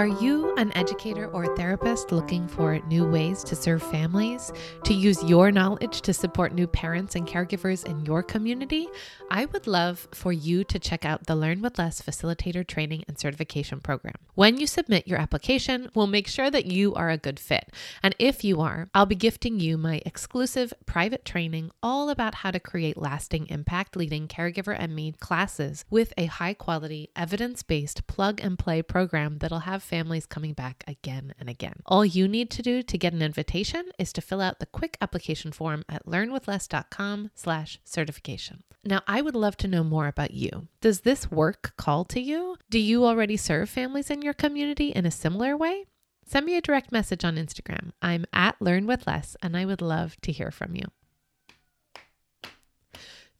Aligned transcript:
Are 0.00 0.06
you 0.06 0.54
an 0.54 0.74
educator 0.78 1.26
or 1.26 1.54
therapist 1.56 2.10
looking 2.10 2.48
for 2.48 2.78
new 2.86 3.06
ways 3.06 3.44
to 3.44 3.54
serve 3.54 3.82
families, 3.82 4.50
to 4.84 4.94
use 4.94 5.22
your 5.24 5.52
knowledge 5.52 6.00
to 6.00 6.14
support 6.14 6.54
new 6.54 6.66
parents 6.66 7.16
and 7.16 7.28
caregivers 7.28 7.84
in 7.84 8.06
your 8.06 8.22
community? 8.22 8.88
I 9.30 9.44
would 9.44 9.66
love 9.66 10.08
for 10.14 10.32
you 10.32 10.64
to 10.64 10.78
check 10.78 11.04
out 11.04 11.26
the 11.26 11.36
Learn 11.36 11.60
with 11.60 11.78
Less 11.78 12.00
Facilitator 12.00 12.66
Training 12.66 13.04
and 13.08 13.18
Certification 13.18 13.80
Program. 13.80 14.14
When 14.40 14.56
you 14.56 14.66
submit 14.66 15.06
your 15.06 15.18
application, 15.18 15.90
we'll 15.94 16.06
make 16.06 16.26
sure 16.26 16.50
that 16.50 16.64
you 16.64 16.94
are 16.94 17.10
a 17.10 17.18
good 17.18 17.38
fit. 17.38 17.74
And 18.02 18.16
if 18.18 18.42
you 18.42 18.62
are, 18.62 18.88
I'll 18.94 19.04
be 19.04 19.14
gifting 19.14 19.60
you 19.60 19.76
my 19.76 20.00
exclusive 20.06 20.72
private 20.86 21.26
training 21.26 21.72
all 21.82 22.08
about 22.08 22.36
how 22.36 22.50
to 22.50 22.58
create 22.58 22.96
lasting 22.96 23.48
impact 23.48 23.96
leading 23.96 24.28
caregiver 24.28 24.74
and 24.74 24.96
me 24.96 25.12
classes 25.20 25.84
with 25.90 26.14
a 26.16 26.24
high 26.24 26.54
quality, 26.54 27.10
evidence 27.14 27.62
based 27.62 28.06
plug 28.06 28.40
and 28.42 28.58
play 28.58 28.80
program 28.80 29.36
that'll 29.40 29.68
have 29.68 29.82
families 29.82 30.24
coming 30.24 30.54
back 30.54 30.84
again 30.86 31.34
and 31.38 31.50
again. 31.50 31.82
All 31.84 32.06
you 32.06 32.26
need 32.26 32.48
to 32.52 32.62
do 32.62 32.82
to 32.82 32.96
get 32.96 33.12
an 33.12 33.20
invitation 33.20 33.90
is 33.98 34.10
to 34.14 34.22
fill 34.22 34.40
out 34.40 34.58
the 34.58 34.64
quick 34.64 34.96
application 35.02 35.52
form 35.52 35.84
at 35.86 36.06
learnwithless.com 36.06 37.30
slash 37.34 37.78
certification. 37.84 38.62
Now, 38.82 39.02
I 39.06 39.20
would 39.20 39.34
love 39.34 39.58
to 39.58 39.68
know 39.68 39.84
more 39.84 40.06
about 40.06 40.30
you. 40.30 40.68
Does 40.80 41.00
this 41.00 41.30
work 41.30 41.74
call 41.76 42.06
to 42.06 42.18
you? 42.18 42.56
Do 42.70 42.78
you 42.78 43.04
already 43.04 43.36
serve 43.36 43.68
families 43.68 44.08
in 44.08 44.22
your 44.22 44.29
community 44.32 44.88
in 44.88 45.06
a 45.06 45.10
similar 45.10 45.56
way? 45.56 45.86
Send 46.26 46.46
me 46.46 46.56
a 46.56 46.60
direct 46.60 46.92
message 46.92 47.24
on 47.24 47.36
Instagram. 47.36 47.90
I'm 48.00 48.24
at 48.32 48.60
Learn 48.60 48.86
With 48.86 49.06
Less, 49.06 49.36
and 49.42 49.56
I 49.56 49.64
would 49.64 49.82
love 49.82 50.16
to 50.22 50.32
hear 50.32 50.50
from 50.50 50.76
you. 50.76 50.84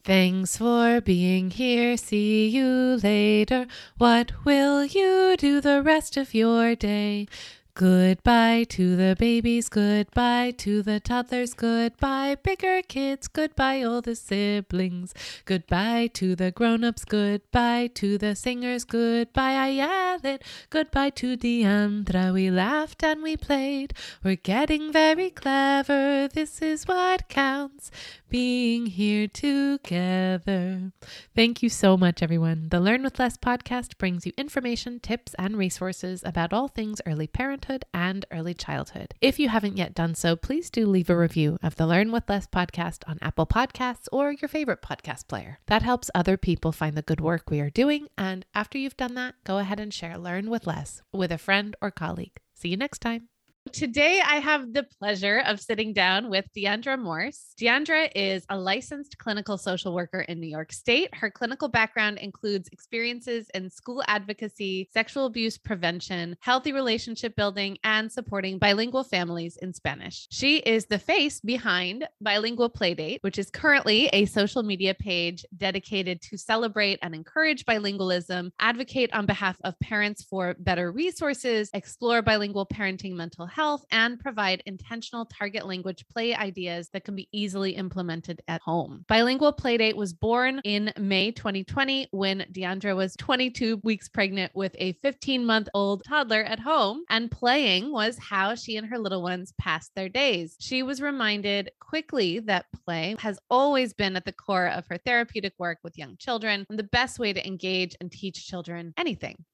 Thanks 0.03 0.57
for 0.57 1.01
being 1.01 1.51
here. 1.51 1.97
See 1.97 2.49
you 2.49 2.99
later. 3.03 3.66
What 3.99 4.33
will 4.45 4.85
you 4.85 5.37
do 5.37 5.61
the 5.61 5.83
rest 5.83 6.16
of 6.16 6.35
your 6.35 6.74
day? 6.74 7.29
Goodbye 7.74 8.65
to 8.71 8.96
the 8.96 9.16
babies, 9.18 9.68
goodbye 9.68 10.51
to 10.59 10.82
the 10.82 10.99
toddlers, 10.99 11.54
goodbye 11.54 12.37
bigger 12.43 12.82
kids, 12.82 13.29
goodbye 13.29 13.82
all 13.82 14.02
the 14.02 14.16
siblings, 14.16 15.15
goodbye 15.45 16.09
to 16.15 16.35
the 16.35 16.51
grown-ups, 16.51 17.04
goodbye 17.04 17.88
to 17.95 18.18
the 18.18 18.35
singers, 18.35 18.85
goodbye 18.85 19.54
I 19.54 19.68
yell 19.68 20.18
it, 20.24 20.43
goodbye 20.68 21.10
to 21.10 21.37
Deandra. 21.37 22.35
We 22.35 22.51
laughed 22.51 23.04
and 23.04 23.23
we 23.23 23.37
played, 23.37 23.95
we're 24.23 24.37
getting 24.37 24.93
very 24.93 25.30
clever, 25.30 26.29
this 26.29 26.60
is 26.60 26.88
what 26.88 27.29
counts, 27.29 27.90
being 28.31 28.87
here 28.87 29.27
together. 29.27 30.93
Thank 31.35 31.63
you 31.63 31.69
so 31.69 31.97
much, 31.97 32.23
everyone. 32.23 32.69
The 32.71 32.81
Learn 32.81 33.03
with 33.03 33.19
Less 33.19 33.37
podcast 33.37 33.99
brings 33.99 34.25
you 34.25 34.33
information, 34.39 35.01
tips, 35.01 35.35
and 35.39 35.59
resources 35.59 36.23
about 36.25 36.53
all 36.53 36.69
things 36.69 37.01
early 37.05 37.27
parenthood 37.27 37.85
and 37.93 38.25
early 38.31 38.55
childhood. 38.55 39.15
If 39.21 39.41
you 39.41 39.49
haven't 39.49 39.77
yet 39.77 39.95
done 39.95 40.15
so, 40.15 40.37
please 40.37 40.71
do 40.71 40.87
leave 40.87 41.11
a 41.11 41.17
review 41.17 41.59
of 41.63 41.75
the 41.75 41.87
Learn 41.87 42.13
with 42.13 42.29
Less 42.29 42.47
podcast 42.47 43.03
on 43.09 43.19
Apple 43.21 43.47
Podcasts 43.47 44.07
or 44.13 44.31
your 44.31 44.49
favorite 44.49 44.81
podcast 44.81 45.27
player. 45.27 45.59
That 45.67 45.83
helps 45.83 46.11
other 46.15 46.37
people 46.37 46.71
find 46.71 46.97
the 46.97 47.03
good 47.03 47.21
work 47.21 47.51
we 47.51 47.61
are 47.61 47.71
doing. 47.71 48.07
And 48.17 48.47
after 48.55 48.79
you've 48.79 48.97
done 48.97 49.15
that, 49.15 49.35
go 49.43 49.59
ahead 49.59 49.81
and 49.81 49.93
share 49.93 50.17
Learn 50.17 50.49
with 50.49 50.69
Less 50.69 51.03
with 51.13 51.33
a 51.33 51.39
friend 51.39 51.75
or 51.83 51.91
colleague. 51.91 52.39
See 52.55 52.69
you 52.69 52.77
next 52.77 53.01
time. 53.01 53.30
Today, 53.73 54.21
I 54.27 54.37
have 54.37 54.73
the 54.73 54.83
pleasure 54.83 55.43
of 55.47 55.61
sitting 55.61 55.93
down 55.93 56.29
with 56.29 56.47
Deandra 56.57 56.99
Morse. 56.99 57.55
Deandra 57.61 58.11
is 58.17 58.45
a 58.49 58.59
licensed 58.59 59.19
clinical 59.19 59.59
social 59.59 59.95
worker 59.95 60.21
in 60.21 60.41
New 60.41 60.49
York 60.49 60.73
State. 60.73 61.15
Her 61.15 61.30
clinical 61.30 61.69
background 61.69 62.19
includes 62.19 62.69
experiences 62.73 63.49
in 63.55 63.71
school 63.71 64.03
advocacy, 64.09 64.89
sexual 64.93 65.27
abuse 65.27 65.56
prevention, 65.59 66.37
healthy 66.41 66.72
relationship 66.72 67.37
building, 67.37 67.77
and 67.84 68.11
supporting 68.11 68.59
bilingual 68.59 69.05
families 69.05 69.57
in 69.59 69.73
Spanish. 69.73 70.27
She 70.31 70.57
is 70.57 70.87
the 70.87 70.99
face 70.99 71.41
behind 71.41 72.09
Bilingual 72.21 72.71
Playdate, 72.71 73.19
which 73.21 73.39
is 73.39 73.51
currently 73.51 74.07
a 74.09 74.25
social 74.25 74.63
media 74.63 74.95
page 74.95 75.45
dedicated 75.57 76.23
to 76.23 76.39
celebrate 76.39 76.99
and 77.03 77.15
encourage 77.15 77.67
bilingualism, 77.67 78.51
advocate 78.59 79.13
on 79.13 79.27
behalf 79.27 79.59
of 79.65 79.79
parents 79.81 80.25
for 80.25 80.55
better 80.59 80.91
resources, 80.91 81.71
explore 81.75 82.23
bilingual 82.23 82.67
parenting 82.67 83.15
mental 83.15 83.50
health 83.50 83.84
and 83.91 84.19
provide 84.19 84.62
intentional 84.66 85.27
target 85.27 85.66
language 85.66 86.05
play 86.11 86.34
ideas 86.34 86.88
that 86.93 87.05
can 87.05 87.15
be 87.15 87.28
easily 87.33 87.72
implemented 87.72 88.41
at 88.49 88.62
home. 88.62 89.05
Bilingual 89.09 89.53
Playdate 89.53 89.97
was 89.97 90.12
born 90.12 90.61
in 90.65 90.93
May 90.99 91.31
2020 91.33 92.09
when 92.12 92.47
Deandra 92.53 92.97
was 92.97 93.16
22 93.16 93.81
weeks 93.83 94.09
pregnant 94.09 94.53
with 94.55 94.75
a 94.78 94.93
15 95.03 95.44
month 95.44 95.69
old 95.75 96.03
toddler 96.05 96.43
at 96.43 96.60
home, 96.60 97.05
and 97.10 97.31
playing 97.31 97.93
was 97.93 98.16
how 98.19 98.55
she 98.55 98.77
and 98.77 98.87
her 98.87 98.99
little 98.99 99.22
ones 99.22 99.53
passed 99.59 99.93
their 99.94 100.09
days. 100.09 100.56
She 100.59 100.83
was 100.83 101.03
reminded 101.03 101.71
quickly 101.81 102.39
that 102.41 102.66
play 102.84 103.16
has 103.19 103.39
always 103.50 103.93
been 103.93 104.16
at 104.16 104.25
the 104.25 104.33
core 104.33 104.69
of 104.69 104.87
her 104.89 104.99
therapeutic 104.99 105.55
work 105.59 105.78
with 105.83 105.99
young 105.99 106.16
children 106.19 106.65
and 106.71 106.78
the 106.78 106.84
best 106.84 107.19
way 107.19 107.33
to 107.33 107.47
engage 107.47 107.97
and 108.00 108.10
teach 108.10 108.47
children 108.47 108.94
anything. 108.97 109.44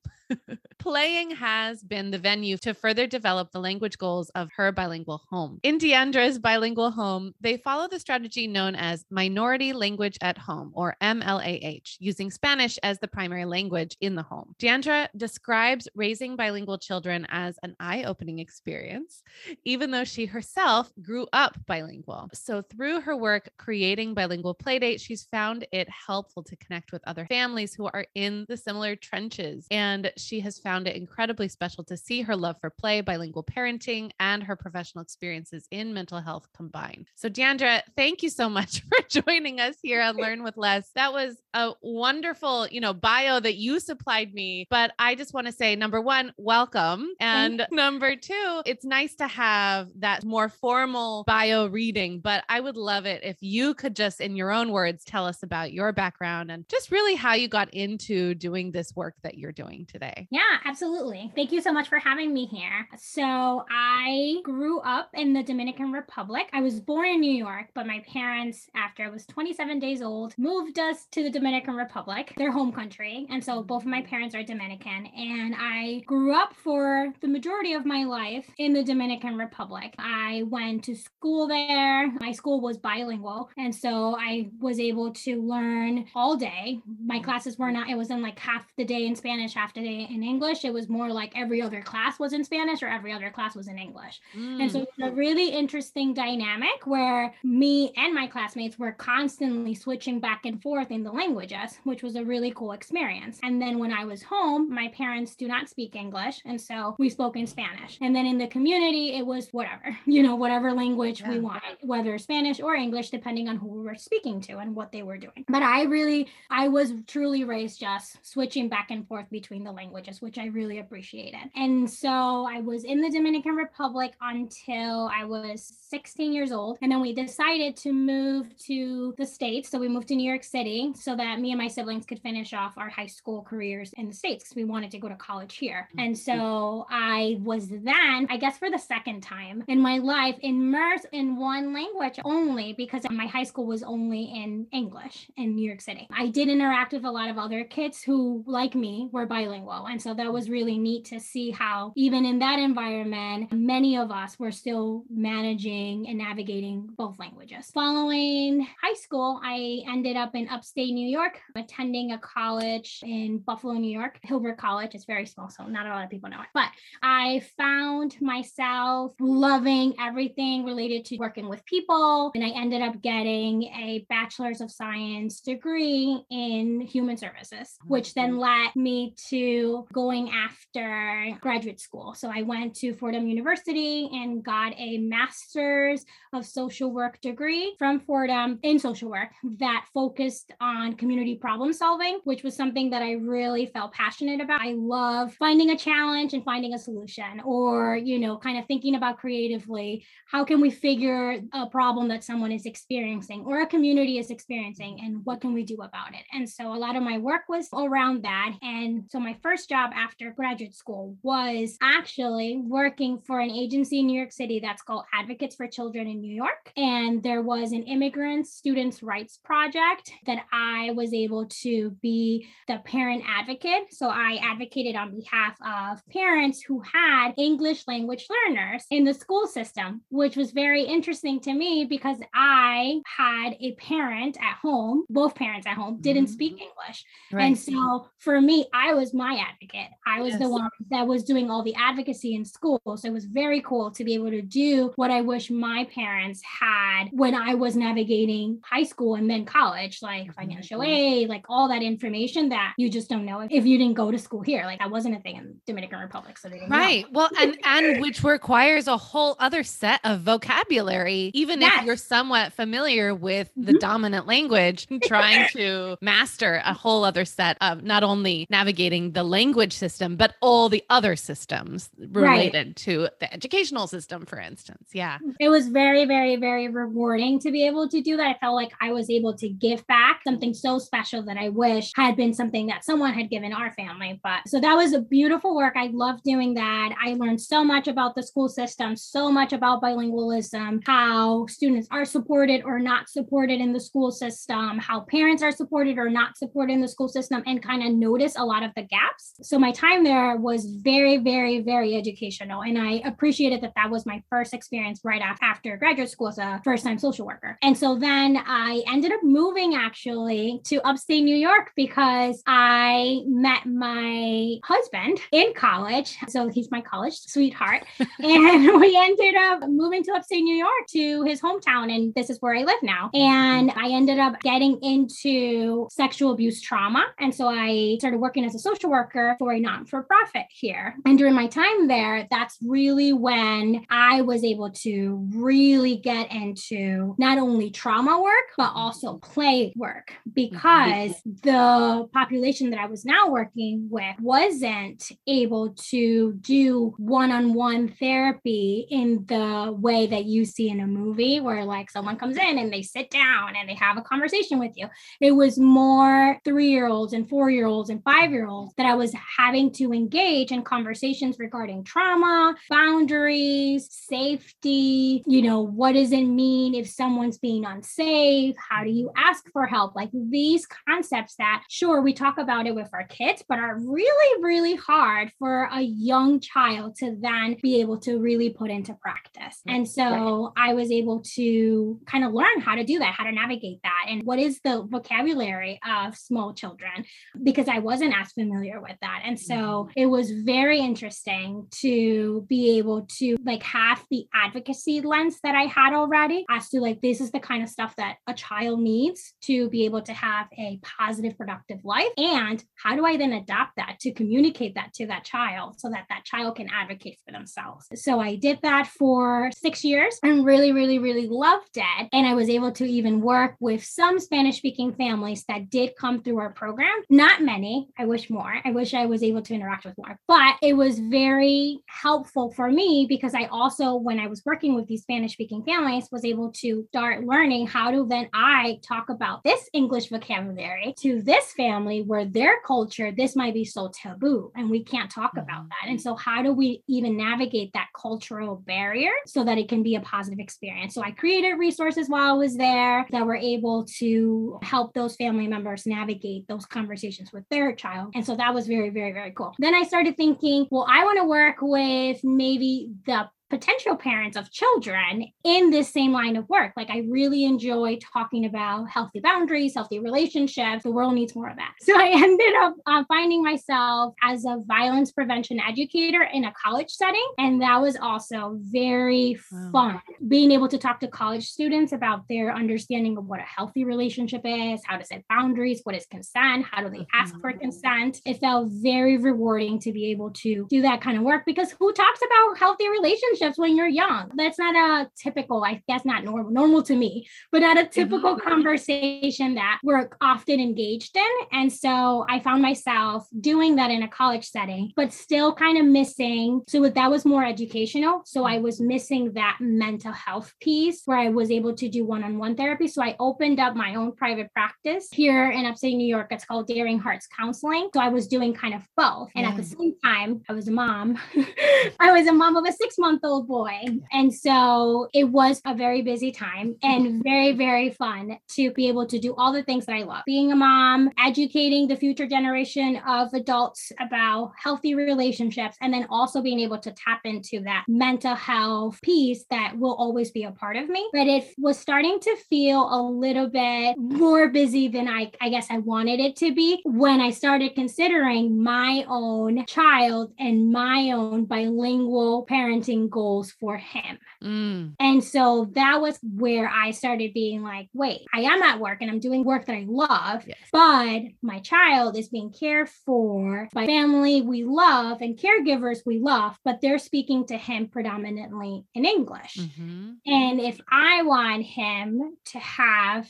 Playing 0.79 1.33
has 1.33 1.83
been 1.83 2.11
the 2.11 2.19
venue 2.19 2.57
to 2.59 2.75
further 2.75 3.07
develop 3.07 3.51
the 3.51 3.59
language 3.59 3.99
goals 3.99 4.31
of 4.31 4.51
her 4.57 4.71
bilingual 4.71 5.23
home. 5.29 5.59
In 5.63 5.79
Deandra's 5.79 6.39
bilingual 6.39 6.91
home, 6.91 7.35
they 7.41 7.57
follow 7.57 7.89
the 7.89 7.99
strategy 7.99 8.47
known 8.47 8.75
as 8.75 9.05
Minority 9.11 9.73
Language 9.73 10.19
at 10.21 10.39
Home, 10.39 10.73
or 10.75 10.97
MLAH, 11.03 11.97
using 11.99 12.31
Spanish 12.31 12.79
as 12.83 12.99
the 12.99 13.09
primary 13.09 13.45
language 13.45 13.97
in 14.01 14.15
the 14.15 14.23
home. 14.23 14.55
Deandra 14.61 15.09
describes 15.17 15.89
raising 15.95 16.37
bilingual 16.37 16.79
children 16.79 17.27
as 17.31 17.59
an 17.63 17.75
eye 17.81 18.05
opening 18.05 18.39
experience, 18.39 19.23
even 19.65 19.91
though 19.91 20.05
she 20.05 20.27
herself 20.27 20.93
grew 21.03 21.27
up 21.33 21.59
bilingual. 21.67 22.29
So, 22.33 22.63
through 22.63 23.01
her 23.01 23.17
work 23.17 23.51
creating 23.59 24.15
Bilingual 24.15 24.55
Playdate, 24.55 25.01
she's 25.01 25.27
found 25.33 25.67
it 25.73 25.89
helpful 25.89 26.43
to 26.45 26.57
connect 26.57 26.93
with 26.93 27.03
other 27.07 27.27
families 27.27 27.75
who 27.75 27.87
are 27.87 28.07
in 28.15 28.47
the 28.49 28.57
similar 28.57 28.95
trenches 28.95 29.67
and 29.71 30.13
she 30.17 30.41
has 30.41 30.59
found 30.59 30.89
it 30.89 30.97
incredibly 30.97 31.49
special 31.49 31.85
to 31.85 31.97
see 31.97 32.23
her 32.23 32.37
love 32.37 32.57
for 32.61 32.71
play, 32.71 33.01
bilingual 33.01 33.45
parenting, 33.45 34.11
and 34.21 34.43
her 34.43 34.57
professional 34.57 35.03
experiences 35.03 35.67
in 35.71 35.93
mental 35.93 36.21
health 36.21 36.47
combined. 36.57 37.09
So, 37.15 37.29
Deandra, 37.29 37.83
thank 37.97 38.23
you 38.23 38.31
so 38.31 38.49
much 38.57 38.83
for 38.83 39.23
joining 39.23 39.61
us 39.61 39.77
here 39.83 40.03
on 40.03 40.17
Learn 40.17 40.43
with 40.43 40.57
Less. 40.57 40.91
That 40.95 41.13
was 41.13 41.37
a 41.55 41.73
wonderful, 41.83 42.67
you 42.69 42.81
know, 42.81 42.95
bio 42.95 43.41
that 43.41 43.57
you 43.57 43.81
supplied 43.81 44.33
me. 44.33 44.67
But 44.71 44.93
I 44.99 45.15
just 45.15 45.35
want 45.35 45.47
to 45.47 45.53
say, 45.53 45.77
number 45.77 46.01
one, 46.01 46.33
welcome. 46.37 47.09
And 47.21 47.67
number 47.71 48.17
two, 48.17 48.63
it's 48.65 48.85
nice 48.85 49.15
to 49.17 49.27
have 49.27 49.89
that 49.97 50.25
more 50.25 50.49
formal 50.49 51.25
bio 51.27 51.67
reading. 51.67 52.21
But 52.21 52.45
I 52.49 52.61
would 52.61 52.77
love 52.77 53.07
it 53.07 53.23
if 53.25 53.37
you 53.41 53.75
could 53.75 53.95
just, 53.95 54.21
in 54.21 54.37
your 54.37 54.51
own 54.51 54.71
words, 54.71 55.05
tell 55.05 55.27
us 55.27 55.43
about 55.43 55.73
your 55.73 55.93
background 55.93 56.51
and 56.51 56.69
just 56.69 56.91
really 56.91 57.15
how 57.15 57.35
you 57.35 57.49
got 57.49 57.73
into 57.75 58.35
doing 58.35 58.71
this 58.71 58.95
work 58.95 59.15
that 59.23 59.37
you're 59.39 59.53
doing 59.53 59.87
today 59.87 60.06
today. 60.07 60.29
Yeah, 60.31 60.59
absolutely. 60.65 61.33
Thank 61.35 61.53
you 61.53 61.61
so 61.61 61.73
much 61.73 61.89
for 61.89 61.99
having 61.99 62.33
me 62.33 62.47
here. 62.47 62.89
So, 62.99 63.65
I 63.71 64.37
grew 64.43 64.81
up 64.81 65.11
in 65.15 65.33
the 65.33 65.43
Dominican 65.43 65.93
Republic. 65.93 66.49
I 66.53 66.61
was 66.61 66.81
born 66.81 67.09
in 67.09 67.21
New 67.21 67.33
York, 67.33 67.69
but 67.75 67.87
my 67.87 68.03
parents, 68.13 68.69
after 68.75 69.05
I 69.05 69.09
was 69.09 69.27
27 69.27 69.79
days 69.79 70.03
old, 70.03 70.35
moved 70.39 70.79
us 70.79 71.07
to 71.13 71.23
the 71.23 71.31
Dominican 71.31 71.75
Republic, 71.75 72.33
their 72.37 72.53
home 72.53 72.73
country. 72.73 73.27
And 73.31 73.43
so, 73.43 73.63
both 73.63 73.83
of 73.83 73.89
my 73.89 74.03
parents 74.03 74.35
are 74.35 74.43
Dominican. 74.43 75.07
And 75.07 75.55
I 75.59 76.03
grew 76.07 76.35
up 76.35 76.55
for 76.55 77.13
the 77.21 77.29
majority 77.29 77.73
of 77.73 77.87
my 77.87 78.05
life 78.05 78.51
in 78.59 78.73
the 78.73 78.83
Dominican 78.85 79.37
Republic. 79.37 79.95
I 79.99 80.45
went 80.47 80.85
to 80.85 80.95
school 80.95 81.49
there. 81.49 82.11
My 82.21 82.33
school 82.33 82.61
was 82.61 82.77
bilingual. 82.77 83.51
And 83.57 83.75
so, 83.75 84.17
I 84.19 84.51
was 84.61 84.81
able 84.81 85.13
to 85.13 85.43
learn 85.43 86.07
all 86.15 86.37
day. 86.37 86.81
My 87.05 87.21
classes 87.21 87.59
were 87.59 87.71
not, 87.71 87.89
it 87.89 87.97
was 87.97 88.11
in 88.11 88.23
like 88.23 88.39
half 88.39 88.65
the 88.77 88.85
day 88.85 89.07
in 89.07 89.17
Spanish, 89.17 89.55
half 89.55 89.75
the 89.75 89.83
day 89.83 89.96
in 90.03 90.23
English. 90.23 90.65
It 90.65 90.73
was 90.73 90.89
more 90.89 91.11
like 91.11 91.33
every 91.37 91.61
other 91.63 91.83
class 91.83 92.19
was 92.19 92.33
in 92.33 92.45
Spanish 92.45 92.83
or 92.83 92.89
every 92.89 93.13
other 93.13 93.31
class 93.31 93.55
was 93.55 93.69
in 93.69 93.79
English. 93.79 94.21
Mm. 94.37 94.63
And 94.63 94.73
so 94.73 94.83
it's 94.83 94.93
a 95.03 95.11
really 95.11 95.49
interesting 95.49 96.15
dynamic 96.15 96.87
where 96.87 97.35
me 97.43 97.93
and 97.97 98.15
my 98.15 98.27
classmates 98.27 98.79
were 98.79 98.93
constantly 98.93 99.75
switching 99.75 100.21
back 100.21 100.45
and 100.45 100.63
forth 100.63 100.91
in 100.91 101.03
the 101.03 101.11
languages, 101.11 101.79
which 101.85 102.03
was 102.03 102.17
a 102.17 102.25
really 102.25 102.53
cool 102.53 102.73
experience. 102.73 103.39
And 103.43 103.61
then 103.61 103.79
when 103.79 103.93
I 103.93 104.05
was 104.05 104.23
home, 104.23 104.73
my 104.73 104.89
parents 104.89 105.35
do 105.35 105.49
not 105.49 105.69
speak 105.69 105.97
English. 105.97 106.41
And 106.45 106.61
so 106.61 106.95
we 106.99 107.09
spoke 107.09 107.37
in 107.37 107.47
Spanish. 107.47 107.99
And 108.01 108.15
then 108.15 108.27
in 108.27 108.39
the 108.39 108.47
community, 108.47 109.17
it 109.17 109.27
was 109.27 109.49
whatever, 109.53 109.97
you 110.07 110.23
know, 110.23 110.37
whatever 110.37 110.73
language 110.73 111.21
yeah. 111.21 111.31
we 111.31 111.41
wanted, 111.41 111.79
whether 111.81 112.19
Spanish 112.19 112.61
or 112.61 112.75
English, 112.75 113.11
depending 113.11 113.49
on 113.49 113.57
who 113.57 113.69
we 113.69 113.83
were 113.83 113.97
speaking 113.97 114.41
to 114.43 114.59
and 114.59 114.75
what 114.75 114.93
they 114.93 115.03
were 115.03 115.17
doing. 115.17 115.45
But 115.49 115.63
I 115.63 115.85
really, 115.85 116.29
I 116.51 116.69
was 116.69 116.93
truly 117.07 117.45
raised 117.45 117.81
just 117.81 118.25
switching 118.27 118.69
back 118.69 118.91
and 118.91 119.07
forth 119.07 119.29
between 119.31 119.65
the 119.65 119.73
languages 119.73 119.86
languages, 119.87 120.21
which 120.21 120.39
I 120.39 120.47
really 120.47 120.79
appreciated. 120.79 121.49
And 121.55 121.89
so 121.89 122.47
I 122.51 122.61
was 122.61 122.85
in 122.85 123.01
the 123.01 123.11
Dominican 123.11 123.55
Republic 123.55 124.15
until 124.21 125.09
I 125.15 125.25
was 125.25 125.73
16 125.89 126.33
years 126.33 126.51
old. 126.51 126.79
And 126.83 126.91
then 126.91 127.01
we 127.01 127.15
decided 127.15 127.77
to 127.79 127.93
move 127.93 128.57
to 128.67 129.15
the 129.17 129.25
States. 129.25 129.71
So 129.71 129.79
we 129.79 129.89
moved 129.89 130.09
to 130.09 130.17
New 130.17 130.29
York 130.29 130.43
City 130.43 130.93
so 130.97 131.15
that 131.15 131.41
me 131.41 131.53
and 131.53 131.61
my 131.61 131.69
siblings 131.69 132.05
could 132.05 132.21
finish 132.21 132.53
off 132.53 132.77
our 132.77 132.89
high 132.89 133.07
school 133.07 133.43
careers 133.43 133.93
in 133.97 134.09
the 134.09 134.15
States 134.15 134.45
because 134.45 134.57
we 134.57 134.65
wanted 134.65 134.91
to 134.91 134.99
go 134.99 135.09
to 135.09 135.15
college 135.15 135.57
here. 135.57 135.89
And 135.99 136.19
so 136.19 136.87
I 136.91 137.39
was 137.43 137.69
then, 137.69 138.27
I 138.29 138.37
guess 138.39 138.59
for 138.59 138.71
the 138.71 138.79
second 138.79 139.23
time 139.23 139.63
in 139.69 139.81
my 139.81 139.99
life, 139.99 140.37
immersed 140.41 141.07
in 141.13 141.37
one 141.37 141.73
language 141.73 142.19
only 142.25 142.73
because 142.73 143.03
my 143.11 143.27
high 143.27 143.45
school 143.45 143.67
was 143.67 143.83
only 143.85 144.25
in 144.25 144.67
English 144.73 145.31
in 145.37 145.55
New 145.55 145.67
York 145.67 145.81
City. 145.81 146.09
I 146.13 146.27
did 146.29 146.49
interact 146.49 146.93
with 146.93 147.05
a 147.05 147.11
lot 147.11 147.31
of 147.31 147.39
other 147.39 147.63
kids 147.65 148.03
who, 148.03 148.43
like 148.47 148.75
me, 148.75 149.09
were 149.13 149.27
bilingual. 149.27 149.76
And 149.85 150.01
so 150.01 150.15
that 150.15 150.33
was 150.33 150.49
really 150.49 150.79
neat 150.79 151.05
to 151.07 151.21
see 151.21 151.51
how, 151.51 151.93
even 151.97 152.25
in 152.25 152.39
that 152.39 152.59
environment, 152.59 153.53
many 153.53 153.99
of 153.99 154.11
us 154.11 154.39
were 154.39 154.51
still 154.51 155.05
managing 155.11 156.09
and 156.09 156.19
navigating 156.19 156.89
both 156.97 157.19
languages. 157.19 157.71
Following 157.75 158.67
high 158.83 158.95
school, 158.95 159.41
I 159.45 159.83
ended 159.89 160.17
up 160.17 160.35
in 160.35 160.49
upstate 160.49 160.95
New 160.95 161.09
York, 161.09 161.41
attending 161.55 162.13
a 162.13 162.19
college 162.19 163.01
in 163.03 163.39
Buffalo, 163.39 163.75
New 163.75 163.91
York, 163.91 164.19
Hilbert 164.23 164.59
College. 164.59 164.95
It's 164.95 165.05
very 165.05 165.27
small, 165.27 165.51
so 165.51 165.65
not 165.67 165.87
a 165.87 165.91
lot 165.91 166.05
of 166.05 166.11
people 166.11 166.31
know 166.31 166.41
it. 166.41 166.49
But 166.55 166.71
I 167.03 167.43
found 167.59 168.17
myself 168.21 169.13
loving 169.21 169.95
everything 170.01 170.65
related 170.65 171.05
to 171.07 171.17
working 171.19 171.49
with 171.49 171.65
people. 171.67 172.33
And 172.35 172.45
I 172.45 172.51
ended 172.51 172.83
up 172.83 173.03
getting 173.03 173.65
a 173.65 174.07
bachelor's 174.09 174.61
of 174.61 174.71
science 174.71 175.41
degree 175.41 176.25
in 176.31 176.81
human 176.81 177.17
services, 177.17 177.77
which 177.87 178.15
then 178.15 178.33
mm-hmm. 178.33 178.39
led 178.39 178.77
me 178.77 179.15
to 179.29 179.66
going 179.93 180.31
after 180.31 181.37
graduate 181.41 181.81
school. 181.81 182.15
So 182.15 182.31
I 182.33 182.43
went 182.43 182.75
to 182.77 182.95
Fordham 182.95 183.27
University 183.27 184.09
and 184.13 184.45
got 184.45 184.73
a 184.79 184.99
master's 184.99 186.05
of 186.33 186.45
social 186.45 186.93
work 186.93 187.21
degree 187.21 187.75
from 187.79 188.01
Fordham 188.01 188.59
in 188.63 188.79
social 188.79 189.11
work 189.11 189.31
that 189.59 189.87
focused 189.95 190.53
on 190.61 190.95
community 190.95 191.37
problem 191.37 191.73
solving, 191.73 192.21
which 192.25 192.43
was 192.43 192.57
something 192.57 192.91
that 192.91 193.03
I 193.03 193.13
really 193.13 193.67
felt 193.67 193.93
passionate 193.93 194.41
about. 194.41 194.61
I 194.61 194.75
love 194.77 195.35
finding 195.35 195.71
a 195.71 195.79
challenge 195.79 196.35
and 196.35 196.45
finding 196.45 196.75
a 196.75 196.79
solution, 196.79 197.41
or, 197.45 197.97
you 197.97 198.19
know, 198.19 198.37
kind 198.37 198.59
of 198.59 198.67
thinking 198.67 198.95
about 198.97 199.19
creatively 199.19 200.05
how 200.31 200.45
can 200.45 200.61
we 200.61 200.71
figure 200.71 201.41
a 201.53 201.67
problem 201.67 202.09
that 202.09 202.25
someone 202.25 202.53
is 202.53 202.67
experiencing 202.67 203.45
or 203.47 203.61
a 203.61 203.67
community 203.67 204.19
is 204.19 204.31
experiencing 204.31 205.01
and 205.03 205.25
what 205.25 205.41
can 205.41 205.55
we 205.55 205.63
do 205.63 205.77
about 205.77 206.13
it. 206.13 206.25
And 206.33 206.49
so 206.49 206.73
a 206.73 206.79
lot 206.79 206.97
of 206.97 207.03
my 207.03 207.19
work 207.19 207.43
was 207.49 207.69
around 207.73 208.25
that. 208.25 208.53
And 208.63 209.05
so 209.11 209.19
my 209.19 209.37
first 209.43 209.56
job 209.65 209.93
after 209.95 210.33
graduate 210.33 210.75
school 210.75 211.17
was 211.23 211.79
actually 211.81 212.61
working 212.63 213.19
for 213.27 213.41
an 213.41 213.51
agency 213.51 214.01
in 214.01 214.07
New 214.07 214.19
York 214.19 214.33
City 214.33 214.61
that's 214.61 214.83
called 214.83 215.05
Advocates 215.15 215.57
for 215.57 215.67
Children 215.67 216.07
in 216.09 216.21
New 216.21 216.35
York. 216.35 216.71
And 216.77 217.23
there 217.23 217.41
was 217.41 217.73
an 217.73 217.85
immigrant 217.85 218.47
students' 218.47 219.03
rights 219.03 219.39
project 219.43 220.13
that 220.27 220.45
I 220.53 220.91
was 220.95 221.15
able 221.15 221.47
to 221.63 221.97
be 222.03 222.47
the 222.69 222.79
parent 222.85 223.23
advocate. 223.27 223.85
So 223.93 224.09
I 224.09 224.39
advocated 224.43 224.97
on 224.97 225.17
behalf 225.17 225.57
of 225.65 226.07
parents 226.13 226.61
who 226.61 226.81
had 226.81 227.33
English 227.39 227.85
language 227.87 228.27
learners 228.29 228.85
in 228.91 229.05
the 229.05 229.15
school 229.15 229.47
system, 229.47 230.03
which 230.11 230.37
was 230.37 230.51
very 230.51 230.83
interesting 230.83 231.41
to 231.41 231.55
me 231.55 231.87
because 231.89 232.19
I 232.35 233.01
had 233.07 233.55
a 233.61 233.75
parent 233.77 234.37
at 234.41 234.57
home, 234.61 235.05
both 235.09 235.35
parents 235.35 235.67
at 235.67 235.75
home 235.75 236.01
didn't 236.01 236.25
mm-hmm. 236.25 236.33
speak 236.33 236.53
English. 236.53 237.05
Right. 237.33 237.45
And 237.45 237.59
so 237.59 238.09
for 238.19 238.41
me, 238.41 238.67
I 238.75 238.95
was 238.95 239.15
my 239.15 239.36
advocate. 239.39 239.89
I 240.07 240.21
was 240.21 240.33
yes. 240.33 240.41
the 240.41 240.49
one 240.49 240.69
that 240.91 241.07
was 241.07 241.25
doing 241.25 241.51
all 241.51 241.63
the 241.63 241.75
advocacy 241.75 242.35
in 242.35 242.45
school. 242.45 242.81
So 242.85 243.09
it 243.09 243.13
was 243.13 243.25
very 243.25 243.61
cool 243.61 243.91
to 243.91 244.05
be 244.05 244.15
able 244.15 244.31
to 244.31 244.43
do 244.43 244.93
what 244.97 245.11
I 245.11 245.21
wish 245.21 245.51
my 245.51 245.89
parents 245.95 246.43
had 246.43 247.09
when 247.13 247.35
I 247.35 247.55
was 247.55 247.77
navigating 247.77 248.61
high 248.65 248.85
school 248.85 249.15
and 249.15 249.29
then 249.29 249.45
college, 249.45 250.01
like 250.03 250.33
financial 250.35 250.83
aid, 250.83 251.29
like 251.29 251.45
all 251.49 251.69
that 251.69 251.83
information 251.83 252.49
that 252.51 252.75
you 252.77 252.89
just 252.89 253.09
don't 253.09 253.25
know 253.25 253.47
if 253.51 253.67
you 253.67 253.79
didn't 253.79 253.95
go 253.95 254.11
to 254.11 254.19
school 254.19 254.41
here. 254.41 254.65
Like 254.65 254.79
that 254.79 254.91
wasn't 254.91 255.17
a 255.17 255.21
thing 255.21 255.37
in 255.37 255.57
Dominican 255.67 255.99
Republic. 256.01 256.39
So 256.39 256.49
they 256.49 256.59
didn't 256.59 256.71
Right. 256.71 257.05
Know. 257.05 257.11
Well, 257.13 257.31
and 257.39 257.59
and 257.65 258.01
which 258.01 258.23
requires 258.23 258.87
a 258.89 258.97
whole 258.97 259.37
other 259.39 259.63
set 259.63 260.01
of 260.05 260.21
vocabulary, 260.21 261.31
even 261.35 261.61
yes. 261.61 261.81
if 261.81 261.87
you're 261.87 261.97
somewhat 261.97 262.53
familiar 262.53 263.15
with 263.15 263.51
the 263.57 263.73
mm-hmm. 263.73 263.79
dominant 263.79 264.27
language, 264.27 264.87
trying 265.05 265.49
to 265.51 265.97
master 266.01 266.61
a 266.65 266.73
whole 266.73 267.05
other 267.05 267.25
set 267.25 267.57
of 267.61 267.83
not 267.83 268.03
only 268.03 268.47
navigating 268.51 269.13
the 269.13 269.25
language 269.27 269.73
system, 269.73 270.17
but 270.17 270.35
all 270.41 270.69
the 270.69 270.85
other 270.89 271.17
systems 271.17 271.91
related 271.99 272.67
right. 272.67 272.77
to 272.77 273.09
the 273.21 273.33
educational 273.33 273.87
system, 273.87 274.25
for 274.25 274.39
instance. 274.39 274.91
Yeah. 274.93 275.19
It 275.41 275.49
was 275.49 275.69
very, 275.69 276.05
very, 276.05 276.37
very 276.37 276.69
rewarding 276.69 277.39
to 277.41 277.51
be 277.51 277.67
able 277.67 277.89
to 277.89 278.01
do 278.01 278.17
that. 278.17 278.27
I 278.27 278.39
felt 278.39 278.55
like 278.55 278.73
I 278.81 278.93
was 278.93 279.11
able 279.11 279.37
to 279.37 279.49
give 279.49 279.87
back 279.87 280.21
something 280.25 280.55
so 280.55 280.79
special 280.79 281.23
that 281.25 281.37
I 281.37 281.49
wish 281.49 281.93
had 281.97 282.17
been 282.17 282.33
something 282.33 282.67
that 282.69 282.85
someone 282.85 283.13
had 283.13 283.31
given 283.31 283.53
our 283.53 283.73
family. 283.75 284.21
But 284.23 284.41
so 284.47 284.61
that 284.61 284.75
was 284.75 284.93
a 284.93 285.01
beautiful 285.01 285.55
work. 285.57 285.75
I 285.77 285.89
loved 285.93 286.23
doing 286.25 286.55
that. 286.55 286.95
I 287.03 287.15
learned 287.15 287.41
so 287.41 287.65
much 287.65 287.89
about 287.89 288.15
the 288.15 288.23
school 288.23 288.49
system, 288.49 288.97
so 288.97 289.31
much 289.31 289.53
about 289.53 289.83
bilingualism, 289.83 290.83
how 290.87 291.47
students 291.47 291.89
are 291.91 292.05
supported 292.05 292.63
or 292.65 292.79
not 292.79 293.09
supported 293.09 293.61
in 293.61 293.73
the 293.73 293.81
school 293.81 294.11
system, 294.11 294.79
how 294.79 295.01
parents 295.01 295.43
are 295.43 295.53
supported 295.53 295.99
or 295.99 296.11
not 296.11 296.37
supported 296.37 296.73
in 296.75 296.81
the 296.81 296.89
school 296.89 297.09
system, 297.09 297.43
and 297.47 297.63
kind 297.63 297.83
of 297.83 297.93
notice 297.93 298.37
a 298.37 298.45
lot 298.45 298.63
of 298.63 298.71
the 298.77 298.83
gaps. 298.83 299.16
So 299.19 299.59
my 299.59 299.73
time 299.73 300.05
there 300.05 300.37
was 300.37 300.67
very, 300.67 301.19
very, 301.19 301.61
very 301.61 301.97
educational. 301.97 302.63
And 302.63 302.79
I 302.79 303.03
appreciated 303.05 303.61
that 303.63 303.73
that 303.77 303.91
was 303.91 304.07
my 304.07 304.23
first 304.31 304.55
experience 304.55 305.01
right 305.05 305.23
after 305.41 305.77
graduate 305.77 306.11
school 306.11 306.29
as 306.29 306.39
a 306.39 306.61
first 306.65 306.85
time 306.85 306.99
social 306.99 307.27
worker. 307.27 307.59
And 307.63 307.77
so 307.77 307.97
then 307.97 308.37
I 308.47 308.83
ended 308.89 309.13
up 309.13 309.21
moving 309.23 309.75
actually 309.75 310.61
to 310.65 310.87
upstate 310.87 311.25
New 311.25 311.37
York 311.37 311.71
because 311.77 312.43
I 312.47 313.23
met 313.27 313.67
my 313.67 314.57
husband 314.65 315.21
in 315.33 315.55
college. 315.55 316.17
So 316.29 316.49
he's 316.49 316.71
my 316.71 316.81
college 316.81 317.19
sweetheart. 317.19 317.85
and 318.19 318.81
we 318.81 318.97
ended 318.97 319.35
up 319.37 319.69
moving 319.69 320.03
to 320.05 320.13
upstate 320.13 320.43
New 320.43 320.57
York 320.57 320.87
to 320.91 321.23
his 321.25 321.41
hometown. 321.41 321.95
And 321.95 322.15
this 322.15 322.31
is 322.31 322.39
where 322.41 322.55
I 322.55 322.63
live 322.63 322.83
now. 322.83 323.11
And 323.15 323.71
I 323.77 323.91
ended 323.91 324.19
up 324.19 324.41
getting 324.41 324.79
into 324.83 325.89
sexual 325.91 326.33
abuse 326.33 326.61
trauma. 326.61 327.07
And 327.19 327.35
so 327.35 327.49
I 327.49 327.97
started 327.99 328.19
working 328.19 328.45
as 328.45 328.55
a 328.55 328.59
social 328.59 328.91
worker 328.91 329.06
for 329.13 329.53
a 329.53 329.61
non 329.61 329.87
for 329.87 330.03
profit 330.03 330.47
here. 330.51 330.95
And 331.05 331.19
during 331.19 331.35
my 331.35 331.47
time 331.47 331.89
there, 331.89 332.27
that's 332.31 332.59
really 332.63 333.13
when 333.13 333.85
I 333.91 334.23
was 334.23 334.45
able 334.45 334.71
to 334.71 335.29
really 335.35 335.97
get 335.97 336.33
into 336.33 337.15
not 337.19 337.39
only 337.39 337.71
trauma 337.71 338.21
work, 338.21 338.47
but 338.57 338.73
also 338.75 339.19
play 339.19 339.73
work 339.77 340.13
because 340.33 341.13
the 341.25 342.09
population 342.13 342.71
that 342.71 342.81
I 342.81 342.87
was 342.87 343.05
now 343.05 343.29
working 343.29 343.89
with 343.91 344.17
wasn't 344.21 345.11
able 345.27 345.71
to 345.91 346.33
do 346.41 346.95
one 346.99 347.31
on 347.31 347.55
one 347.55 347.89
therapy 347.89 348.87
in 348.91 349.25
the 349.27 349.75
way 349.77 350.07
that 350.07 350.25
you 350.25 350.45
see 350.45 350.69
in 350.69 350.81
a 350.81 350.87
movie 350.87 351.41
where 351.41 351.65
like 351.65 351.91
someone 351.91 352.17
comes 352.17 352.37
in 352.37 352.59
and 352.59 352.73
they 352.73 352.83
sit 352.83 353.11
down 353.11 353.55
and 353.57 353.69
they 353.69 353.75
have 353.75 353.97
a 353.97 354.03
conversation 354.03 354.59
with 354.59 354.73
you. 354.77 354.89
It 355.21 355.33
was 355.33 355.59
more 355.59 356.39
three 356.45 356.71
year 356.71 356.89
olds 356.89 357.13
and 357.13 357.29
four 357.29 357.51
year 357.51 357.67
olds 357.67 357.91
and 357.91 358.03
five 358.03 358.31
year 358.31 358.47
olds 358.47 358.73
that 358.77 358.87
I 358.87 358.95
was 358.97 359.15
having 359.39 359.73
to 359.73 359.93
engage 359.93 360.53
in 360.53 360.63
conversations 360.63 361.39
regarding 361.39 361.85
trauma, 361.85 362.55
boundaries, 362.69 363.89
safety. 363.91 365.23
You 365.27 365.43
know, 365.43 365.61
what 365.61 365.93
does 365.93 366.13
it 366.13 366.25
mean 366.25 366.75
if 366.75 366.89
someone's 366.89 367.39
being 367.39 367.65
unsafe? 367.65 368.57
How 368.69 368.85
do 368.85 368.91
you 368.91 369.11
ask 369.17 369.45
for 369.53 369.67
help? 369.67 369.95
Like 369.95 370.11
these 370.13 370.67
concepts 370.89 371.37
that, 371.37 371.65
sure, 371.69 372.01
we 372.01 372.13
talk 372.13 372.39
about 372.39 372.67
it 372.67 372.75
with 372.75 372.89
our 372.93 373.05
kids, 373.05 373.45
but 373.49 373.59
are 373.59 373.79
really, 373.79 374.43
really 374.43 374.77
hard 374.77 375.33
for 375.39 375.69
a 375.73 375.81
young 375.81 376.41
child 376.41 376.97
to 376.97 377.17
then 377.21 377.57
be 377.63 377.81
able 377.81 377.99
to 378.01 378.19
really 378.19 378.51
put 378.51 378.71
into 378.71 378.95
practice. 378.95 379.61
Mm, 379.69 379.75
and 379.75 379.89
so 379.89 380.53
I 380.57 380.75
was 380.75 380.91
able 380.91 381.21
to 381.35 382.01
kind 382.07 382.25
of 382.25 382.33
learn 382.33 382.61
how 382.61 382.75
to 382.75 382.85
do 382.85 382.99
that, 383.01 383.15
how 383.15 383.25
to 383.25 383.33
navigate 383.33 383.81
that, 383.83 384.07
and 384.09 384.23
what 384.25 384.39
is 384.39 384.61
the 384.65 384.83
vocabulary 384.89 385.81
of 385.87 386.17
small 386.17 386.55
children, 386.55 387.05
because 387.43 387.69
I 387.69 387.81
wasn't 387.81 388.15
as 388.17 388.33
familiar 388.33 388.81
with 388.81 388.86
that. 389.01 389.23
And 389.25 389.39
so 389.39 389.55
mm-hmm. 389.55 389.91
it 389.97 390.07
was 390.07 390.31
very 390.31 390.81
interesting 390.81 391.67
to 391.83 392.45
be 392.49 392.79
able 392.79 393.07
to 393.19 393.37
like 393.45 393.63
have 393.63 394.05
the 394.11 394.27
advocacy 394.35 395.01
lens 395.01 395.39
that 395.43 395.55
I 395.55 395.63
had 395.63 395.93
already 395.93 396.45
as 396.51 396.69
to 396.71 396.81
like, 396.81 397.01
this 397.01 397.21
is 397.21 397.31
the 397.31 397.41
kind 397.41 397.63
of 397.63 397.69
stuff 397.69 397.95
that 397.97 398.17
a 398.27 398.35
child 398.35 398.81
needs 398.81 399.35
to 399.43 399.69
be 399.71 399.85
able 399.85 400.03
to 400.03 400.13
have 400.13 400.47
a 400.59 400.79
positive, 400.83 401.37
productive 401.37 401.79
life. 401.85 402.09
And 402.17 402.63
how 402.77 402.97
do 402.97 403.05
I 403.05 403.17
then 403.17 403.33
adapt 403.33 403.77
that 403.77 403.99
to 404.01 404.13
communicate 404.13 404.75
that 404.75 404.93
to 404.95 405.07
that 405.07 405.25
child 405.25 405.81
so 405.81 405.91
that 405.91 406.07
that 406.09 406.25
child 406.25 406.57
can 406.57 406.69
advocate 406.71 407.19
for 407.25 407.33
themselves? 407.33 407.87
So 407.95 408.21
I 408.21 408.37
did 408.37 408.59
that 408.63 408.87
for 408.87 409.51
six 409.57 409.85
years 409.85 410.19
and 410.23 410.45
really, 410.45 410.73
really, 410.73 410.99
really 410.99 411.29
loved 411.29 411.77
it. 411.77 412.09
And 412.13 412.27
I 412.27 412.35
was 412.35 412.49
able 412.49 412.73
to 412.73 412.85
even 412.85 413.21
work 413.21 413.57
with 413.61 413.85
some 413.85 414.19
Spanish 414.19 414.59
speaking 414.59 414.95
families 414.95 415.45
that 415.49 415.71
did 415.71 415.97
come 415.97 416.23
through 416.23 416.39
our 416.39 416.51
program. 416.51 417.03
Not 417.11 417.43
many, 417.43 417.89
I 417.99 418.07
wish 418.07 418.31
more. 418.31 418.55
I 418.65 418.71
wish 418.77 418.95
I 418.95 419.07
was 419.07 419.23
able 419.23 419.43
to 419.43 419.55
interact 419.55 419.85
with 419.85 419.99
more. 419.99 420.19
But 420.29 420.57
it 420.63 420.75
was 420.75 420.99
very 420.99 421.81
helpful 421.89 422.53
for 422.53 422.71
me 422.71 423.07
because 423.09 423.35
I 423.35 423.45
also, 423.47 423.97
when 423.97 424.21
I 424.21 424.29
was 424.29 424.43
working 424.45 424.75
with 424.75 424.87
these 424.87 425.03
Spanish 425.03 425.33
speaking 425.33 425.65
families, 425.65 426.09
was 426.13 426.25
able 426.25 426.53
to 426.63 426.87
start 426.89 427.25
learning 427.25 427.67
how 427.67 427.91
to 427.91 428.07
then 428.09 428.29
I 428.33 428.79
talk 428.87 429.09
about 429.09 429.43
this 429.45 429.69
English 429.73 430.09
vocabulary 430.09 430.95
to 430.99 431.23
this 431.23 431.53
family 431.53 432.03
where 432.03 432.25
their 432.25 432.61
culture, 432.67 433.13
this 433.13 433.37
might 433.37 433.55
be 433.55 433.65
so 433.65 433.91
taboo 433.93 434.53
and 434.55 434.71
we 434.71 434.85
can't 434.85 435.11
talk 435.11 435.33
about 435.37 435.61
mm-hmm. 435.61 435.69
that. 435.69 435.91
And 435.91 436.01
so, 436.01 436.15
how 436.15 436.43
do 436.43 436.53
we 436.53 436.83
even 436.89 437.17
navigate 437.17 437.73
that 437.75 437.89
cultural 438.01 438.57
barrier 438.67 439.13
so 439.27 439.45
that 439.45 439.59
it 439.59 439.69
can 439.69 439.83
be 439.83 439.97
a 439.97 440.01
positive 440.01 440.39
experience? 440.39 440.95
So, 440.95 441.03
I 441.03 441.11
created 441.11 441.55
resources 441.55 442.09
while 442.09 442.35
I 442.35 442.39
was 442.39 442.57
there 442.57 443.07
that 443.11 443.27
were 443.27 443.37
able 443.37 443.87
to 443.99 444.59
help 444.63 444.93
those 444.95 445.17
family 445.17 445.47
members 445.47 445.87
navigate 445.87 446.47
those 446.49 446.67
conversations 446.67 447.33
with 447.33 447.45
their 447.51 447.75
child. 447.75 448.13
And 448.15 448.25
so, 448.25 448.37
that 448.37 448.55
was 448.55 448.66
very, 448.67 448.91
very, 448.91 449.13
very 449.13 449.33
cool. 449.33 449.55
Then 449.59 449.75
I 449.75 449.83
started 449.85 450.17
thinking, 450.17 450.67
well, 450.71 450.87
I 450.89 451.05
want 451.05 451.19
to 451.19 451.25
work 451.25 451.57
with 451.61 452.23
maybe 452.25 452.91
the 453.07 453.29
potential 453.49 453.97
parents 453.97 454.37
of 454.37 454.51
children 454.51 455.27
in 455.45 455.71
this 455.71 455.93
same 455.93 456.13
line 456.13 456.37
of 456.37 456.49
work. 456.49 456.73
Like 456.77 456.91
I 456.91 457.05
really 457.09 457.45
enjoy 457.45 457.99
talking 458.13 458.45
about 458.45 458.89
healthy 458.89 459.21
boundaries, 459.21 459.75
healthy 459.75 459.99
relationships. 459.99 460.83
The 460.83 460.91
world 460.91 461.15
needs 461.15 461.35
more 461.35 461.49
of 461.49 461.57
that. 461.57 461.73
So 461.87 461.97
I 461.97 462.09
ended 462.09 462.55
up 462.61 462.75
uh, 462.87 463.05
finding 463.07 463.45
myself 463.45 464.15
as 464.21 464.45
a 464.45 464.61
violence 464.67 465.13
prevention 465.13 465.61
educator 465.61 466.23
in 466.23 466.45
a 466.45 466.53
college 466.53 466.91
setting. 466.91 467.25
And 467.39 467.63
that 467.63 467.81
was 467.81 467.97
also 467.97 468.59
very 468.61 469.39
wow. 469.53 469.71
fun 469.71 470.01
being 470.27 470.51
able 470.51 470.67
to 470.67 470.79
talk 470.79 470.99
to 471.01 471.09
college 471.09 471.47
students 471.47 471.93
about 471.93 472.25
their 472.29 472.53
understanding 472.53 473.17
of 473.19 473.27
what 473.27 473.39
a 473.39 473.45
healthy 473.45 473.85
relationship 473.85 474.41
is, 474.45 474.81
how 474.85 474.97
to 474.97 475.05
set 475.05 475.23
boundaries, 475.29 475.81
what 475.85 475.95
is 475.95 476.07
consent, 476.07 476.67
how 476.69 476.83
do 476.83 476.91
they 476.91 477.07
ask 477.15 477.39
for 477.41 477.51
mm-hmm. 477.51 477.61
consent. 477.61 478.21
It 478.27 478.41
felt 478.41 478.69
very 478.73 479.17
rewarding 479.17 479.79
to 479.81 479.93
be 479.93 480.11
able 480.11 480.31
to 480.31 480.67
do 480.69 480.83
that 480.83 481.01
kind 481.01 481.17
of 481.17 481.23
work 481.23 481.45
because 481.47 481.73
who 481.79 481.93
talks 481.93 482.21
about 482.21 482.59
healthy 482.59 482.89
relationships? 482.89 483.36
Relationships 483.37 483.59
when 483.59 483.77
you're 483.77 483.89
young. 483.89 484.31
That's 484.35 484.59
not 484.59 484.75
a 484.75 485.09
typical, 485.17 485.65
I 485.65 485.83
guess 485.89 486.05
not 486.05 486.25
normal, 486.25 486.51
normal 486.51 486.83
to 486.85 486.97
me, 486.97 487.29
but 487.53 487.63
not 487.63 487.79
a 487.79 487.87
typical 487.87 488.37
mm-hmm. 488.37 488.49
conversation 488.49 489.55
that 489.55 489.79
we're 489.83 490.11
often 490.21 490.61
engaged 490.61 491.17
in. 491.17 491.33
And 491.53 491.73
so 491.73 492.25
I 492.29 492.41
found 492.41 492.63
myself 492.63 493.27
doing 493.41 493.77
that 493.77 493.91
in 493.91 494.03
a 494.03 494.09
college 494.09 494.49
setting, 494.49 494.93
but 494.97 495.13
still 495.13 495.55
kind 495.55 495.79
of 495.79 495.85
missing. 495.85 496.63
So 496.69 496.89
that 496.89 497.11
was 497.11 497.25
more 497.25 497.45
educational. 497.45 498.23
So 498.25 498.45
I 498.45 498.59
was 498.59 498.81
missing 498.81 499.33
that 499.35 499.59
mental 499.61 500.13
health 500.13 500.53
piece 500.61 501.03
where 501.05 501.19
I 501.19 501.29
was 501.29 501.51
able 501.51 501.75
to 501.75 501.89
do 501.89 502.05
one 502.05 502.25
on 502.25 502.39
one 502.39 502.57
therapy. 502.57 502.89
So 502.89 503.03
I 503.03 503.17
opened 503.19 503.61
up 503.61 503.75
my 503.75 503.95
own 503.95 504.13
private 504.13 504.53
practice 504.53 505.09
here 505.13 505.51
in 505.51 505.67
upstate 505.67 505.97
New 505.97 506.07
York. 506.07 506.29
It's 506.31 506.45
called 506.45 506.67
Daring 506.67 506.99
Hearts 506.99 507.27
Counseling. 507.39 507.89
So 507.95 508.01
I 508.01 508.09
was 508.09 508.27
doing 508.29 508.55
kind 508.55 508.75
of 508.75 508.83
both. 508.97 509.31
And 509.37 509.47
at 509.47 509.57
the 509.57 509.63
same 509.63 509.95
time, 510.05 510.43
I 510.49 510.53
was 510.53 510.69
a 510.69 510.71
mom. 510.71 511.19
I 512.01 512.13
was 512.13 512.27
a 512.27 512.33
mom 512.33 512.57
of 512.57 512.65
a 512.67 512.73
six 512.73 512.97
month 512.99 513.23
old 513.27 513.49
boy. 513.49 513.83
And 514.13 514.33
so 514.33 515.09
it 515.13 515.25
was 515.25 515.61
a 515.65 515.75
very 515.75 516.03
busy 516.03 516.33
time 516.33 516.77
and 516.83 517.23
very, 517.23 517.53
very 517.53 517.91
fun 517.91 518.39
to 518.55 518.71
be 518.73 518.89
able 518.89 519.07
to 519.07 519.19
do 519.19 519.35
all 519.37 519.53
the 519.53 519.63
things 519.63 519.87
that 519.87 519.97
I 519.97 520.03
love 520.03 520.23
being 520.27 520.53
a 520.53 520.57
mom, 520.57 521.11
educating 521.19 521.89
the 521.89 521.97
future 521.97 522.27
generation 522.27 522.97
of 523.07 523.33
adults 523.35 523.93
about 524.01 524.53
healthy 524.63 524.95
relationships, 524.95 525.77
and 525.81 525.93
then 525.93 526.07
also 526.11 526.41
being 526.43 526.61
able 526.61 526.79
to 526.79 526.93
tap 526.93 527.21
into 527.25 527.61
that 527.61 527.85
mental 527.89 528.35
health 528.35 529.01
piece 529.03 529.45
that 529.51 529.77
will 529.79 529.95
always 529.95 530.31
be 530.31 530.45
a 530.45 530.51
part 530.53 530.77
of 530.77 530.89
me. 530.89 531.09
But 531.13 531.27
it 531.27 531.55
was 531.59 531.79
starting 531.79 532.19
to 532.21 532.37
feel 532.49 532.89
a 532.91 533.01
little 533.03 533.49
bit 533.49 533.97
more 533.99 534.49
busy 534.49 534.89
than 534.89 535.09
I, 535.09 535.31
I 535.41 535.49
guess 535.49 535.67
I 535.71 535.79
wanted 535.79 536.21
it 536.21 536.37
to 536.37 536.55
be 536.55 536.81
when 536.85 537.21
I 537.21 537.31
started 537.31 537.75
considering 537.75 538.63
my 538.63 539.05
own 539.09 539.67
child 539.67 540.33
and 540.39 540.71
my 540.71 541.11
own 541.13 541.45
bilingual 541.45 542.47
parenting 542.51 543.09
goals 543.17 543.51
for 543.59 543.79
him. 543.79 544.19
Mm. 544.45 544.95
And 545.01 545.25
so 545.25 545.71
that 545.73 546.03
was 546.03 546.19
where 546.23 546.69
I 546.69 546.91
started 546.91 547.33
being 547.33 547.63
like, 547.63 547.89
wait, 547.95 548.27
I 548.35 548.41
am 548.43 548.63
at 548.63 548.79
work 548.79 548.99
and 549.01 549.11
I'm 549.11 549.21
doing 549.21 549.43
work 549.43 549.65
that 549.65 549.73
I 549.75 549.87
love, 549.89 550.45
yes. 550.47 550.59
but 550.71 551.23
my 551.41 551.61
child 551.61 552.19
is 552.19 552.29
being 552.29 552.53
cared 552.53 552.91
for 552.91 553.69
by 553.73 553.87
family 553.87 554.43
we 554.43 554.65
love 554.65 555.23
and 555.23 555.39
caregivers 555.39 556.01
we 556.05 556.19
love, 556.19 556.59
but 556.63 556.81
they're 556.83 556.99
speaking 556.99 557.47
to 557.47 557.57
him 557.57 557.89
predominantly 557.89 558.85
in 558.95 559.07
English. 559.07 559.57
Mm-hmm. 559.57 560.13
And 560.27 560.61
if 560.61 560.79
I 560.93 561.23
want 561.23 561.65
him 561.65 562.37
to 562.53 562.59
have 562.59 563.27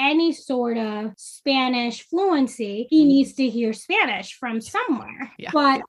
any 0.00 0.32
sort 0.32 0.78
of 0.78 1.12
Spanish 1.16 2.08
fluency, 2.08 2.86
he 2.90 3.00
mm-hmm. 3.00 3.08
needs 3.08 3.32
to 3.34 3.48
hear 3.48 3.72
Spanish 3.72 4.34
from 4.34 4.60
somewhere. 4.60 5.30
Yeah. 5.38 5.50
But 5.52 5.82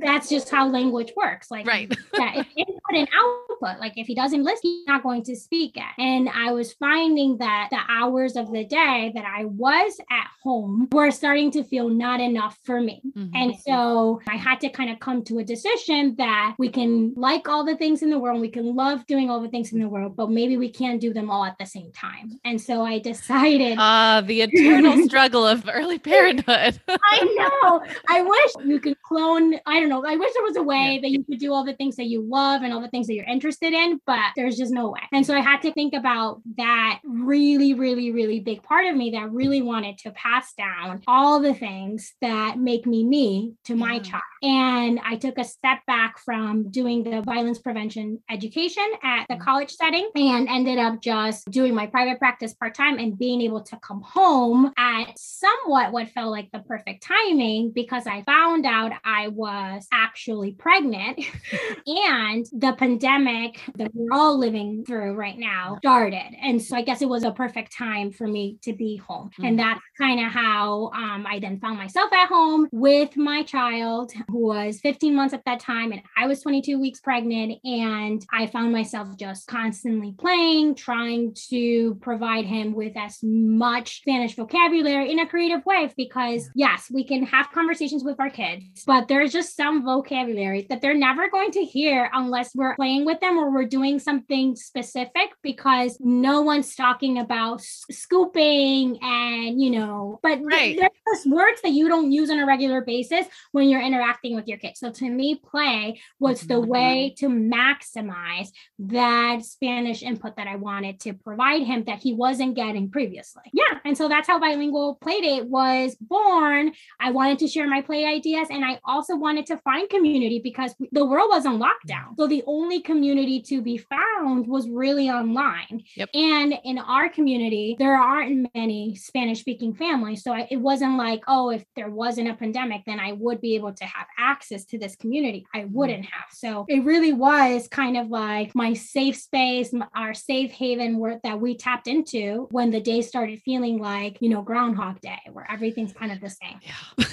that's 0.00 0.28
just 0.28 0.50
how 0.50 0.68
language 0.68 1.12
works. 1.16 1.50
Like, 1.50 1.66
right. 1.66 1.92
yeah, 2.18 2.42
and 2.90 3.08
output. 3.16 3.80
Like, 3.80 3.94
if 3.96 4.06
he 4.06 4.14
doesn't 4.14 4.42
listen, 4.42 4.60
he's 4.62 4.86
not 4.86 5.02
going 5.02 5.22
to 5.24 5.36
speak 5.36 5.76
it. 5.76 5.82
And 5.98 6.28
I 6.28 6.52
was 6.52 6.72
finding 6.74 7.38
that 7.38 7.68
the 7.70 7.80
hours 7.88 8.36
of 8.36 8.52
the 8.52 8.64
day 8.64 9.12
that 9.14 9.24
I 9.24 9.46
was 9.46 9.98
at 10.10 10.26
home 10.42 10.88
were 10.92 11.10
starting 11.10 11.50
to 11.52 11.64
feel 11.64 11.88
not 11.88 12.20
enough 12.20 12.58
for 12.64 12.80
me. 12.80 13.00
Mm-hmm. 13.16 13.34
And 13.34 13.58
so 13.58 14.20
I 14.28 14.36
had 14.36 14.60
to 14.60 14.68
kind 14.68 14.90
of 14.90 15.00
come 15.00 15.24
to 15.24 15.38
a 15.38 15.44
decision 15.44 16.14
that 16.16 16.54
we 16.58 16.68
can 16.68 17.14
like 17.14 17.48
all 17.48 17.64
the 17.64 17.76
things 17.76 18.02
in 18.02 18.10
the 18.10 18.18
world, 18.18 18.40
we 18.40 18.48
can 18.48 18.74
love 18.74 19.06
doing 19.06 19.30
all 19.30 19.40
the 19.40 19.48
things 19.48 19.72
in 19.72 19.80
the 19.80 19.88
world, 19.88 20.16
but 20.16 20.30
maybe 20.30 20.56
we 20.56 20.68
can't 20.68 21.00
do 21.00 21.12
them 21.12 21.30
all 21.30 21.44
at 21.44 21.56
the 21.58 21.66
same 21.66 21.90
time. 21.92 22.38
And 22.44 22.60
so 22.60 22.84
I 22.84 22.98
decided. 22.98 23.76
Ah, 23.78 24.16
uh, 24.16 24.20
the 24.20 24.42
eternal 24.42 25.02
struggle 25.08 25.46
of 25.46 25.68
early 25.72 25.98
parenthood. 25.98 26.80
I 26.88 27.60
know. 27.62 27.82
I 28.08 28.22
wish 28.22 28.66
you 28.66 28.80
could 28.80 29.00
clone. 29.02 29.54
I 29.66 29.80
don't 29.80 29.88
know. 29.88 30.04
I 30.04 30.16
wish 30.16 30.32
there 30.34 30.42
was 30.42 30.56
a 30.56 30.62
way 30.62 30.94
yeah. 30.94 31.00
that 31.00 31.10
you 31.10 31.24
could 31.24 31.38
do 31.38 31.52
all 31.52 31.64
the 31.64 31.74
things 31.74 31.96
that 31.96 32.06
you 32.06 32.20
love 32.20 32.62
and 32.62 32.73
all 32.74 32.80
the 32.80 32.88
things 32.88 33.06
that 33.06 33.14
you're 33.14 33.24
interested 33.24 33.72
in, 33.72 34.00
but 34.06 34.32
there's 34.36 34.56
just 34.56 34.72
no 34.72 34.90
way. 34.90 35.00
And 35.12 35.24
so 35.24 35.34
I 35.34 35.40
had 35.40 35.62
to 35.62 35.72
think 35.72 35.94
about 35.94 36.42
that 36.56 37.00
really, 37.04 37.74
really, 37.74 38.10
really 38.10 38.40
big 38.40 38.62
part 38.62 38.86
of 38.86 38.96
me 38.96 39.10
that 39.10 39.30
really 39.30 39.62
wanted 39.62 39.98
to 39.98 40.10
pass 40.10 40.52
down 40.54 41.02
all 41.06 41.40
the 41.40 41.54
things 41.54 42.14
that 42.20 42.58
make 42.58 42.86
me 42.86 43.04
me 43.04 43.54
to 43.64 43.74
my 43.74 43.98
child. 44.00 44.22
And 44.42 45.00
I 45.04 45.16
took 45.16 45.38
a 45.38 45.44
step 45.44 45.78
back 45.86 46.18
from 46.18 46.70
doing 46.70 47.02
the 47.02 47.22
violence 47.22 47.58
prevention 47.58 48.22
education 48.30 48.84
at 49.02 49.26
the 49.28 49.36
mm. 49.36 49.40
college 49.40 49.70
setting 49.70 50.10
and 50.14 50.48
ended 50.48 50.78
up 50.78 51.00
just 51.00 51.50
doing 51.50 51.74
my 51.74 51.86
private 51.86 52.18
practice 52.18 52.52
part 52.54 52.74
time 52.74 52.98
and 52.98 53.18
being 53.18 53.40
able 53.40 53.62
to 53.62 53.78
come 53.78 54.02
home 54.02 54.72
at 54.76 55.18
somewhat 55.18 55.92
what 55.92 56.08
felt 56.10 56.30
like 56.30 56.50
the 56.52 56.58
perfect 56.60 57.02
timing 57.02 57.70
because 57.70 58.06
I 58.06 58.22
found 58.22 58.66
out 58.66 58.92
I 59.04 59.28
was 59.28 59.86
actually 59.92 60.52
pregnant 60.52 61.20
and 61.86 62.46
the 62.64 62.72
pandemic 62.72 63.60
that 63.76 63.90
we're 63.92 64.10
all 64.10 64.38
living 64.38 64.84
through 64.86 65.14
right 65.14 65.38
now 65.38 65.76
started. 65.80 66.34
And 66.40 66.60
so 66.62 66.76
I 66.76 66.82
guess 66.82 67.02
it 67.02 67.08
was 67.08 67.22
a 67.22 67.30
perfect 67.30 67.76
time 67.76 68.10
for 68.10 68.26
me 68.26 68.58
to 68.62 68.72
be 68.72 68.96
home. 68.96 69.28
Mm-hmm. 69.34 69.44
And 69.44 69.58
that's 69.58 69.80
kind 69.98 70.24
of 70.24 70.32
how 70.32 70.90
um, 70.94 71.26
I 71.28 71.40
then 71.40 71.60
found 71.60 71.76
myself 71.76 72.10
at 72.12 72.28
home 72.28 72.68
with 72.72 73.18
my 73.18 73.42
child 73.42 74.12
who 74.28 74.46
was 74.46 74.80
15 74.80 75.14
months 75.14 75.34
at 75.34 75.44
that 75.44 75.60
time 75.60 75.92
and 75.92 76.00
I 76.16 76.26
was 76.26 76.40
22 76.40 76.80
weeks 76.80 77.00
pregnant. 77.00 77.58
And 77.64 78.24
I 78.32 78.46
found 78.46 78.72
myself 78.72 79.14
just 79.18 79.46
constantly 79.46 80.14
playing, 80.18 80.74
trying 80.74 81.34
to 81.50 81.96
provide 81.96 82.46
him 82.46 82.74
with 82.74 82.96
as 82.96 83.18
much 83.22 83.98
Spanish 83.98 84.36
vocabulary 84.36 85.12
in 85.12 85.18
a 85.18 85.28
creative 85.28 85.66
way 85.66 85.92
because, 85.98 86.48
yes, 86.54 86.90
we 86.90 87.04
can 87.04 87.24
have 87.24 87.50
conversations 87.52 88.04
with 88.04 88.18
our 88.18 88.30
kids, 88.30 88.84
but 88.86 89.08
there's 89.08 89.32
just 89.32 89.54
some 89.54 89.84
vocabulary 89.84 90.66
that 90.70 90.80
they're 90.80 90.94
never 90.94 91.28
going 91.28 91.50
to 91.50 91.62
hear 91.62 92.10
unless 92.14 92.53
we're 92.54 92.76
playing 92.76 93.04
with 93.04 93.20
them 93.20 93.36
or 93.36 93.50
we're 93.50 93.66
doing 93.66 93.98
something 93.98 94.54
specific 94.54 95.32
because 95.42 95.98
no 96.00 96.42
one's 96.42 96.74
talking 96.76 97.18
about 97.18 97.60
scooping 97.60 98.98
and, 99.02 99.60
you 99.60 99.70
know, 99.70 100.20
but 100.22 100.38
right. 100.42 100.76
there's 100.78 100.90
just 101.12 101.30
words 101.30 101.60
that 101.62 101.72
you 101.72 101.88
don't 101.88 102.12
use 102.12 102.30
on 102.30 102.38
a 102.38 102.46
regular 102.46 102.80
basis 102.80 103.26
when 103.52 103.68
you're 103.68 103.82
interacting 103.82 104.36
with 104.36 104.46
your 104.46 104.58
kids. 104.58 104.78
So 104.78 104.90
to 104.92 105.10
me, 105.10 105.34
play 105.34 106.00
was 106.20 106.42
the 106.42 106.54
mm-hmm. 106.54 106.70
way 106.70 107.14
to 107.18 107.28
maximize 107.28 108.48
that 108.78 109.44
Spanish 109.44 110.02
input 110.02 110.36
that 110.36 110.46
I 110.46 110.56
wanted 110.56 111.00
to 111.00 111.14
provide 111.14 111.62
him 111.62 111.84
that 111.84 111.98
he 111.98 112.14
wasn't 112.14 112.54
getting 112.54 112.90
previously. 112.90 113.42
Yeah. 113.52 113.78
And 113.84 113.98
so 113.98 114.08
that's 114.08 114.28
how 114.28 114.38
bilingual 114.38 114.98
playdate 115.02 115.48
was 115.48 115.96
born. 116.00 116.72
I 117.00 117.10
wanted 117.10 117.40
to 117.40 117.48
share 117.48 117.68
my 117.68 117.82
play 117.82 118.04
ideas 118.04 118.48
and 118.50 118.64
I 118.64 118.78
also 118.84 119.16
wanted 119.16 119.46
to 119.46 119.58
find 119.58 119.88
community 119.90 120.40
because 120.42 120.74
the 120.92 121.04
world 121.04 121.30
was 121.32 121.46
on 121.46 121.58
lockdown. 121.58 122.16
So 122.16 122.28
the 122.28 122.43
only 122.46 122.80
community 122.80 123.40
to 123.42 123.62
be 123.62 123.78
found 123.78 124.46
was 124.46 124.68
really 124.68 125.10
online. 125.10 125.82
Yep. 125.96 126.10
And 126.14 126.54
in 126.64 126.78
our 126.78 127.08
community, 127.08 127.76
there 127.78 127.96
aren't 127.96 128.48
many 128.54 128.94
Spanish 128.94 129.40
speaking 129.40 129.74
families. 129.74 130.22
So 130.22 130.32
I, 130.32 130.46
it 130.50 130.56
wasn't 130.56 130.96
like, 130.96 131.22
oh, 131.26 131.50
if 131.50 131.64
there 131.76 131.90
wasn't 131.90 132.28
a 132.28 132.34
pandemic, 132.34 132.82
then 132.86 133.00
I 133.00 133.12
would 133.12 133.40
be 133.40 133.54
able 133.54 133.72
to 133.74 133.84
have 133.84 134.06
access 134.18 134.64
to 134.66 134.78
this 134.78 134.96
community. 134.96 135.46
I 135.54 135.60
mm-hmm. 135.60 135.74
wouldn't 135.74 136.04
have. 136.04 136.26
So 136.32 136.66
it 136.68 136.84
really 136.84 137.12
was 137.12 137.68
kind 137.68 137.96
of 137.96 138.08
like 138.08 138.54
my 138.54 138.74
safe 138.74 139.16
space, 139.16 139.72
our 139.94 140.14
safe 140.14 140.50
haven 140.52 140.98
where, 140.98 141.20
that 141.24 141.40
we 141.40 141.56
tapped 141.56 141.88
into 141.88 142.48
when 142.50 142.70
the 142.70 142.80
day 142.80 143.02
started 143.02 143.40
feeling 143.44 143.78
like, 143.78 144.18
you 144.20 144.28
know, 144.28 144.42
Groundhog 144.42 145.00
Day, 145.00 145.20
where 145.32 145.46
everything's 145.50 145.92
kind 145.92 146.12
of 146.12 146.20
the 146.20 146.30
same. 146.30 146.60
Yeah. 146.62 147.06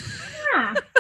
yeah. 0.54 0.74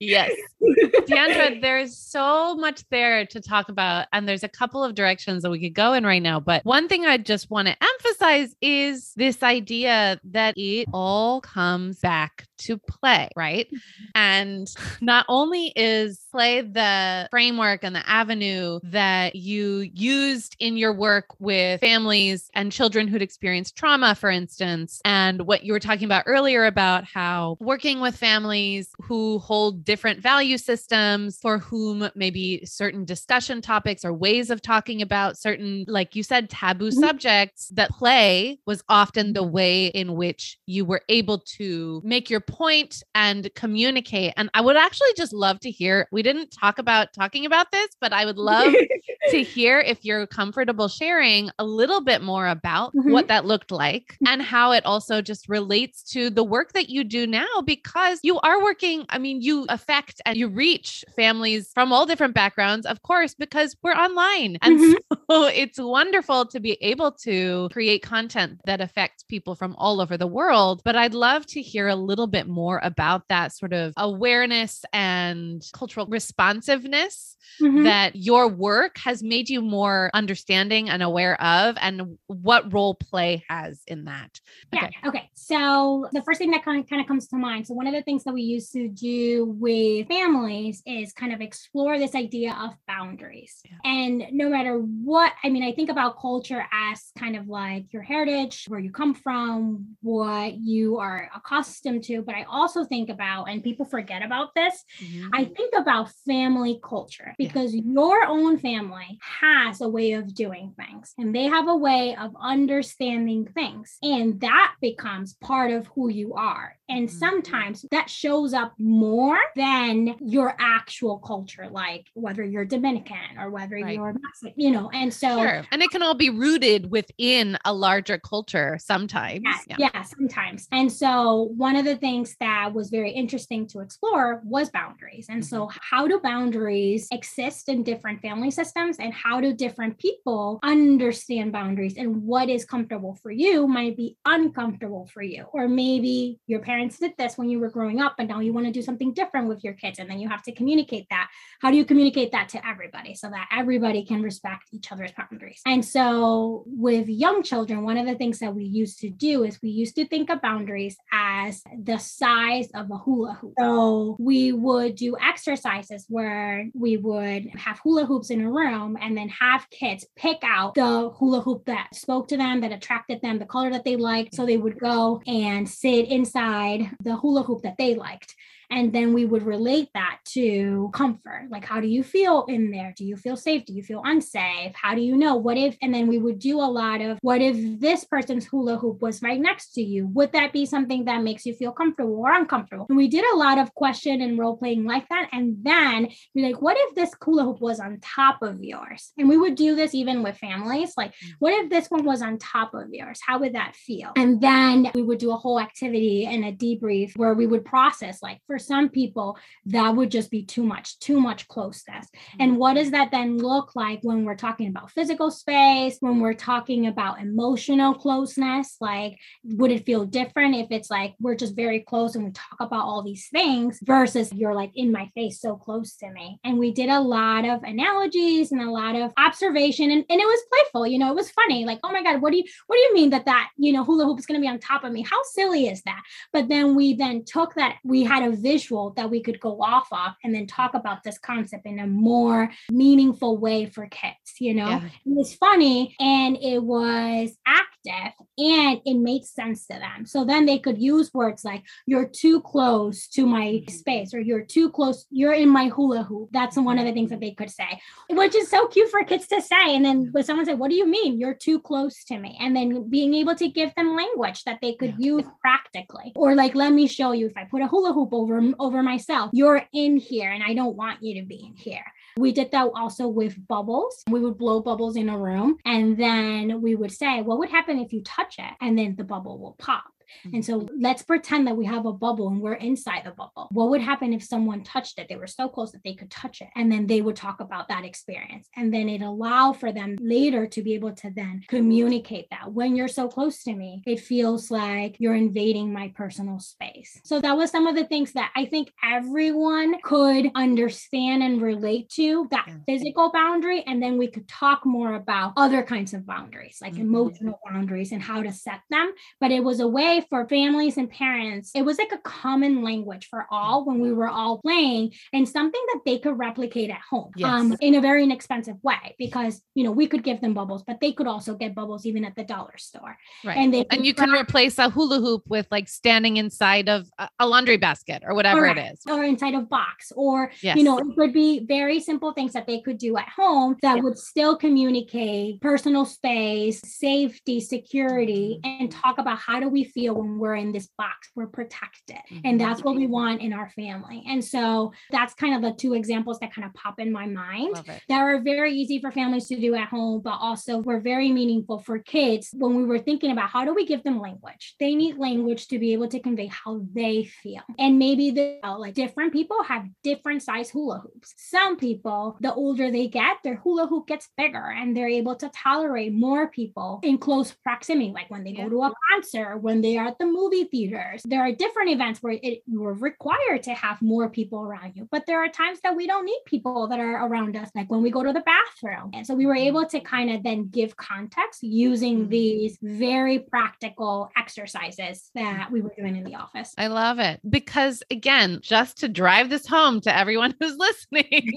yes. 0.00 0.32
Deandra, 0.62 1.60
there's 1.60 1.96
so 1.96 2.54
much 2.56 2.82
there 2.90 3.26
to 3.26 3.40
talk 3.40 3.68
about, 3.68 4.06
and 4.12 4.28
there's 4.28 4.42
a 4.42 4.48
couple 4.48 4.82
of 4.82 4.94
directions 4.94 5.42
that 5.42 5.50
we 5.50 5.60
could 5.60 5.74
go 5.74 5.92
in 5.92 6.04
right 6.04 6.22
now. 6.22 6.40
But 6.40 6.64
one 6.64 6.88
thing 6.88 7.06
I 7.06 7.18
just 7.18 7.50
want 7.50 7.68
to 7.68 7.76
emphasize 7.82 8.54
is 8.60 9.12
this 9.16 9.42
idea 9.42 10.20
that 10.24 10.54
it 10.56 10.88
all 10.92 11.40
comes 11.40 12.00
back 12.00 12.46
to 12.58 12.78
play, 12.78 13.28
right? 13.36 13.66
Mm-hmm. 13.66 14.04
And 14.14 14.74
not 15.00 15.26
only 15.28 15.72
is 15.76 16.26
play 16.30 16.60
the 16.60 17.28
framework 17.30 17.82
and 17.82 17.94
the 17.94 18.08
avenue 18.08 18.80
that 18.82 19.36
you 19.36 19.90
used 19.94 20.56
in 20.58 20.76
your 20.76 20.92
work 20.92 21.26
with 21.38 21.80
families 21.80 22.50
and 22.54 22.72
children 22.72 23.08
who'd 23.08 23.22
experienced 23.22 23.76
trauma, 23.76 24.14
for 24.14 24.30
instance, 24.30 25.00
and 25.04 25.46
what 25.46 25.64
you 25.64 25.72
were 25.72 25.80
talking 25.80 26.04
about 26.04 26.24
earlier 26.26 26.64
about 26.64 27.04
how 27.04 27.56
working 27.60 28.00
with 28.00 28.16
families 28.16 28.90
who 29.02 29.38
hold 29.38 29.84
different 29.84 30.20
value 30.20 30.58
systems, 30.58 31.38
for 31.40 31.58
whom 31.58 32.08
maybe 32.14 32.64
certain 32.64 33.04
discussion 33.04 33.60
topics 33.60 34.04
or 34.04 34.12
ways 34.12 34.50
of 34.50 34.60
talking 34.62 35.02
about 35.02 35.38
certain, 35.38 35.84
like 35.88 36.14
you 36.14 36.22
said, 36.22 36.50
taboo 36.50 36.88
mm-hmm. 36.88 37.00
subjects, 37.00 37.68
that 37.68 37.90
play 37.90 38.58
was 38.66 38.82
often 38.88 39.32
the 39.32 39.42
way 39.42 39.86
in 39.86 40.14
which 40.14 40.58
you 40.66 40.84
were 40.84 41.02
able 41.08 41.38
to 41.38 42.00
make 42.04 42.28
your 42.30 42.40
point 42.46 43.02
and 43.14 43.50
communicate. 43.54 44.32
And 44.36 44.50
I 44.54 44.60
would 44.60 44.76
actually 44.76 45.12
just 45.16 45.32
love 45.32 45.60
to 45.60 45.70
hear, 45.70 46.08
we 46.12 46.22
didn't 46.22 46.50
talk 46.50 46.78
about 46.78 47.12
talking 47.12 47.46
about 47.46 47.70
this, 47.72 47.88
but 48.00 48.12
I 48.12 48.24
would 48.24 48.38
love 48.38 48.74
to 49.30 49.42
hear 49.42 49.80
if 49.80 50.04
you're 50.04 50.26
comfortable 50.26 50.88
sharing 50.88 51.50
a 51.58 51.64
little 51.64 52.00
bit 52.00 52.22
more 52.22 52.48
about 52.48 52.94
mm-hmm. 52.94 53.10
what 53.10 53.28
that 53.28 53.44
looked 53.44 53.70
like 53.70 54.16
and 54.26 54.42
how 54.42 54.72
it 54.72 54.84
also 54.86 55.20
just 55.20 55.48
relates 55.48 56.02
to 56.12 56.30
the 56.30 56.44
work 56.44 56.72
that 56.72 56.88
you 56.88 57.04
do 57.04 57.26
now 57.26 57.46
because 57.64 58.20
you 58.22 58.38
are 58.40 58.62
working. 58.62 59.04
I 59.08 59.18
mean, 59.18 59.40
you 59.42 59.66
affect 59.68 60.20
and 60.24 60.36
you 60.36 60.48
reach 60.48 61.04
families 61.16 61.70
from 61.74 61.92
all 61.92 62.06
different 62.06 62.34
backgrounds, 62.34 62.86
of 62.86 63.02
course, 63.02 63.34
because 63.34 63.76
we're 63.82 63.92
online. 63.92 64.58
And 64.62 64.78
mm-hmm. 64.78 65.14
so 65.30 65.44
it's 65.46 65.78
wonderful 65.78 66.46
to 66.46 66.60
be 66.60 66.72
able 66.80 67.12
to 67.12 67.68
create 67.72 68.02
content 68.02 68.60
that 68.66 68.80
affects 68.80 69.22
people 69.24 69.54
from 69.54 69.74
all 69.76 70.00
over 70.00 70.16
the 70.16 70.26
world. 70.26 70.82
But 70.84 70.96
I'd 70.96 71.14
love 71.14 71.46
to 71.46 71.62
hear 71.62 71.88
a 71.88 71.96
little 71.96 72.26
bit 72.26 72.35
more 72.44 72.80
about 72.82 73.28
that 73.28 73.52
sort 73.52 73.72
of 73.72 73.94
awareness 73.96 74.84
and 74.92 75.62
cultural 75.72 76.06
responsiveness 76.06 77.36
mm-hmm. 77.62 77.84
that 77.84 78.16
your 78.16 78.48
work 78.48 78.98
has 78.98 79.22
made 79.22 79.48
you 79.48 79.62
more 79.62 80.10
understanding 80.12 80.90
and 80.90 81.02
aware 81.02 81.40
of, 81.40 81.76
and 81.80 82.18
what 82.26 82.72
role 82.72 82.94
play 82.94 83.44
has 83.48 83.80
in 83.86 84.04
that. 84.04 84.40
Okay. 84.74 84.90
Yeah. 85.02 85.08
Okay. 85.08 85.30
So 85.34 86.08
the 86.12 86.22
first 86.22 86.38
thing 86.38 86.50
that 86.50 86.64
kind 86.64 86.82
of, 86.82 86.90
kind 86.90 87.00
of 87.00 87.06
comes 87.06 87.28
to 87.28 87.36
mind. 87.36 87.66
So 87.66 87.74
one 87.74 87.86
of 87.86 87.94
the 87.94 88.02
things 88.02 88.24
that 88.24 88.34
we 88.34 88.42
used 88.42 88.72
to 88.72 88.88
do 88.88 89.46
with 89.58 90.08
families 90.08 90.82
is 90.84 91.12
kind 91.12 91.32
of 91.32 91.40
explore 91.40 91.98
this 91.98 92.14
idea 92.14 92.56
of 92.60 92.74
boundaries. 92.88 93.62
Yeah. 93.64 93.78
And 93.84 94.24
no 94.32 94.48
matter 94.48 94.78
what, 94.78 95.32
I 95.44 95.48
mean, 95.48 95.62
I 95.62 95.72
think 95.72 95.90
about 95.90 96.20
culture 96.20 96.66
as 96.72 97.12
kind 97.16 97.36
of 97.36 97.46
like 97.48 97.92
your 97.92 98.02
heritage, 98.02 98.64
where 98.66 98.80
you 98.80 98.90
come 98.90 99.14
from, 99.14 99.96
what 100.02 100.54
you 100.54 100.98
are 100.98 101.30
accustomed 101.34 102.02
to. 102.04 102.22
But 102.26 102.34
I 102.34 102.44
also 102.44 102.84
think 102.84 103.08
about, 103.08 103.48
and 103.48 103.62
people 103.62 103.86
forget 103.86 104.22
about 104.22 104.54
this, 104.54 104.84
mm-hmm. 105.00 105.28
I 105.32 105.44
think 105.44 105.74
about 105.76 106.10
family 106.26 106.80
culture 106.82 107.34
because 107.38 107.74
yeah. 107.74 107.82
your 107.84 108.24
own 108.26 108.58
family 108.58 109.18
has 109.20 109.80
a 109.80 109.88
way 109.88 110.12
of 110.12 110.34
doing 110.34 110.74
things 110.76 111.14
and 111.18 111.34
they 111.34 111.44
have 111.44 111.68
a 111.68 111.76
way 111.76 112.16
of 112.16 112.36
understanding 112.40 113.46
things. 113.54 113.96
And 114.02 114.40
that 114.40 114.74
becomes 114.80 115.34
part 115.34 115.70
of 115.70 115.86
who 115.88 116.08
you 116.10 116.34
are. 116.34 116.75
And 116.88 117.08
mm-hmm. 117.08 117.18
sometimes 117.18 117.84
that 117.90 118.08
shows 118.08 118.54
up 118.54 118.74
more 118.78 119.38
than 119.56 120.14
your 120.20 120.54
actual 120.58 121.18
culture, 121.18 121.68
like 121.70 122.06
whether 122.14 122.44
you're 122.44 122.64
Dominican 122.64 123.38
or 123.38 123.50
whether 123.50 123.76
right. 123.76 123.94
you're 123.94 124.14
Mexican, 124.14 124.54
you 124.56 124.70
know. 124.70 124.90
And 124.90 125.12
so, 125.12 125.38
sure. 125.38 125.64
and 125.72 125.82
it 125.82 125.90
can 125.90 126.02
all 126.02 126.14
be 126.14 126.30
rooted 126.30 126.90
within 126.90 127.58
a 127.64 127.72
larger 127.72 128.18
culture 128.18 128.78
sometimes. 128.80 129.42
Yeah, 129.68 129.76
yeah, 129.78 130.02
sometimes. 130.02 130.68
And 130.70 130.92
so, 130.92 131.50
one 131.56 131.76
of 131.76 131.84
the 131.84 131.96
things 131.96 132.36
that 132.40 132.72
was 132.72 132.90
very 132.90 133.10
interesting 133.10 133.66
to 133.68 133.80
explore 133.80 134.40
was 134.44 134.70
boundaries. 134.70 135.26
And 135.28 135.44
so, 135.44 135.66
mm-hmm. 135.66 135.78
how 135.80 136.06
do 136.06 136.20
boundaries 136.20 137.08
exist 137.10 137.68
in 137.68 137.82
different 137.82 138.20
family 138.20 138.50
systems, 138.50 138.98
and 138.98 139.12
how 139.12 139.40
do 139.40 139.52
different 139.52 139.98
people 139.98 140.60
understand 140.62 141.52
boundaries? 141.52 141.96
And 141.96 142.22
what 142.22 142.48
is 142.48 142.64
comfortable 142.64 143.18
for 143.22 143.30
you 143.30 143.66
might 143.66 143.96
be 143.96 144.16
uncomfortable 144.24 145.08
for 145.12 145.22
you, 145.22 145.46
or 145.52 145.68
maybe 145.68 146.38
your 146.46 146.60
parents 146.60 146.75
parents 146.76 146.98
did 146.98 147.12
this 147.16 147.38
when 147.38 147.48
you 147.48 147.58
were 147.58 147.70
growing 147.70 148.00
up 148.00 148.16
and 148.18 148.28
now 148.28 148.40
you 148.40 148.52
want 148.52 148.66
to 148.66 148.72
do 148.72 148.82
something 148.82 149.14
different 149.14 149.48
with 149.48 149.64
your 149.64 149.72
kids 149.72 149.98
and 149.98 150.10
then 150.10 150.20
you 150.20 150.28
have 150.28 150.42
to 150.42 150.52
communicate 150.52 151.06
that. 151.08 151.30
How 151.62 151.70
do 151.70 151.76
you 151.78 151.86
communicate 151.86 152.32
that 152.32 152.50
to 152.50 152.66
everybody 152.66 153.14
so 153.14 153.30
that 153.30 153.48
everybody 153.50 154.04
can 154.04 154.20
respect 154.20 154.64
each 154.72 154.92
other's 154.92 155.12
boundaries 155.12 155.62
and 155.64 155.82
so 155.82 156.64
with 156.66 157.08
young 157.08 157.42
children 157.42 157.82
one 157.82 157.96
of 157.96 158.06
the 158.06 158.14
things 158.14 158.38
that 158.40 158.54
we 158.54 158.64
used 158.64 158.98
to 159.00 159.08
do 159.08 159.44
is 159.44 159.58
we 159.62 159.70
used 159.70 159.94
to 159.96 160.06
think 160.06 160.28
of 160.28 160.42
boundaries 160.42 160.98
as 161.12 161.62
the 161.82 161.96
size 161.96 162.68
of 162.74 162.90
a 162.90 162.98
hula 162.98 163.38
hoop. 163.40 163.54
So 163.58 164.16
we 164.18 164.52
would 164.52 164.96
do 164.96 165.16
exercises 165.18 166.04
where 166.08 166.68
we 166.74 166.98
would 166.98 167.46
have 167.54 167.78
hula 167.78 168.04
hoops 168.04 168.28
in 168.30 168.42
a 168.42 168.50
room 168.50 168.98
and 169.00 169.16
then 169.16 169.30
have 169.30 169.68
kids 169.70 170.04
pick 170.14 170.38
out 170.42 170.74
the 170.74 171.10
hula 171.18 171.40
hoop 171.40 171.64
that 171.64 171.94
spoke 171.94 172.28
to 172.28 172.36
them 172.36 172.60
that 172.60 172.72
attracted 172.72 173.22
them 173.22 173.38
the 173.38 173.46
color 173.46 173.70
that 173.70 173.84
they 173.84 173.96
liked. 173.96 174.34
So 174.34 174.44
they 174.44 174.58
would 174.58 174.78
go 174.78 175.22
and 175.26 175.66
sit 175.68 176.08
inside 176.08 176.65
the 177.00 177.16
hula 177.16 177.42
hoop 177.42 177.62
that 177.62 177.78
they 177.78 177.94
liked. 177.94 178.34
And 178.70 178.92
then 178.92 179.12
we 179.12 179.24
would 179.24 179.44
relate 179.44 179.88
that 179.94 180.18
to 180.32 180.90
comfort. 180.92 181.46
Like, 181.50 181.64
how 181.64 181.80
do 181.80 181.86
you 181.86 182.02
feel 182.02 182.44
in 182.46 182.70
there? 182.70 182.94
Do 182.96 183.04
you 183.04 183.16
feel 183.16 183.36
safe? 183.36 183.64
Do 183.64 183.72
you 183.72 183.82
feel 183.82 184.02
unsafe? 184.04 184.72
How 184.74 184.94
do 184.94 185.00
you 185.00 185.16
know? 185.16 185.36
What 185.36 185.56
if, 185.56 185.76
and 185.82 185.94
then 185.94 186.06
we 186.06 186.18
would 186.18 186.38
do 186.38 186.60
a 186.60 186.62
lot 186.62 187.00
of 187.00 187.18
what 187.22 187.40
if 187.40 187.80
this 187.80 188.04
person's 188.04 188.46
hula 188.46 188.76
hoop 188.78 189.00
was 189.00 189.22
right 189.22 189.40
next 189.40 189.72
to 189.74 189.82
you? 189.82 190.06
Would 190.08 190.32
that 190.32 190.52
be 190.52 190.66
something 190.66 191.04
that 191.04 191.22
makes 191.22 191.46
you 191.46 191.54
feel 191.54 191.72
comfortable 191.72 192.16
or 192.16 192.32
uncomfortable? 192.32 192.86
And 192.88 192.96
we 192.96 193.08
did 193.08 193.24
a 193.32 193.36
lot 193.36 193.58
of 193.58 193.74
question 193.74 194.20
and 194.20 194.38
role 194.38 194.56
playing 194.56 194.84
like 194.84 195.08
that. 195.08 195.28
And 195.32 195.56
then 195.62 196.08
we're 196.34 196.46
like, 196.46 196.62
what 196.62 196.76
if 196.78 196.94
this 196.94 197.14
hula 197.22 197.44
hoop 197.44 197.60
was 197.60 197.80
on 197.80 197.98
top 198.00 198.42
of 198.42 198.62
yours? 198.62 199.12
And 199.18 199.28
we 199.28 199.36
would 199.36 199.54
do 199.54 199.74
this 199.74 199.94
even 199.94 200.22
with 200.22 200.36
families. 200.38 200.94
Like, 200.96 201.12
mm. 201.12 201.32
what 201.38 201.54
if 201.54 201.70
this 201.70 201.88
one 201.88 202.04
was 202.04 202.22
on 202.22 202.38
top 202.38 202.74
of 202.74 202.88
yours? 202.92 203.20
How 203.24 203.38
would 203.38 203.54
that 203.54 203.74
feel? 203.76 204.12
And 204.16 204.40
then 204.40 204.90
we 204.94 205.02
would 205.02 205.18
do 205.18 205.32
a 205.32 205.36
whole 205.36 205.60
activity 205.60 206.26
and 206.26 206.44
a 206.44 206.52
debrief 206.52 207.16
where 207.16 207.34
we 207.34 207.46
would 207.46 207.64
process, 207.64 208.22
like, 208.22 208.40
for 208.46 208.55
for 208.56 208.60
some 208.60 208.88
people, 208.88 209.36
that 209.66 209.94
would 209.94 210.10
just 210.10 210.30
be 210.30 210.42
too 210.42 210.62
much, 210.62 210.98
too 210.98 211.20
much 211.20 211.46
closeness. 211.46 212.08
And 212.40 212.52
mm-hmm. 212.52 212.60
what 212.60 212.74
does 212.74 212.90
that 212.92 213.10
then 213.10 213.36
look 213.36 213.76
like 213.76 214.00
when 214.02 214.24
we're 214.24 214.34
talking 214.34 214.68
about 214.68 214.90
physical 214.90 215.30
space, 215.30 215.98
when 216.00 216.20
we're 216.20 216.32
talking 216.32 216.86
about 216.86 217.20
emotional 217.20 217.92
closeness? 217.92 218.76
Like, 218.80 219.18
would 219.44 219.70
it 219.70 219.84
feel 219.84 220.06
different 220.06 220.54
if 220.54 220.68
it's 220.70 220.90
like 220.90 221.14
we're 221.20 221.34
just 221.34 221.54
very 221.54 221.80
close 221.80 222.14
and 222.14 222.24
we 222.24 222.30
talk 222.30 222.56
about 222.60 222.86
all 222.86 223.02
these 223.02 223.28
things 223.28 223.78
versus 223.82 224.32
you're 224.32 224.54
like 224.54 224.72
in 224.74 224.90
my 224.90 225.10
face 225.14 225.38
so 225.38 225.56
close 225.56 225.94
to 225.96 226.10
me? 226.10 226.40
And 226.42 226.56
we 226.56 226.72
did 226.72 226.88
a 226.88 227.00
lot 227.00 227.44
of 227.44 227.62
analogies 227.62 228.52
and 228.52 228.62
a 228.62 228.70
lot 228.70 228.96
of 228.96 229.12
observation 229.18 229.90
and, 229.90 230.02
and 230.08 230.20
it 230.20 230.26
was 230.26 230.46
playful, 230.50 230.86
you 230.86 230.98
know, 230.98 231.10
it 231.10 231.16
was 231.16 231.30
funny. 231.30 231.66
Like, 231.66 231.80
oh 231.84 231.92
my 231.92 232.02
God, 232.02 232.22
what 232.22 232.32
do 232.32 232.38
you 232.38 232.44
what 232.68 232.76
do 232.76 232.80
you 232.80 232.94
mean 232.94 233.10
that 233.10 233.26
that, 233.26 233.50
you 233.58 233.74
know, 233.74 233.84
hula 233.84 234.06
hoop 234.06 234.18
is 234.18 234.24
gonna 234.24 234.40
be 234.40 234.48
on 234.48 234.58
top 234.58 234.82
of 234.82 234.92
me? 234.92 235.02
How 235.02 235.22
silly 235.34 235.68
is 235.68 235.82
that? 235.82 236.02
But 236.32 236.48
then 236.48 236.74
we 236.74 236.94
then 236.94 237.22
took 237.26 237.54
that, 237.56 237.76
we 237.84 238.02
had 238.02 238.22
a 238.22 238.36
visual 238.46 238.92
that 238.96 239.10
we 239.10 239.20
could 239.22 239.40
go 239.40 239.60
off 239.60 239.88
of 239.92 240.12
and 240.22 240.34
then 240.34 240.46
talk 240.46 240.74
about 240.74 241.02
this 241.02 241.18
concept 241.18 241.66
in 241.66 241.80
a 241.80 241.86
more 241.86 242.50
meaningful 242.70 243.38
way 243.38 243.66
for 243.66 243.86
kids, 243.86 244.28
you 244.38 244.54
know? 244.54 244.68
Yeah. 244.68 244.84
It 244.86 245.16
was 245.20 245.34
funny 245.34 245.96
and 245.98 246.36
it 246.40 246.62
was 246.62 247.36
active 247.46 248.12
and 248.38 248.80
it 248.84 248.94
made 248.94 249.24
sense 249.24 249.66
to 249.66 249.78
them. 249.78 250.06
So 250.06 250.24
then 250.24 250.46
they 250.46 250.58
could 250.58 250.78
use 250.78 251.12
words 251.14 251.44
like, 251.44 251.62
you're 251.86 252.08
too 252.08 252.40
close 252.40 253.08
to 253.08 253.26
my 253.26 253.46
mm-hmm. 253.46 253.72
space 253.72 254.14
or 254.14 254.20
you're 254.20 254.44
too 254.44 254.70
close, 254.70 255.06
you're 255.10 255.32
in 255.32 255.48
my 255.48 255.68
hula 255.68 256.02
hoop. 256.02 256.28
That's 256.32 256.56
one 256.56 256.78
of 256.78 256.84
the 256.84 256.92
things 256.92 257.10
that 257.10 257.20
they 257.20 257.32
could 257.32 257.50
say, 257.50 257.80
which 258.10 258.34
is 258.34 258.48
so 258.48 258.66
cute 258.68 258.90
for 258.90 259.02
kids 259.04 259.26
to 259.28 259.40
say. 259.40 259.74
And 259.74 259.84
then 259.84 260.08
when 260.12 260.24
someone 260.24 260.46
said, 260.46 260.58
What 260.58 260.70
do 260.70 260.76
you 260.76 260.86
mean? 260.86 261.18
You're 261.18 261.34
too 261.34 261.60
close 261.60 262.04
to 262.04 262.18
me. 262.18 262.36
And 262.40 262.54
then 262.54 262.88
being 262.88 263.14
able 263.14 263.34
to 263.36 263.48
give 263.48 263.74
them 263.74 263.96
language 263.96 264.44
that 264.44 264.58
they 264.60 264.74
could 264.74 264.94
yeah. 264.98 265.12
use 265.12 265.26
practically. 265.40 266.12
Or 266.14 266.34
like, 266.34 266.54
let 266.54 266.72
me 266.72 266.86
show 266.86 267.12
you 267.12 267.26
if 267.26 267.36
I 267.36 267.44
put 267.44 267.62
a 267.62 267.68
hula 267.68 267.92
hoop 267.92 268.10
over 268.12 268.35
over 268.38 268.54
over 268.76 268.82
myself. 268.82 269.30
You're 269.32 269.62
in 269.72 269.96
here 269.96 270.30
and 270.30 270.42
I 270.42 270.54
don't 270.54 270.76
want 270.76 271.02
you 271.02 271.20
to 271.20 271.26
be 271.26 271.36
in 271.36 271.56
here. 271.56 271.84
We 272.18 272.32
did 272.32 272.50
that 272.52 272.70
also 272.74 273.08
with 273.08 273.36
bubbles. 273.46 274.02
We 274.10 274.20
would 274.20 274.38
blow 274.38 274.60
bubbles 274.60 274.96
in 274.96 275.08
a 275.08 275.18
room 275.18 275.58
and 275.64 275.96
then 275.98 276.60
we 276.62 276.74
would 276.74 276.92
say, 276.92 277.22
what 277.22 277.38
would 277.38 277.50
happen 277.50 277.78
if 277.78 277.92
you 277.92 278.02
touch 278.02 278.36
it? 278.38 278.54
And 278.60 278.78
then 278.78 278.96
the 278.96 279.04
bubble 279.04 279.38
will 279.38 279.56
pop. 279.58 279.84
And 280.32 280.44
so 280.44 280.68
let's 280.78 281.02
pretend 281.02 281.46
that 281.46 281.56
we 281.56 281.64
have 281.66 281.86
a 281.86 281.92
bubble 281.92 282.28
and 282.28 282.40
we're 282.40 282.54
inside 282.54 283.02
the 283.04 283.10
bubble. 283.10 283.48
What 283.50 283.70
would 283.70 283.80
happen 283.80 284.12
if 284.12 284.22
someone 284.22 284.62
touched 284.62 284.98
it? 284.98 285.08
They 285.08 285.16
were 285.16 285.26
so 285.26 285.48
close 285.48 285.72
that 285.72 285.82
they 285.84 285.94
could 285.94 286.10
touch 286.10 286.40
it. 286.40 286.48
And 286.56 286.70
then 286.70 286.86
they 286.86 287.00
would 287.00 287.16
talk 287.16 287.40
about 287.40 287.68
that 287.68 287.84
experience. 287.84 288.48
And 288.56 288.72
then 288.72 288.88
it 288.88 289.02
allow 289.02 289.52
for 289.52 289.72
them 289.72 289.96
later 290.00 290.46
to 290.46 290.62
be 290.62 290.74
able 290.74 290.92
to 290.92 291.10
then 291.14 291.42
communicate 291.48 292.26
that. 292.30 292.52
When 292.52 292.76
you're 292.76 292.88
so 292.88 293.08
close 293.08 293.42
to 293.44 293.54
me, 293.54 293.82
it 293.86 294.00
feels 294.00 294.50
like 294.50 294.96
you're 294.98 295.14
invading 295.14 295.72
my 295.72 295.92
personal 295.94 296.38
space. 296.38 297.00
So 297.04 297.20
that 297.20 297.36
was 297.36 297.50
some 297.50 297.66
of 297.66 297.76
the 297.76 297.84
things 297.84 298.12
that 298.12 298.30
I 298.36 298.46
think 298.46 298.72
everyone 298.84 299.80
could 299.82 300.30
understand 300.34 301.22
and 301.22 301.40
relate 301.40 301.88
to 301.90 302.28
that 302.30 302.48
physical 302.66 303.10
boundary. 303.12 303.62
And 303.66 303.82
then 303.82 303.98
we 303.98 304.08
could 304.08 304.28
talk 304.28 304.64
more 304.64 304.94
about 304.94 305.32
other 305.36 305.62
kinds 305.62 305.94
of 305.94 306.06
boundaries, 306.06 306.58
like 306.60 306.74
mm-hmm. 306.74 306.82
emotional 306.82 307.40
boundaries 307.48 307.92
and 307.92 308.02
how 308.02 308.22
to 308.22 308.32
set 308.32 308.60
them. 308.70 308.92
But 309.20 309.30
it 309.30 309.42
was 309.42 309.60
a 309.60 309.68
way 309.68 309.95
for 310.00 310.28
families 310.28 310.76
and 310.76 310.90
parents, 310.90 311.50
it 311.54 311.62
was 311.62 311.78
like 311.78 311.92
a 311.92 311.98
common 311.98 312.62
language 312.62 313.08
for 313.08 313.26
all 313.30 313.64
when 313.64 313.80
we 313.80 313.92
were 313.92 314.08
all 314.08 314.38
playing 314.38 314.92
and 315.12 315.28
something 315.28 315.60
that 315.72 315.80
they 315.84 315.98
could 315.98 316.18
replicate 316.18 316.70
at 316.70 316.80
home 316.88 317.10
yes. 317.16 317.28
um, 317.28 317.56
in 317.60 317.74
a 317.74 317.80
very 317.80 318.02
inexpensive 318.04 318.56
way 318.62 318.94
because, 318.98 319.42
you 319.54 319.64
know, 319.64 319.70
we 319.70 319.86
could 319.86 320.02
give 320.02 320.20
them 320.20 320.34
bubbles, 320.34 320.62
but 320.62 320.80
they 320.80 320.92
could 320.92 321.06
also 321.06 321.34
get 321.34 321.54
bubbles 321.54 321.86
even 321.86 322.04
at 322.04 322.14
the 322.16 322.24
dollar 322.24 322.56
store. 322.56 322.96
Right. 323.24 323.36
And, 323.36 323.52
they 323.52 323.64
and 323.70 323.84
you 323.84 323.94
can 323.94 324.10
replace 324.10 324.58
a 324.58 324.70
hula 324.70 325.00
hoop 325.00 325.22
with 325.26 325.46
like 325.50 325.68
standing 325.68 326.16
inside 326.16 326.68
of 326.68 326.88
a 327.18 327.26
laundry 327.26 327.56
basket 327.56 328.02
or 328.06 328.14
whatever 328.14 328.46
it 328.46 328.58
is. 328.58 328.80
Or 328.88 329.04
inside 329.04 329.34
of 329.34 329.42
a 329.42 329.46
box 329.46 329.92
or, 329.94 330.30
yes. 330.42 330.56
you 330.56 330.64
know, 330.64 330.78
it 330.78 330.96
would 330.96 331.12
be 331.12 331.44
very 331.46 331.80
simple 331.80 332.12
things 332.12 332.32
that 332.32 332.46
they 332.46 332.60
could 332.60 332.78
do 332.78 332.96
at 332.96 333.08
home 333.08 333.56
that 333.62 333.82
would 333.82 333.98
still 333.98 334.36
communicate 334.36 335.40
personal 335.40 335.84
space, 335.84 336.60
safety, 336.60 337.40
security, 337.40 338.40
mm-hmm. 338.44 338.62
and 338.62 338.70
talk 338.70 338.98
about 338.98 339.18
how 339.18 339.40
do 339.40 339.48
we 339.48 339.64
feel 339.64 339.85
when 339.94 340.18
we're 340.18 340.34
in 340.34 340.52
this 340.52 340.68
box? 340.78 341.10
We're 341.14 341.26
protected. 341.26 341.96
Mm-hmm. 341.96 342.20
And 342.24 342.40
that's 342.40 342.62
what 342.62 342.76
we 342.76 342.86
want 342.86 343.20
in 343.20 343.32
our 343.32 343.50
family. 343.50 344.04
And 344.08 344.24
so 344.24 344.72
that's 344.90 345.14
kind 345.14 345.34
of 345.34 345.42
the 345.42 345.56
two 345.56 345.74
examples 345.74 346.18
that 346.20 346.34
kind 346.34 346.46
of 346.46 346.54
pop 346.54 346.80
in 346.80 346.92
my 346.92 347.06
mind 347.06 347.56
that 347.88 348.00
are 348.00 348.20
very 348.20 348.52
easy 348.52 348.80
for 348.80 348.90
families 348.90 349.28
to 349.28 349.36
do 349.36 349.54
at 349.54 349.68
home, 349.68 350.00
but 350.00 350.18
also 350.20 350.58
were 350.58 350.80
very 350.80 351.10
meaningful 351.10 351.58
for 351.58 351.78
kids 351.78 352.30
when 352.32 352.54
we 352.54 352.64
were 352.64 352.78
thinking 352.78 353.10
about 353.10 353.30
how 353.30 353.44
do 353.44 353.54
we 353.54 353.66
give 353.66 353.82
them 353.82 354.00
language? 354.00 354.54
They 354.58 354.74
need 354.74 354.98
language 354.98 355.48
to 355.48 355.58
be 355.58 355.72
able 355.72 355.88
to 355.88 356.00
convey 356.00 356.26
how 356.26 356.62
they 356.72 357.04
feel. 357.04 357.42
And 357.58 357.78
maybe 357.78 358.10
the 358.10 358.38
like 358.58 358.74
different 358.74 359.12
people 359.12 359.42
have 359.42 359.66
different 359.82 360.22
size 360.22 360.50
hula 360.50 360.80
hoops. 360.80 361.14
Some 361.16 361.56
people, 361.56 362.16
the 362.20 362.32
older 362.34 362.70
they 362.70 362.88
get, 362.88 363.18
their 363.22 363.36
hula 363.36 363.66
hoop 363.66 363.86
gets 363.86 364.08
bigger 364.16 364.50
and 364.50 364.76
they're 364.76 364.88
able 364.88 365.16
to 365.16 365.30
tolerate 365.30 365.92
more 365.92 366.28
people 366.28 366.80
in 366.82 366.98
close 366.98 367.32
proximity, 367.32 367.92
like 367.92 368.10
when 368.10 368.24
they 368.24 368.30
yeah. 368.30 368.44
go 368.44 368.50
to 368.50 368.62
a 368.62 368.72
concert, 368.92 369.38
when 369.38 369.60
they 369.60 369.75
are 369.78 369.86
at 369.86 369.98
the 369.98 370.06
movie 370.06 370.44
theaters. 370.44 371.02
There 371.04 371.20
are 371.20 371.32
different 371.32 371.70
events 371.70 372.02
where 372.02 372.18
it, 372.22 372.42
you're 372.46 372.74
required 372.74 373.42
to 373.44 373.54
have 373.54 373.80
more 373.82 374.08
people 374.08 374.40
around 374.40 374.72
you, 374.74 374.88
but 374.90 375.04
there 375.06 375.22
are 375.22 375.28
times 375.28 375.60
that 375.62 375.76
we 375.76 375.86
don't 375.86 376.04
need 376.04 376.20
people 376.26 376.66
that 376.68 376.80
are 376.80 377.06
around 377.06 377.36
us, 377.36 377.50
like 377.54 377.70
when 377.70 377.82
we 377.82 377.90
go 377.90 378.02
to 378.02 378.12
the 378.12 378.22
bathroom. 378.22 378.90
And 378.94 379.06
so 379.06 379.14
we 379.14 379.26
were 379.26 379.36
able 379.36 379.66
to 379.66 379.80
kind 379.80 380.10
of 380.10 380.22
then 380.22 380.48
give 380.48 380.76
context 380.76 381.42
using 381.42 382.00
mm-hmm. 382.00 382.10
these 382.10 382.58
very 382.62 383.20
practical 383.20 384.10
exercises 384.16 385.10
that 385.14 385.50
we 385.50 385.60
were 385.60 385.72
doing 385.76 385.96
in 385.96 386.04
the 386.04 386.14
office. 386.14 386.54
I 386.58 386.68
love 386.68 386.98
it 386.98 387.20
because, 387.28 387.82
again, 387.90 388.40
just 388.42 388.78
to 388.78 388.88
drive 388.88 389.30
this 389.30 389.46
home 389.46 389.80
to 389.82 389.96
everyone 389.96 390.34
who's 390.40 390.56
listening, 390.56 391.32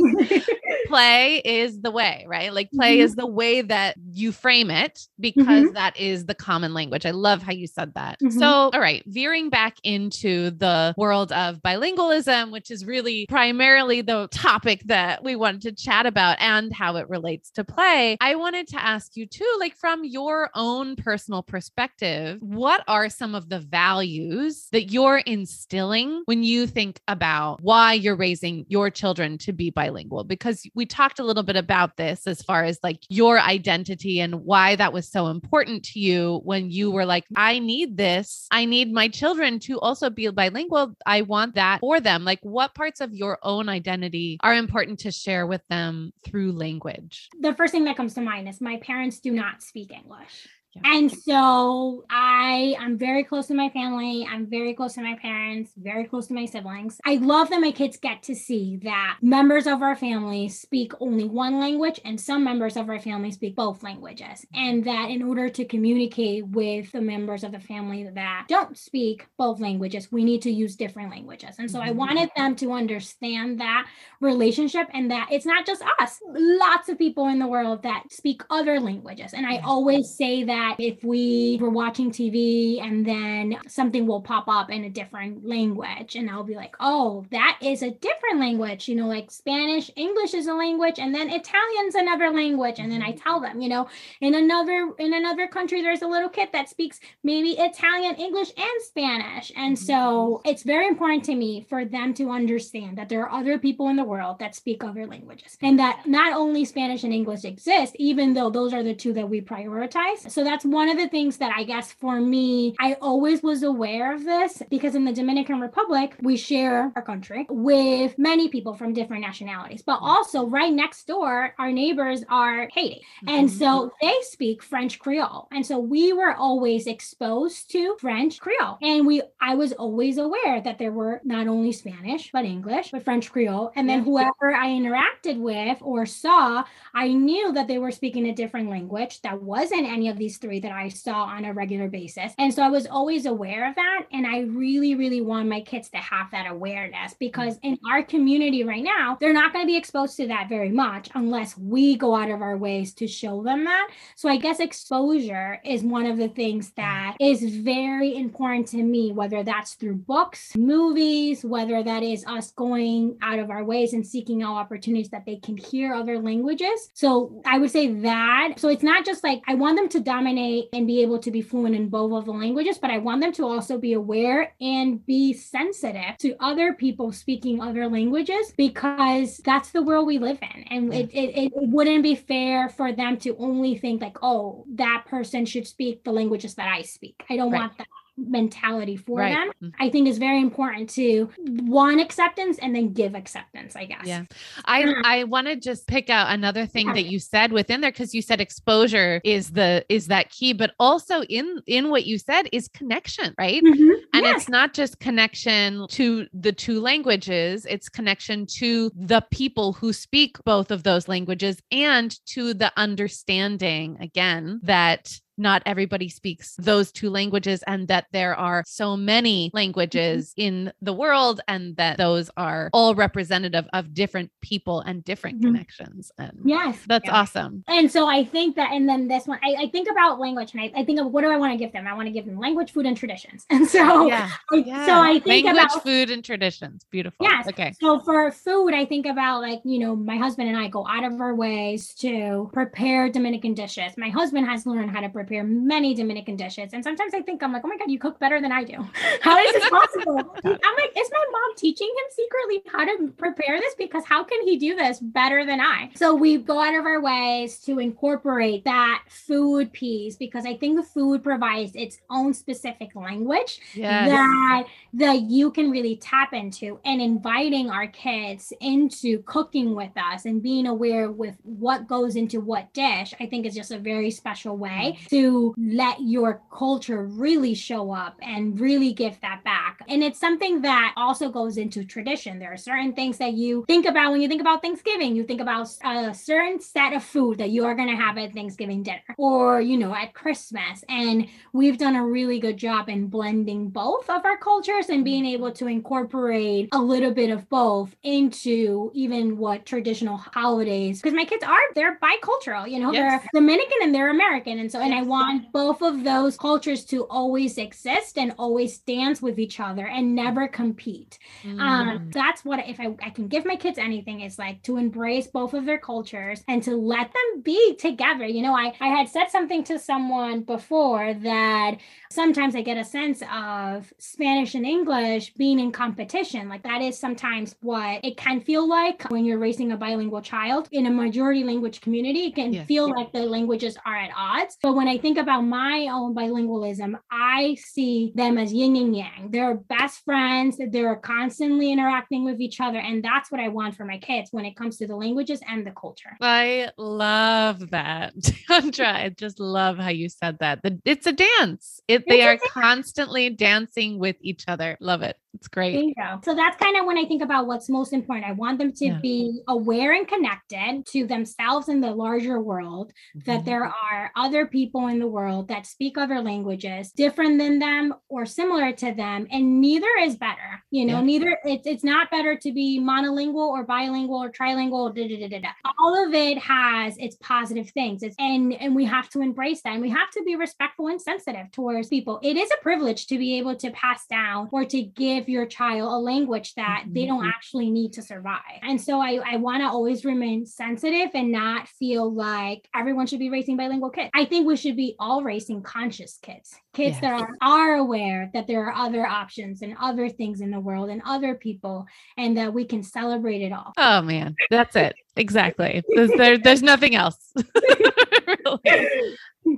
play 0.88 1.41
is 1.45 1.82
the 1.82 1.91
way, 1.91 2.25
right? 2.28 2.54
Like 2.54 2.69
play 2.71 2.97
mm-hmm. 2.97 3.06
is 3.06 3.15
the 3.15 3.28
way 3.28 3.62
that 3.62 3.95
you 4.12 4.32
frame 4.32 4.71
it 4.71 4.99
because 5.19 5.45
mm-hmm. 5.45 5.73
that 5.73 5.99
is 5.99 6.25
the 6.25 6.36
common 6.36 6.73
language. 6.73 7.06
I 7.06 7.12
love 7.12 7.41
how 7.41 7.52
you 7.52 7.67
said 7.67 7.93
that. 7.95 8.17
Mm-hmm. 8.29 8.39
So, 8.39 8.69
all 8.73 8.79
right, 8.79 9.03
veering 9.05 9.49
back 9.49 9.77
into 9.83 10.51
the 10.51 10.93
world 10.97 11.31
of 11.31 11.57
bilingualism, 11.57 12.51
which 12.51 12.71
is 12.71 12.85
really 12.85 13.25
primarily 13.27 14.01
the 14.01 14.27
topic 14.31 14.83
that 14.85 15.23
we 15.23 15.35
wanted 15.35 15.61
to 15.63 15.71
chat 15.71 16.05
about 16.05 16.37
and 16.39 16.73
how 16.73 16.95
it 16.95 17.09
relates 17.09 17.49
to 17.51 17.63
play. 17.63 18.17
I 18.21 18.35
wanted 18.35 18.67
to 18.69 18.83
ask 18.83 19.15
you 19.15 19.25
too, 19.25 19.57
like 19.59 19.75
from 19.75 20.03
your 20.03 20.49
own 20.55 20.95
personal 20.95 21.43
perspective, 21.43 22.39
what 22.41 22.83
are 22.87 23.09
some 23.09 23.35
of 23.35 23.49
the 23.49 23.59
values 23.59 24.67
that 24.71 24.91
you're 24.91 25.19
instilling 25.19 26.23
when 26.25 26.43
you 26.43 26.67
think 26.67 27.01
about 27.07 27.61
why 27.61 27.93
you're 27.93 28.15
raising 28.15 28.65
your 28.67 28.89
children 28.89 29.37
to 29.39 29.53
be 29.53 29.69
bilingual? 29.69 30.23
Because 30.23 30.67
we 30.75 30.85
talked 30.85 31.19
a 31.19 31.23
little 31.23 31.43
bit 31.43 31.55
about 31.55 31.97
this 31.97 32.27
as 32.27 32.41
far 32.41 32.63
as 32.63 32.79
like 32.83 32.99
your 33.09 33.39
identity 33.39 34.19
and 34.19 34.43
why 34.45 34.75
that 34.75 34.93
was 34.93 35.07
so 35.07 35.27
important 35.27 35.83
to 35.83 35.99
you 35.99 36.41
when 36.43 36.69
you 36.69 36.91
were 36.91 37.05
like, 37.05 37.25
I 37.35 37.59
need 37.59 37.97
this. 37.97 38.18
I 38.51 38.65
need 38.65 38.91
my 38.91 39.08
children 39.08 39.60
to 39.62 39.79
also 39.79 40.10
be 40.10 40.27
bilingual. 40.29 40.95
I 41.05 41.21
want 41.21 41.55
that 41.55 41.79
for 41.79 41.99
them. 41.99 42.23
Like, 42.23 42.39
what 42.41 42.75
parts 42.75 43.01
of 43.01 43.13
your 43.13 43.39
own 43.43 43.69
identity 43.69 44.38
are 44.41 44.55
important 44.55 44.99
to 44.99 45.12
share 45.12 45.45
with 45.45 45.62
them 45.69 46.13
through 46.25 46.53
language? 46.53 47.29
The 47.39 47.53
first 47.53 47.71
thing 47.71 47.86
that 47.86 47.97
comes 47.97 48.13
to 48.15 48.21
mind 48.21 48.47
is 48.49 48.62
my 48.62 48.77
parents 48.77 49.19
do 49.19 49.32
not 49.32 49.62
speak 49.62 49.91
English. 49.91 50.47
And 50.84 51.12
so 51.12 52.05
I 52.10 52.75
I'm 52.79 52.97
very 52.97 53.23
close 53.23 53.47
to 53.47 53.53
my 53.53 53.69
family. 53.69 54.27
I'm 54.29 54.45
very 54.45 54.73
close 54.73 54.93
to 54.93 55.01
my 55.01 55.17
parents, 55.19 55.71
very 55.75 56.05
close 56.05 56.27
to 56.27 56.34
my 56.34 56.45
siblings. 56.45 56.99
I 57.05 57.15
love 57.15 57.49
that 57.49 57.60
my 57.60 57.71
kids 57.71 57.97
get 57.97 58.23
to 58.23 58.36
see 58.36 58.77
that 58.84 59.17
members 59.21 59.65
of 59.65 59.82
our 59.82 59.95
family 59.95 60.47
speak 60.47 60.93
only 60.99 61.25
one 61.25 61.60
language 61.60 61.99
and 62.05 62.19
some 62.19 62.43
members 62.43 62.77
of 62.77 62.89
our 62.89 62.99
family 62.99 63.32
speak 63.32 63.55
both 63.55 63.84
languages. 63.84 64.45
And 64.53 64.84
that 64.86 65.10
in 65.10 65.23
order 65.23 65.49
to 65.49 65.65
communicate 65.65 66.47
with 66.47 66.91
the 66.91 67.01
members 67.01 67.43
of 67.43 67.51
the 67.51 67.60
family 67.60 68.08
that 68.10 68.45
don't 68.47 68.77
speak 68.77 69.27
both 69.38 69.60
languages, 69.60 70.12
we 70.12 70.23
need 70.23 70.43
to 70.43 70.51
use 70.51 70.75
different 70.75 71.10
languages. 71.10 71.55
And 71.58 71.69
so 71.69 71.79
I 71.79 71.89
mm-hmm. 71.89 71.97
wanted 71.97 72.29
them 72.36 72.55
to 72.58 72.73
understand 72.73 73.60
that 73.60 73.88
relationship 74.21 74.88
and 74.93 75.10
that 75.12 75.29
it's 75.32 75.45
not 75.45 75.65
just 75.65 75.84
us. 75.99 76.19
Lots 76.29 76.89
of 76.89 76.97
people 76.97 77.27
in 77.27 77.39
the 77.39 77.47
world 77.47 77.84
that 77.84 78.03
speak 78.12 78.43
other 78.49 78.79
languages. 78.79 79.34
And 79.34 79.45
I 79.45 79.58
always 79.60 80.15
say 80.15 80.43
that 80.43 80.58
that 80.59 80.75
if 80.79 81.03
we 81.03 81.57
were 81.61 81.69
watching 81.69 82.11
TV 82.11 82.81
and 82.81 83.05
then 83.05 83.57
something 83.67 84.05
will 84.05 84.21
pop 84.21 84.47
up 84.47 84.69
in 84.69 84.83
a 84.83 84.89
different 84.89 85.47
language, 85.47 86.15
and 86.15 86.29
I'll 86.29 86.43
be 86.43 86.55
like, 86.55 86.75
oh, 86.79 87.25
that 87.31 87.57
is 87.61 87.81
a 87.81 87.91
different 87.91 88.39
language, 88.39 88.87
you 88.87 88.95
know, 88.95 89.07
like 89.07 89.31
Spanish, 89.31 89.89
English 89.95 90.33
is 90.33 90.47
a 90.47 90.53
language, 90.53 90.99
and 90.99 91.15
then 91.15 91.29
Italian's 91.29 91.95
another 91.95 92.29
language. 92.29 92.79
And 92.79 92.91
then 92.91 93.01
I 93.01 93.11
mm-hmm. 93.11 93.19
tell 93.19 93.39
them, 93.39 93.61
you 93.61 93.69
know, 93.69 93.87
in 94.21 94.35
another 94.35 94.91
in 94.99 95.13
another 95.13 95.47
country, 95.47 95.81
there's 95.81 96.01
a 96.01 96.07
little 96.07 96.29
kid 96.29 96.49
that 96.51 96.69
speaks 96.69 96.99
maybe 97.23 97.51
Italian, 97.51 98.15
English, 98.15 98.51
and 98.57 98.81
Spanish. 98.81 99.51
And 99.55 99.77
so 99.79 99.93
mm-hmm. 99.93 100.49
it's 100.49 100.63
very 100.63 100.87
important 100.87 101.23
to 101.25 101.35
me 101.35 101.65
for 101.69 101.85
them 101.85 102.13
to 102.15 102.31
understand 102.31 102.97
that 102.97 103.09
there 103.09 103.25
are 103.25 103.39
other 103.39 103.57
people 103.57 103.87
in 103.87 103.95
the 103.95 104.03
world 104.03 104.39
that 104.39 104.55
speak 104.55 104.83
other 104.83 105.05
languages 105.05 105.57
and 105.61 105.79
that 105.79 106.05
not 106.05 106.33
only 106.33 106.65
Spanish 106.65 107.03
and 107.03 107.13
English 107.13 107.45
exist, 107.45 107.95
even 107.97 108.33
though 108.33 108.49
those 108.49 108.73
are 108.73 108.83
the 108.83 108.93
two 108.93 109.13
that 109.13 109.29
we 109.29 109.41
prioritize. 109.41 110.29
So 110.29 110.43
that's 110.49 110.65
one 110.65 110.89
of 110.89 110.97
the 110.97 111.07
things 111.07 111.38
that 111.38 111.53
I 111.55 111.63
guess 111.63 111.91
for 111.91 112.19
me, 112.19 112.75
I 112.79 112.93
always 113.01 113.43
was 113.43 113.62
aware 113.62 114.15
of 114.15 114.25
this 114.25 114.63
because 114.71 114.95
in 114.95 115.05
the 115.05 115.13
Dominican 115.13 115.59
Republic, 115.59 116.15
we 116.23 116.38
share 116.38 116.91
our 116.95 117.03
country 117.03 117.45
with 117.49 118.17
many 118.17 118.49
people 118.49 118.73
from 118.73 118.93
different 118.93 119.21
nationalities, 119.21 119.83
but 119.83 119.99
also 120.01 120.47
right 120.47 120.73
next 120.73 121.05
door, 121.05 121.53
our 121.59 121.71
neighbors 121.71 122.23
are 122.29 122.67
Haiti. 122.73 123.05
Mm-hmm. 123.23 123.29
And 123.29 123.51
so 123.51 123.93
they 124.01 124.15
speak 124.21 124.63
French 124.63 124.97
Creole. 124.97 125.47
And 125.51 125.63
so 125.63 125.77
we 125.77 126.13
were 126.13 126.33
always 126.33 126.88
exposed 126.88 127.69
to 127.73 127.95
French 127.99 128.39
Creole. 128.39 128.79
And 128.81 129.05
we, 129.05 129.21
I 129.39 129.53
was 129.53 129.73
always 129.73 130.17
aware 130.17 130.62
that 130.62 130.79
there 130.79 130.91
were 130.91 131.21
not 131.23 131.47
only 131.47 131.71
Spanish, 131.73 132.31
but 132.31 132.43
English, 132.43 132.89
but 132.89 133.03
French 133.03 133.31
Creole. 133.31 133.71
And 133.75 133.88
then 133.88 134.03
whoever 134.03 134.55
I 134.55 134.69
interacted 134.69 135.38
with 135.38 135.77
or 135.81 136.07
saw, 136.07 136.63
I 136.95 137.09
knew 137.09 137.51
that 137.53 137.67
they 137.67 137.77
were 137.77 137.91
speaking 137.91 138.25
a 138.27 138.33
different 138.33 138.71
language 138.71 139.21
that 139.21 139.43
wasn't 139.43 139.85
any 139.85 140.09
of 140.09 140.17
these 140.17 140.38
three 140.39 140.60
that 140.62 140.71
I 140.71 140.89
saw 140.89 141.23
on 141.23 141.45
a 141.45 141.54
regular 141.54 141.88
basis. 141.88 142.34
And 142.38 142.54
so 142.54 142.63
I 142.63 142.69
was 142.69 142.88
always 142.88 143.25
aware 143.25 143.69
of 143.69 143.75
that. 143.75 144.06
And 144.12 144.25
I 144.25 144.41
really, 144.41 144.95
really 144.95 145.21
want 145.21 145.47
my 145.47 145.62
kids 145.62 145.89
to 145.89 145.97
have 145.97 146.32
that 146.32 146.49
awareness 146.49 147.13
because 147.19 147.58
in 147.62 147.75
mm-hmm. 147.75 147.88
our 147.88 148.04
community 148.04 148.63
right 148.63 148.84
now, 148.84 149.17
they're 149.19 149.34
not 149.34 149.54
going 149.54 149.65
to 149.65 149.67
be 149.67 149.78
exposed 149.78 150.17
to 150.17 150.28
that 150.28 150.49
very 150.49 150.69
much 150.69 151.10
unless 151.15 151.58
we 151.58 151.95
go 151.95 152.15
out 152.15 152.32
of 152.32 152.41
our 152.41 152.58
ways 152.58 152.93
to 152.95 153.08
show 153.08 153.43
them 153.43 153.65
that. 153.65 153.89
So 154.15 154.30
I 154.30 154.38
guess 154.38 154.60
exposure 154.60 155.60
is 155.63 155.84
one 155.84 156.06
of 156.06 156.17
the 156.17 156.30
things 156.30 156.71
mm-hmm. 156.71 156.82
that 156.82 157.17
is 157.19 157.43
very 157.58 158.15
important 158.15 158.67
to 158.69 158.84
me, 158.84 159.12
whether 159.12 159.43
that's 159.43 159.73
through 159.73 159.95
books, 159.95 160.56
movies, 160.56 161.43
whether 161.43 161.84
that 161.84 162.04
is 162.04 162.25
us 162.25 162.52
going 162.52 163.17
out 163.21 163.39
of 163.39 163.49
our 163.49 163.63
ways 163.63 163.93
and 163.93 164.06
seeking 164.06 164.41
out 164.43 164.56
opportunities 164.56 165.10
that 165.10 165.25
they 165.25 165.36
can 165.36 165.58
hear 165.58 165.93
other 165.93 166.19
languages. 166.19 166.89
So 166.93 167.41
I 167.45 167.58
would 167.58 167.71
say 167.71 167.93
that. 168.02 168.54
So 168.58 168.69
it's 168.69 168.84
not 168.84 169.06
just 169.06 169.23
like 169.23 169.41
I 169.47 169.56
want 169.56 169.78
them 169.78 169.89
to 169.89 169.99
dominate 169.99 170.28
dominate 170.29 170.69
and 170.73 170.87
be 170.87 171.01
able 171.01 171.19
to 171.19 171.31
be 171.31 171.41
fluent 171.41 171.75
in 171.75 171.89
both 171.89 172.11
of 172.13 172.25
the 172.25 172.31
languages, 172.31 172.77
but 172.77 172.91
I 172.91 172.97
want 172.97 173.21
them 173.21 173.31
to 173.33 173.45
also 173.45 173.77
be 173.77 173.93
aware 173.93 174.53
and 174.61 175.05
be 175.05 175.33
sensitive 175.33 176.17
to 176.19 176.35
other 176.39 176.73
people 176.73 177.11
speaking 177.11 177.61
other 177.61 177.87
languages 177.87 178.53
because 178.57 179.37
that's 179.37 179.71
the 179.71 179.81
world 179.81 180.07
we 180.07 180.19
live 180.19 180.39
in. 180.41 180.63
And 180.69 180.93
it, 180.93 181.09
it, 181.13 181.37
it 181.37 181.51
wouldn't 181.55 182.03
be 182.03 182.15
fair 182.15 182.69
for 182.69 182.91
them 182.91 183.17
to 183.17 183.35
only 183.37 183.77
think 183.77 184.01
like, 184.01 184.17
oh, 184.21 184.65
that 184.75 185.05
person 185.07 185.45
should 185.45 185.67
speak 185.67 186.03
the 186.03 186.11
languages 186.11 186.55
that 186.55 186.67
I 186.67 186.81
speak. 186.83 187.23
I 187.29 187.35
don't 187.35 187.51
right. 187.51 187.59
want 187.59 187.77
that 187.77 187.87
mentality 188.27 188.95
for 188.95 189.19
right. 189.19 189.34
them 189.34 189.51
mm. 189.63 189.73
i 189.79 189.89
think 189.89 190.08
is 190.08 190.17
very 190.17 190.41
important 190.41 190.89
to 190.89 191.29
one 191.63 191.99
acceptance 191.99 192.58
and 192.60 192.75
then 192.75 192.93
give 192.93 193.15
acceptance 193.15 193.75
i 193.75 193.86
guess 193.86 194.05
yeah 194.05 194.23
i 194.65 194.84
uh-huh. 194.84 195.01
i 195.05 195.23
want 195.25 195.47
to 195.47 195.55
just 195.55 195.88
pick 195.88 196.10
out 196.10 196.32
another 196.32 196.65
thing 196.65 196.88
yeah. 196.88 196.93
that 196.93 197.05
you 197.05 197.19
said 197.19 197.51
within 197.51 197.82
there 197.82 197.91
because 197.91 198.13
you 198.13 198.21
said 198.21 198.41
exposure 198.41 199.21
is 199.23 199.51
the 199.51 199.86
is 199.89 200.08
that 200.08 200.29
key 200.29 200.53
but 200.53 200.73
also 200.79 201.21
in 201.23 201.62
in 201.67 201.89
what 201.89 202.05
you 202.05 202.17
said 202.17 202.47
is 202.51 202.67
connection 202.69 203.34
right 203.38 203.63
mm-hmm. 203.63 203.91
and 204.13 204.25
yes. 204.25 204.41
it's 204.41 204.49
not 204.49 204.73
just 204.73 204.99
connection 204.99 205.86
to 205.89 206.27
the 206.34 206.51
two 206.51 206.79
languages 206.79 207.65
it's 207.69 207.89
connection 207.89 208.45
to 208.45 208.91
the 208.95 209.21
people 209.32 209.73
who 209.73 209.93
speak 209.93 210.38
both 210.43 210.71
of 210.71 210.84
those 210.84 211.08
languages 211.08 211.62
and 211.71 212.23
to 212.25 212.53
the 212.53 212.71
understanding 212.77 213.97
again 214.01 214.60
that 214.63 215.19
not 215.39 215.63
everybody 215.65 216.10
speaks 216.10 216.56
those 216.58 216.91
two 216.91 217.10
languages 217.10 217.63
and 217.65 217.88
that 217.88 218.06
there 218.12 218.36
are 218.36 218.63
so 218.67 218.95
many 218.97 219.47
mm-hmm. 219.47 219.58
languages 219.58 220.34
in 220.38 220.71
the 220.82 220.93
world 220.93 221.41
and 221.47 221.75
that 221.78 221.97
those 221.97 222.30
are 222.38 222.69
all 222.73 222.93
representative 222.95 223.65
of 223.73 223.93
different 223.93 224.32
people 224.41 224.82
and 224.82 225.04
different 225.04 225.39
mm-hmm. 225.39 225.54
connections. 225.54 226.12
And 226.17 226.39
yes, 226.43 226.78
that's 226.88 227.06
yes. 227.06 227.13
awesome. 227.13 227.63
And 227.67 227.91
so 227.91 228.08
I 228.08 228.23
think 228.23 228.56
that, 228.58 228.71
and 228.73 228.88
then 228.88 229.08
this 229.08 229.25
one, 229.25 229.39
I, 229.43 229.56
I 229.63 229.69
think 229.69 229.89
about 229.89 230.19
language 230.19 230.54
and 230.54 230.62
I, 230.62 230.71
I, 230.75 230.86
think 230.86 230.99
of 230.99 231.08
what 231.08 231.21
do 231.21 231.32
I 231.32 231.38
want 231.38 231.54
to 231.54 231.58
give 231.58 231.71
them? 231.71 231.88
I 231.88 231.93
want 231.93 232.08
to 232.08 232.12
give 232.12 232.25
them 232.25 232.38
language, 232.38 232.71
food, 232.71 232.86
and 232.86 232.97
traditions. 232.97 233.45
And 233.60 233.67
so, 233.67 234.08
yeah. 234.08 234.30
I, 234.52 234.56
yeah. 234.56 234.86
so 234.86 234.93
I 234.93 235.19
think 235.19 235.45
language, 235.45 235.65
about 235.65 235.84
food, 235.84 236.10
and 236.10 236.23
traditions. 236.23 236.86
Beautiful. 236.89 237.25
Yes. 237.25 237.47
Okay. 237.47 237.73
So 237.80 237.99
for 237.99 238.32
food, 238.32 238.73
I 238.73 238.86
think 238.86 239.06
about 239.06 239.41
like, 239.41 239.60
you 239.63 239.80
know, 239.80 239.95
my 239.95 240.15
husband 240.15 240.47
and 240.47 240.58
I 240.58 240.69
go 240.69 240.88
out 240.88 241.04
of 241.04 241.19
our 241.19 241.36
ways 241.36 241.93
to 241.95 242.49
prepare 242.54 243.10
Dominican 243.10 243.54
dishes. 243.54 243.93
My 243.97 244.10
husband 244.10 244.47
has 244.47 244.65
learned 244.65 244.91
how 244.91 245.02
to 245.02 245.10
prepare 245.10 245.28
many 245.29 245.93
Dominican 245.93 246.35
dishes. 246.35 246.73
And 246.73 246.83
sometimes 246.83 247.13
I 247.13 247.21
think 247.21 247.41
I'm 247.43 247.53
like, 247.53 247.63
oh 247.65 247.67
my 247.67 247.77
God, 247.77 247.89
you 247.89 247.99
cook 247.99 248.19
better 248.19 248.41
than 248.41 248.51
I 248.51 248.63
do. 248.63 248.75
How 249.21 249.37
is 249.37 249.51
this 249.53 249.69
possible? 249.69 250.35
I'm 250.43 250.75
like, 250.75 250.93
is 250.97 251.09
my 251.11 251.25
mom 251.31 251.55
teaching 251.55 251.87
him 251.87 252.05
secretly 252.11 252.63
how 252.71 252.85
to 252.85 253.13
prepare 253.17 253.59
this? 253.59 253.75
Because 253.75 254.03
how 254.05 254.23
can 254.23 254.41
he 254.43 254.57
do 254.57 254.75
this 254.75 254.99
better 254.99 255.45
than 255.45 255.59
I? 255.59 255.91
So 255.95 256.15
we 256.15 256.37
go 256.37 256.61
out 256.61 256.75
of 256.75 256.85
our 256.85 257.01
ways 257.01 257.59
to 257.61 257.79
incorporate 257.79 258.63
that 258.65 259.03
food 259.09 259.71
piece 259.73 260.15
because 260.15 260.45
I 260.45 260.57
think 260.57 260.77
the 260.77 260.83
food 260.83 261.23
provides 261.23 261.75
its 261.75 261.99
own 262.09 262.33
specific 262.33 262.95
language 262.95 263.59
yes. 263.73 264.09
that 264.09 264.63
that 264.93 265.21
you 265.21 265.51
can 265.51 265.69
really 265.69 265.97
tap 265.97 266.33
into 266.33 266.79
and 266.85 267.01
inviting 267.01 267.69
our 267.69 267.87
kids 267.87 268.53
into 268.61 269.21
cooking 269.23 269.75
with 269.75 269.91
us 269.97 270.25
and 270.25 270.41
being 270.41 270.67
aware 270.67 271.11
with 271.11 271.35
what 271.43 271.87
goes 271.87 272.15
into 272.15 272.39
what 272.39 272.73
dish, 272.73 273.13
I 273.19 273.25
think 273.25 273.45
is 273.45 273.55
just 273.55 273.71
a 273.71 273.79
very 273.79 274.11
special 274.11 274.57
way 274.57 274.97
mm. 274.97 275.07
To 275.19 275.53
let 275.58 275.99
your 275.99 276.41
culture 276.51 277.05
really 277.05 277.53
show 277.53 277.91
up 277.91 278.17
and 278.21 278.60
really 278.60 278.93
give 278.93 279.19
that 279.21 279.43
back. 279.43 279.82
And 279.88 280.03
it's 280.03 280.19
something 280.19 280.62
that 280.62 280.93
also 280.95 281.29
goes 281.29 281.58
into 281.58 281.84
tradition. 281.84 282.39
There 282.39 282.53
are 282.53 282.58
certain 282.58 282.93
things 282.93 283.17
that 283.17 283.34
you 283.34 283.65
think 283.67 283.86
about 283.86 284.12
when 284.12 284.21
you 284.21 284.27
think 284.27 284.41
about 284.41 284.62
Thanksgiving. 284.62 285.15
You 285.15 285.23
think 285.23 285.41
about 285.41 285.67
a 285.84 286.13
certain 286.13 286.60
set 286.62 286.93
of 286.93 287.03
food 287.03 287.38
that 287.39 287.49
you 287.49 287.65
are 287.65 287.75
going 287.75 287.89
to 287.89 287.95
have 287.95 288.17
at 288.17 288.34
Thanksgiving 288.34 288.84
dinner 288.84 289.01
or, 289.17 289.62
you 289.62 289.77
know, 289.77 289.93
at 289.93 290.13
Christmas. 290.13 290.84
And 290.88 291.27
we've 291.53 291.77
done 291.77 291.95
a 291.95 292.05
really 292.05 292.39
good 292.39 292.58
job 292.58 292.88
in 292.89 293.08
blending 293.08 293.69
both 293.69 294.10
of 294.10 294.23
our 294.25 294.38
cultures 294.38 294.89
and 294.89 295.03
being 295.03 295.23
mm-hmm. 295.23 295.34
able 295.34 295.51
to 295.53 295.67
incorporate 295.67 296.69
a 296.71 296.79
little 296.79 297.12
bit 297.12 297.29
of 297.29 297.49
both 297.49 297.95
into 298.03 298.91
even 298.93 299.38
what 299.38 299.65
traditional 299.65 300.17
holidays, 300.17 301.01
because 301.01 301.15
my 301.15 301.25
kids 301.25 301.43
are, 301.43 301.60
they're 301.75 301.99
bicultural, 301.99 302.69
you 302.69 302.79
know, 302.79 302.91
yes. 302.93 303.21
they're 303.34 303.41
Dominican 303.41 303.77
and 303.82 303.93
they're 303.93 304.10
American. 304.10 304.60
And 304.60 304.71
so, 304.71 304.79
and 304.79 304.93
I 304.99 305.03
want 305.03 305.53
both 305.53 305.81
of 305.81 306.03
those 306.03 306.35
cultures 306.35 306.83
to 306.85 307.03
always 307.05 307.57
exist 307.57 308.17
and 308.17 308.33
always 308.38 308.79
dance 308.79 309.21
with 309.21 309.39
each 309.39 309.62
other 309.62 309.88
and 309.88 310.13
never 310.13 310.47
compete. 310.47 311.17
Um, 311.45 311.57
mm. 311.57 311.62
Um, 311.62 312.12
that's 312.12 312.43
what 312.43 312.67
if 312.67 312.79
I, 312.81 312.95
I 313.01 313.09
can 313.09 313.27
give 313.27 313.45
my 313.45 313.55
kids 313.55 313.77
anything 313.77 314.21
is 314.21 314.38
like 314.38 314.62
to 314.63 314.75
embrace 314.75 315.27
both 315.27 315.53
of 315.53 315.65
their 315.65 315.77
cultures 315.77 316.43
and 316.49 316.62
to 316.63 316.75
let 316.75 317.13
them 317.13 317.41
be 317.41 317.75
together. 317.77 318.25
You 318.25 318.41
know, 318.41 318.53
I, 318.53 318.73
I 318.81 318.88
had 318.88 319.07
said 319.07 319.27
something 319.29 319.63
to 319.65 319.79
someone 319.79 320.41
before 320.41 321.13
that 321.13 321.77
sometimes 322.11 322.55
I 322.55 322.61
get 322.63 322.77
a 322.77 322.83
sense 322.83 323.21
of 323.31 323.93
Spanish 323.99 324.55
and 324.55 324.65
English 324.65 325.33
being 325.35 325.59
in 325.59 325.71
competition. 325.71 326.49
Like 326.49 326.63
that 326.63 326.81
is 326.81 326.97
sometimes 326.97 327.55
what 327.61 328.03
it 328.03 328.17
can 328.17 328.41
feel 328.41 328.67
like 328.67 329.03
when 329.11 329.25
you're 329.25 329.37
raising 329.37 329.71
a 329.71 329.77
bilingual 329.77 330.21
child 330.21 330.67
in 330.71 330.87
a 330.87 330.89
majority 330.89 331.43
language 331.43 331.81
community. 331.81 332.25
It 332.25 332.35
can 332.35 332.65
feel 332.65 332.89
like 332.89 333.11
the 333.11 333.19
languages 333.19 333.77
are 333.85 333.95
at 333.95 334.09
odds. 334.17 334.57
But 334.63 334.75
when 334.75 334.87
I 334.87 334.97
think 334.97 335.19
about 335.19 335.41
my 335.41 335.87
own 335.91 336.15
bilingualism, 336.15 336.99
I 337.11 337.55
see 337.59 338.11
them 338.15 338.39
as 338.39 338.51
yin 338.51 338.75
and 338.75 338.95
yang. 338.95 339.29
They're 339.29 339.55
best 339.55 340.03
friends, 340.03 340.59
they're 340.71 340.95
constantly 340.95 341.71
interacting 341.71 342.25
with 342.25 342.41
each 342.41 342.59
other. 342.59 342.79
And 342.79 343.03
that's 343.03 343.31
what 343.31 343.39
I 343.39 343.49
want 343.49 343.75
for 343.75 343.85
my 343.85 343.99
kids 343.99 344.29
when 344.31 344.45
it 344.45 344.55
comes 344.55 344.77
to 344.77 344.87
the 344.87 344.95
languages 344.95 345.41
and 345.47 345.65
the 345.65 345.71
culture. 345.71 346.17
I 346.21 346.71
love 346.75 347.69
that. 347.69 348.13
Andra, 348.49 348.95
I 348.95 349.09
just 349.09 349.39
love 349.39 349.77
how 349.77 349.89
you 349.89 350.09
said 350.09 350.37
that. 350.39 350.61
It's 350.85 351.05
a 351.05 351.11
dance. 351.11 351.81
It, 351.87 351.98
they 352.07 352.21
are 352.23 352.38
constantly 352.38 353.29
dancing 353.29 353.99
with 353.99 354.15
each 354.21 354.45
other. 354.47 354.77
Love 354.79 355.01
it. 355.01 355.17
It's 355.35 355.47
great. 355.47 355.95
So 356.23 356.33
that's 356.33 356.57
kind 356.57 356.75
of 356.77 356.85
when 356.85 356.97
I 356.97 357.05
think 357.05 357.21
about 357.21 357.45
what's 357.45 357.69
most 357.69 357.93
important. 357.93 358.27
I 358.27 358.31
want 358.31 358.57
them 358.57 358.73
to 358.73 358.85
yeah. 358.85 358.99
be 358.99 359.41
aware 359.47 359.93
and 359.93 360.07
connected 360.07 360.85
to 360.87 361.05
themselves 361.05 361.69
and 361.69 361.83
the 361.83 361.91
larger 361.91 362.41
world, 362.41 362.91
mm-hmm. 363.15 363.31
that 363.31 363.45
there 363.45 363.65
are 363.65 364.11
other 364.15 364.47
people 364.47 364.87
in 364.87 364.97
the 364.97 365.07
world 365.07 365.47
that 365.49 365.67
speak 365.67 365.97
other 365.97 366.21
languages 366.21 366.91
different 366.91 367.37
than 367.37 367.59
them 367.59 367.93
or 368.09 368.25
similar 368.25 368.71
to 368.73 368.93
them. 368.93 369.27
And 369.31 369.61
neither 369.61 369.87
is 370.01 370.15
better. 370.15 370.63
You 370.71 370.85
know, 370.85 370.99
yeah. 370.99 371.05
neither 371.05 371.37
it's 371.45 371.67
it's 371.67 371.83
not 371.83 372.09
better 372.09 372.35
to 372.35 372.51
be 372.51 372.79
monolingual 372.81 373.35
or 373.35 373.63
bilingual 373.63 374.23
or 374.23 374.31
trilingual. 374.31 374.93
Da, 374.95 375.07
da, 375.07 375.39
da, 375.39 375.49
All 375.79 376.07
of 376.07 376.13
it 376.13 376.39
has 376.39 376.97
its 376.97 377.15
positive 377.17 377.69
things. 377.69 378.01
It's 378.01 378.15
and 378.17 378.53
and 378.53 378.75
we 378.75 378.85
have 378.85 379.09
to 379.11 379.21
embrace 379.21 379.61
that. 379.61 379.73
And 379.73 379.81
we 379.81 379.91
have 379.91 380.09
to 380.11 380.23
be 380.23 380.35
respectful 380.35 380.87
and 380.87 380.99
sensitive 380.99 381.51
towards 381.51 381.87
people. 381.87 382.19
It 382.23 382.35
is 382.35 382.49
a 382.51 382.63
privilege 382.63 383.05
to 383.07 383.17
be 383.17 383.37
able 383.37 383.55
to 383.57 383.69
pass 383.71 384.07
down 384.07 384.49
or 384.51 384.65
to 384.65 384.81
give 384.81 385.18
give 385.19 385.29
your 385.29 385.45
child 385.45 385.91
a 385.91 385.97
language 385.97 386.53
that 386.55 386.86
they 386.88 387.05
don't 387.05 387.19
mm-hmm. 387.19 387.29
actually 387.29 387.69
need 387.69 387.93
to 387.93 388.01
survive. 388.01 388.39
And 388.62 388.79
so 388.79 388.99
I, 388.99 389.19
I 389.25 389.36
want 389.38 389.62
to 389.62 389.67
always 389.67 390.05
remain 390.05 390.45
sensitive 390.45 391.10
and 391.13 391.32
not 391.32 391.67
feel 391.67 392.12
like 392.12 392.67
everyone 392.75 393.08
should 393.08 393.19
be 393.19 393.29
raising 393.29 393.58
bilingual 393.58 393.89
kids. 393.89 394.10
I 394.13 394.25
think 394.25 394.47
we 394.47 394.55
should 394.55 394.75
be 394.75 394.95
all 394.99 395.23
raising 395.23 395.62
conscious 395.62 396.17
kids, 396.21 396.55
kids 396.73 396.95
yes. 396.95 397.01
that 397.01 397.21
are, 397.21 397.29
are 397.41 397.75
aware 397.75 398.29
that 398.34 398.47
there 398.47 398.65
are 398.65 398.73
other 398.73 399.05
options 399.05 399.62
and 399.62 399.75
other 399.79 400.10
things 400.10 400.41
in 400.41 400.51
the 400.51 400.60
world 400.60 400.89
and 400.89 401.01
other 401.05 401.36
people, 401.36 401.86
and 402.17 402.38
that 402.38 402.53
we 402.53 402.65
can 402.65 402.84
celebrate 402.84 403.41
it 403.41 403.51
all. 403.51 403.73
Oh 403.77 404.01
man, 404.01 404.36
that's 404.49 404.75
it. 404.75 404.95
Exactly. 405.15 405.84
There's, 405.89 406.12
there, 406.12 406.38
there's 406.38 406.63
nothing 406.63 406.95
else. 406.95 407.34
really 408.27 409.15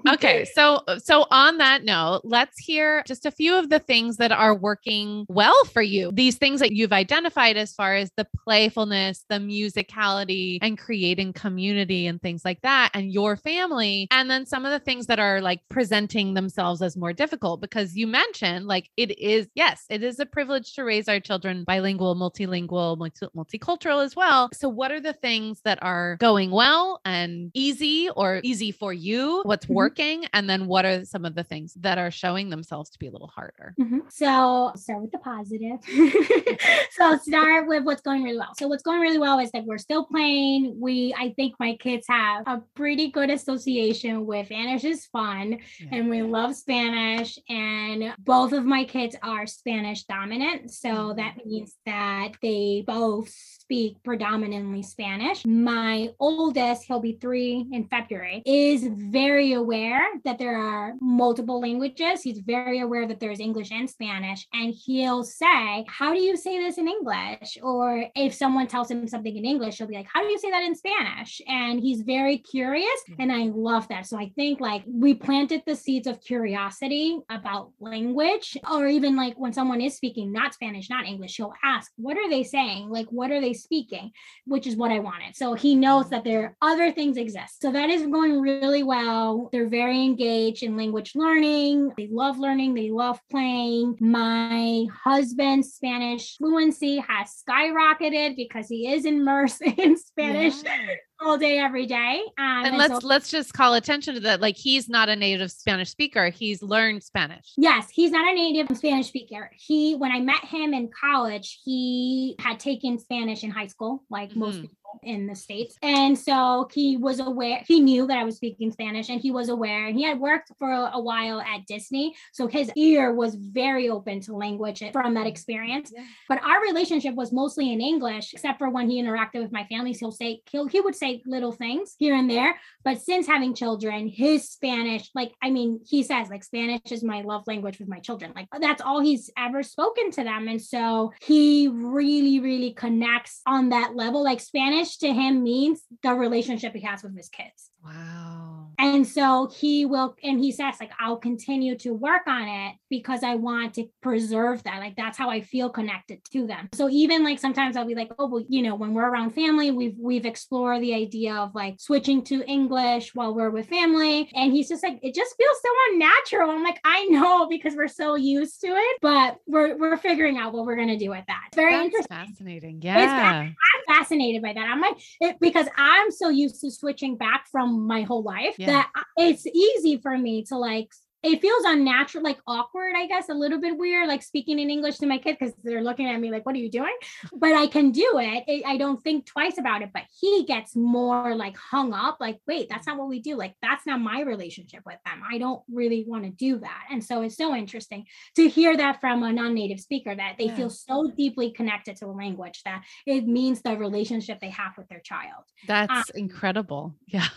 okay 0.08 0.46
so 0.54 0.82
so 0.98 1.26
on 1.32 1.58
that 1.58 1.84
note 1.84 2.22
let's 2.24 2.58
hear 2.58 3.04
just 3.06 3.26
a 3.26 3.32
few 3.32 3.56
of 3.56 3.70
the 3.70 3.80
things 3.80 4.18
that 4.18 4.32
are 4.32 4.56
working 4.56 5.26
well 5.30 5.66
for 5.66 5.82
you 5.82 6.12
these 6.14 6.38
things 6.38 6.60
that 6.60 6.72
you've 6.72 6.94
identified 6.94 7.58
as 7.58 7.74
far 7.74 7.96
as 7.96 8.12
the 8.18 8.28
playfulness 8.44 9.26
the 9.30 9.36
musicality 9.36 10.58
and 10.62 10.78
creating 10.78 11.34
community 11.34 12.08
and 12.08 12.22
things 12.22 12.44
like 12.46 12.62
that 12.62 12.90
and 12.94 13.12
your 13.12 13.36
family 13.36 14.08
and 14.12 14.30
then 14.30 14.46
some 14.46 14.66
of 14.66 14.72
the 14.72 14.80
things 14.80 15.08
that 15.08 15.20
are 15.20 15.42
like 15.42 15.62
presenting 15.70 16.34
themselves 16.34 16.82
as 16.82 16.98
more 16.98 17.14
difficult 17.14 17.62
because 17.62 17.96
you 17.96 18.08
mentioned 18.08 18.66
like 18.66 18.90
it 18.98 19.18
is 19.20 19.48
yes 19.56 19.86
it 19.90 20.04
is 20.04 20.20
a 20.20 20.26
privilege 20.26 20.74
to 20.74 20.84
raise 20.84 21.08
our 21.08 21.20
children 21.20 21.64
bilingual 21.64 22.16
multilingual 22.16 22.98
multi- 22.98 23.28
multicultural 23.36 24.04
as 24.04 24.16
well 24.16 24.50
so 24.54 24.68
what 24.68 24.92
are 24.92 25.00
the 25.00 25.14
things 25.14 25.62
that 25.64 25.80
are 25.82 26.18
going 26.20 26.52
well 26.52 27.00
and 27.06 27.52
easy 27.54 28.10
or 28.16 28.40
easy 28.44 28.72
for 28.72 28.94
you 28.94 29.42
what's 29.44 29.66
mm-hmm. 29.66 29.76
Working 29.82 30.26
and 30.34 30.50
then 30.50 30.68
what 30.68 30.86
are 30.86 31.04
some 31.06 31.26
of 31.26 31.36
the 31.36 31.44
things 31.44 31.74
that 31.80 31.98
are 31.98 32.12
showing 32.12 32.50
themselves 32.50 32.90
to 32.90 33.00
be 33.00 33.08
a 33.08 33.12
little 33.12 33.28
harder 33.28 33.74
mm-hmm. 33.80 34.00
so 34.10 34.72
start 34.76 35.02
with 35.02 35.12
the 35.12 35.18
positive 35.20 35.80
so 36.92 37.18
start 37.18 37.68
with 37.68 37.84
what's 37.84 38.02
going 38.02 38.24
really 38.24 38.38
well 38.38 38.54
so 38.58 38.68
what's 38.68 38.84
going 38.84 39.00
really 39.00 39.20
well 39.20 39.40
is 39.40 39.52
that 39.52 39.66
we're 39.66 39.78
still 39.78 40.06
playing 40.06 40.76
we 40.80 41.14
i 41.18 41.34
think 41.36 41.56
my 41.60 41.76
kids 41.78 42.06
have 42.08 42.44
a 42.48 42.62
pretty 42.76 43.10
good 43.10 43.30
association 43.30 44.26
with 44.26 44.48
spanish 44.48 44.84
is 44.84 45.06
fun 45.08 45.58
yeah. 45.80 45.88
and 45.92 46.10
we 46.10 46.22
love 46.22 46.56
spanish 46.56 47.38
and 47.50 48.14
both 48.20 48.52
of 48.52 48.66
my 48.66 48.84
kids 48.84 49.16
are 49.24 49.48
spanish 49.48 50.04
dominant 50.04 50.72
so 50.72 50.90
mm-hmm. 50.90 51.18
that 51.18 51.46
means 51.46 51.76
that 51.86 52.34
they 52.42 52.84
both 52.86 53.34
speak 53.72 54.04
predominantly 54.04 54.84
spanish 54.84 55.46
my 55.46 56.10
oldest 56.20 56.84
he'll 56.84 57.00
be 57.00 57.18
three 57.22 57.66
in 57.72 57.86
february 57.88 58.42
is 58.46 58.88
very 58.92 59.54
aware 59.54 60.02
that 60.26 60.38
there 60.38 60.58
are 60.58 60.94
multiple 61.00 61.62
languages. 61.62 62.22
He's 62.22 62.40
very 62.40 62.80
aware 62.80 63.08
that 63.08 63.20
there's 63.20 63.40
English 63.40 63.72
and 63.72 63.90
Spanish. 63.90 64.48
And 64.54 64.74
he'll 64.74 65.24
say, 65.24 65.86
How 65.88 66.14
do 66.14 66.22
you 66.22 66.36
say 66.38 66.60
this 66.60 66.78
in 66.78 66.88
English? 66.88 67.58
Or 67.62 68.06
if 68.16 68.34
someone 68.34 68.68
tells 68.68 68.90
him 68.90 69.08
something 69.08 69.36
in 69.36 69.46
English, 69.46 69.78
he'll 69.78 69.88
be 69.88 69.96
like, 69.96 70.10
How 70.12 70.22
do 70.22 70.28
you 70.28 70.38
say 70.38 70.52
that 70.52 70.64
in 70.64 70.76
Spanish? 70.76 71.42
And 71.48 71.80
he's 71.80 72.02
very 72.02 72.38
curious. 72.38 72.88
Mm-hmm. 73.10 73.22
And 73.22 73.32
I 73.32 73.52
love 73.54 73.88
that. 73.90 74.06
So 74.06 74.18
I 74.18 74.32
think 74.36 74.60
like 74.60 74.84
we 74.88 75.14
planted 75.14 75.64
the 75.66 75.76
seeds 75.76 76.08
of 76.08 76.22
curiosity 76.22 77.20
about 77.30 77.72
language, 77.80 78.58
or 78.70 78.88
even 78.88 79.16
like 79.16 79.38
when 79.38 79.54
someone 79.54 79.82
is 79.82 79.96
speaking 79.96 80.32
not 80.32 80.54
Spanish, 80.54 80.90
not 80.90 81.06
English, 81.06 81.38
he'll 81.38 81.54
ask, 81.64 81.92
What 81.96 82.18
are 82.18 82.30
they 82.30 82.44
saying? 82.44 82.90
Like, 82.90 83.08
what 83.08 83.32
are 83.32 83.42
they 83.42 83.54
speaking? 83.62 84.12
Which 84.46 84.68
is 84.68 84.76
what 84.76 84.92
I 84.92 85.00
wanted. 85.00 85.36
So 85.36 85.54
he 85.54 85.76
knows 85.76 86.10
that 86.10 86.24
there 86.24 86.44
are 86.44 86.56
other 86.62 86.92
things 86.92 87.18
exist. 87.18 87.62
So 87.62 87.72
that 87.72 87.90
is 87.90 88.04
going 88.04 88.42
really 88.42 88.84
well. 88.84 89.50
They're 89.52 89.70
very 89.70 90.04
engaged 90.04 90.64
in 90.64 90.78
language 90.78 91.14
learning. 91.16 91.92
They 91.98 92.08
love 92.12 92.38
learning, 92.40 92.74
they 92.74 92.90
love 92.90 93.20
playing. 93.30 93.98
My 94.00 94.86
husband's 95.04 95.74
Spanish 95.74 96.38
fluency 96.38 96.98
has 96.98 97.44
skyrocketed 97.48 98.36
because 98.36 98.68
he 98.68 98.92
is 98.92 99.06
immersed 99.06 99.62
in 99.78 99.98
Spanish 99.98 100.64
Yeah. 100.64 100.96
All 101.24 101.38
day, 101.38 101.58
every 101.60 101.86
day. 101.86 102.22
Um, 102.38 102.66
And 102.66 102.78
let's 102.78 103.04
let's 103.04 103.30
just 103.30 103.54
call 103.54 103.74
attention 103.76 104.16
to 104.16 104.20
that. 104.22 104.42
Like 104.42 104.58
he's 104.58 104.90
not 104.90 105.10
a 105.10 105.16
native 105.16 105.52
Spanish 105.52 105.90
speaker. 105.90 106.30
He's 106.30 106.62
learned 106.62 107.04
Spanish. 107.04 107.54
Yes, 107.58 107.90
he's 107.92 108.12
not 108.12 108.30
a 108.30 108.34
native 108.34 108.76
Spanish 108.78 109.08
speaker. 109.08 109.52
He, 109.58 109.96
when 109.96 110.12
I 110.12 110.20
met 110.20 110.44
him 110.46 110.74
in 110.74 110.90
college, 110.90 111.60
he 111.64 112.36
had 112.40 112.60
taken 112.60 112.98
Spanish 113.00 113.44
in 113.44 113.52
high 113.52 113.68
school, 113.68 114.04
like 114.10 114.36
most 114.36 114.58
Mhm. 114.58 114.62
people 114.62 114.78
in 115.04 115.28
the 115.28 115.36
States. 115.36 115.78
And 115.82 116.18
so 116.18 116.70
he 116.74 116.98
was 116.98 117.20
aware, 117.20 117.64
he 117.68 117.80
knew 117.80 118.08
that 118.08 118.18
I 118.18 118.24
was 118.24 118.38
speaking 118.38 118.72
Spanish 118.72 119.10
and 119.10 119.20
he 119.22 119.32
was 119.32 119.50
aware. 119.50 119.88
And 119.88 119.98
he 119.98 120.04
had 120.04 120.20
worked 120.20 120.52
for 120.58 120.72
a, 120.72 121.02
while 121.02 121.42
at 121.42 121.66
Disney. 121.66 122.14
So 122.32 122.48
his 122.48 122.72
ear 122.76 123.14
was 123.14 123.36
very 123.36 123.90
open 123.90 124.22
to 124.22 124.36
language 124.36 124.84
from 124.94 125.16
that 125.16 125.26
experience. 125.26 125.92
Yeah. 125.96 126.04
But 126.30 126.44
our 126.44 126.62
relationship 126.62 127.16
was 127.16 127.34
mostly 127.34 127.74
in 127.74 127.82
English, 127.82 128.34
except 128.34 128.60
for 128.60 128.70
when 128.70 128.90
he 128.90 129.02
interacted 129.02 129.42
with 129.42 129.52
my 129.52 129.66
family. 129.66 129.94
He'll 129.94 130.12
say, 130.12 130.42
he'll, 130.52 130.68
he 130.68 130.80
would 130.80 130.96
say 130.96 131.22
little 131.26 131.52
things 131.52 131.96
here 131.98 132.16
and 132.16 132.30
there. 132.30 132.60
But 132.84 133.02
since 133.02 133.26
having 133.26 133.56
children, 133.56 134.08
his 134.08 134.50
Spanish, 134.50 135.10
like, 135.16 135.34
I 135.42 135.50
mean, 135.50 135.80
he 135.86 136.04
says, 136.04 136.30
like, 136.30 136.44
Spanish 136.44 136.92
is 136.92 137.04
my 137.04 137.22
love 137.22 137.48
language 137.48 137.80
with 137.80 137.88
my 137.88 138.00
children. 138.00 138.34
Like, 138.36 138.48
that's 138.60 138.82
all 138.82 139.00
he's 139.00 139.30
ever 139.38 139.64
spoken 139.64 140.12
to 140.12 140.24
them. 140.24 140.48
And 140.48 140.62
so 140.62 141.14
he 141.22 141.68
really, 141.68 142.40
really 142.40 142.74
connects 142.74 143.42
on 143.48 143.70
that 143.70 143.96
level. 143.96 144.24
Like, 144.24 144.40
Spanish 144.40 144.81
to 145.02 145.12
him 145.14 145.44
means 145.44 145.82
the 146.04 146.14
relationship 146.14 146.74
he 146.74 146.82
has 146.82 147.04
with 147.04 147.16
his 147.16 147.30
kids. 147.30 147.70
Wow. 147.84 148.68
And 148.78 149.06
so 149.08 149.48
he 149.56 149.86
will, 149.86 150.16
and 150.24 150.40
he 150.40 150.52
says, 150.52 150.76
like, 150.80 150.92
I'll 151.00 151.18
continue 151.18 151.78
to 151.80 151.94
work 151.94 152.24
on 152.28 152.48
it 152.48 152.76
because 152.90 153.24
I 153.24 153.36
want 153.36 153.76
to 153.76 153.86
preserve 154.02 154.64
that. 154.64 154.80
Like, 154.80 154.96
that's 154.96 155.18
how 155.18 155.30
I 155.30 155.42
feel 155.42 155.70
connected 155.70 156.24
to 156.32 156.48
them. 156.48 156.70
So 156.74 156.90
even 156.90 157.24
like 157.24 157.38
sometimes 157.40 157.76
I'll 157.78 157.86
be 157.86 157.96
like, 157.96 158.12
oh, 158.18 158.28
well, 158.28 158.44
you 158.48 158.64
know, 158.64 158.76
when 158.76 158.94
we're 158.94 159.08
around 159.08 159.32
family, 159.32 159.72
we've 159.72 159.96
we've 160.00 160.26
explored 160.26 160.82
the 160.82 160.96
idea 160.96 161.36
of 161.36 161.54
like 161.54 161.76
switching 161.80 162.24
to 162.26 162.44
English 162.46 163.14
while 163.14 163.36
we're 163.36 163.52
with 163.52 163.68
family. 163.68 164.30
And 164.34 164.52
he's 164.52 164.70
just 164.70 164.84
like, 164.84 165.00
it 165.04 165.14
just 165.14 165.36
feels 165.38 165.58
so 165.62 165.70
unnatural. 165.92 166.52
I'm 166.52 166.64
like, 166.64 166.80
I 166.84 167.06
know 167.06 167.48
because 167.48 167.76
we're 167.76 167.88
so 167.88 168.16
used 168.16 168.62
to 168.62 168.68
it, 168.68 168.98
but 169.02 169.38
we're 169.46 169.78
we're 169.78 169.98
figuring 169.98 170.38
out 170.38 170.54
what 170.54 170.66
we're 170.66 170.76
gonna 170.76 170.98
do 170.98 171.10
with 171.10 171.26
that. 171.28 171.44
It's 171.48 171.56
very 171.56 171.72
That's 171.72 171.86
interesting. 171.86 172.18
fascinating. 172.18 172.82
Yeah. 172.82 173.50
Fascinated 173.88 174.42
by 174.42 174.54
that. 174.54 174.68
I'm 174.68 174.82
like, 174.82 174.98
it, 175.20 175.38
because 175.40 175.68
I'm 175.78 176.12
so 176.12 176.30
used 176.30 176.62
to 176.62 176.72
switching 176.72 177.18
back 177.18 177.46
from 177.52 177.88
my 177.88 178.02
whole 178.04 178.24
life 178.24 178.56
Yeah. 178.58 178.68
that 178.68 178.92
it's 179.18 179.46
easy 179.48 179.98
for 179.98 180.18
me 180.18 180.44
to 180.46 180.58
like. 180.58 180.92
It 181.24 181.42
feels 181.42 181.64
unnatural, 181.66 182.24
like 182.24 182.40
awkward, 182.48 182.94
I 182.96 183.06
guess, 183.08 183.30
a 183.30 183.34
little 183.34 183.60
bit 183.60 183.78
weird, 183.78 184.08
like 184.08 184.24
speaking 184.24 184.60
in 184.60 184.70
English 184.70 184.98
to 184.98 185.06
my 185.06 185.18
kid 185.18 185.38
because 185.40 185.54
they're 185.64 185.84
looking 185.84 186.08
at 186.10 186.20
me 186.20 186.32
like, 186.32 186.46
"What 186.46 186.56
are 186.56 186.60
you 186.60 186.70
doing?" 186.72 186.96
But 187.34 187.54
I 187.54 187.68
can 187.68 187.92
do 187.92 188.10
it. 188.16 188.64
I 188.66 188.78
don't 188.78 189.02
think 189.04 189.26
twice 189.26 189.58
about 189.58 189.82
it. 189.82 189.92
But 189.94 190.04
he 190.20 190.46
gets 190.46 190.76
more 190.76 191.36
like 191.36 191.56
hung 191.58 191.94
up, 191.94 192.18
like, 192.20 192.40
"Wait, 192.48 192.70
that's 192.70 192.88
not 192.88 192.98
what 192.98 193.08
we 193.08 193.20
do. 193.20 193.36
Like, 193.36 193.56
that's 193.62 193.86
not 193.86 194.02
my 194.02 194.22
relationship 194.22 194.82
with 194.86 194.98
them. 195.06 195.22
I 195.30 195.38
don't 195.38 195.62
really 195.72 196.06
want 196.08 196.24
to 196.24 196.32
do 196.32 196.58
that." 196.60 196.88
And 196.92 197.04
so 197.04 197.22
it's 197.22 197.38
so 197.38 197.56
interesting 197.56 198.06
to 198.36 198.50
hear 198.50 198.76
that 198.78 199.00
from 199.00 199.24
a 199.24 199.32
non-native 199.32 199.80
speaker 199.80 200.16
that 200.16 200.36
they 200.38 200.46
Yeah. 200.46 200.56
feel 200.56 200.70
so 200.70 201.12
deeply 201.16 201.52
connected 201.52 201.98
to 201.98 202.06
a 202.08 202.14
language 202.24 202.64
that 202.64 202.84
it 203.06 203.28
means 203.28 203.62
the 203.62 203.78
relationship 203.78 204.40
they 204.40 204.50
have 204.50 204.78
with 204.78 204.88
their 204.90 205.00
child. 205.02 205.44
That's 205.68 205.92
um, 205.92 206.04
incredible. 206.16 206.96
Yeah. 207.08 207.28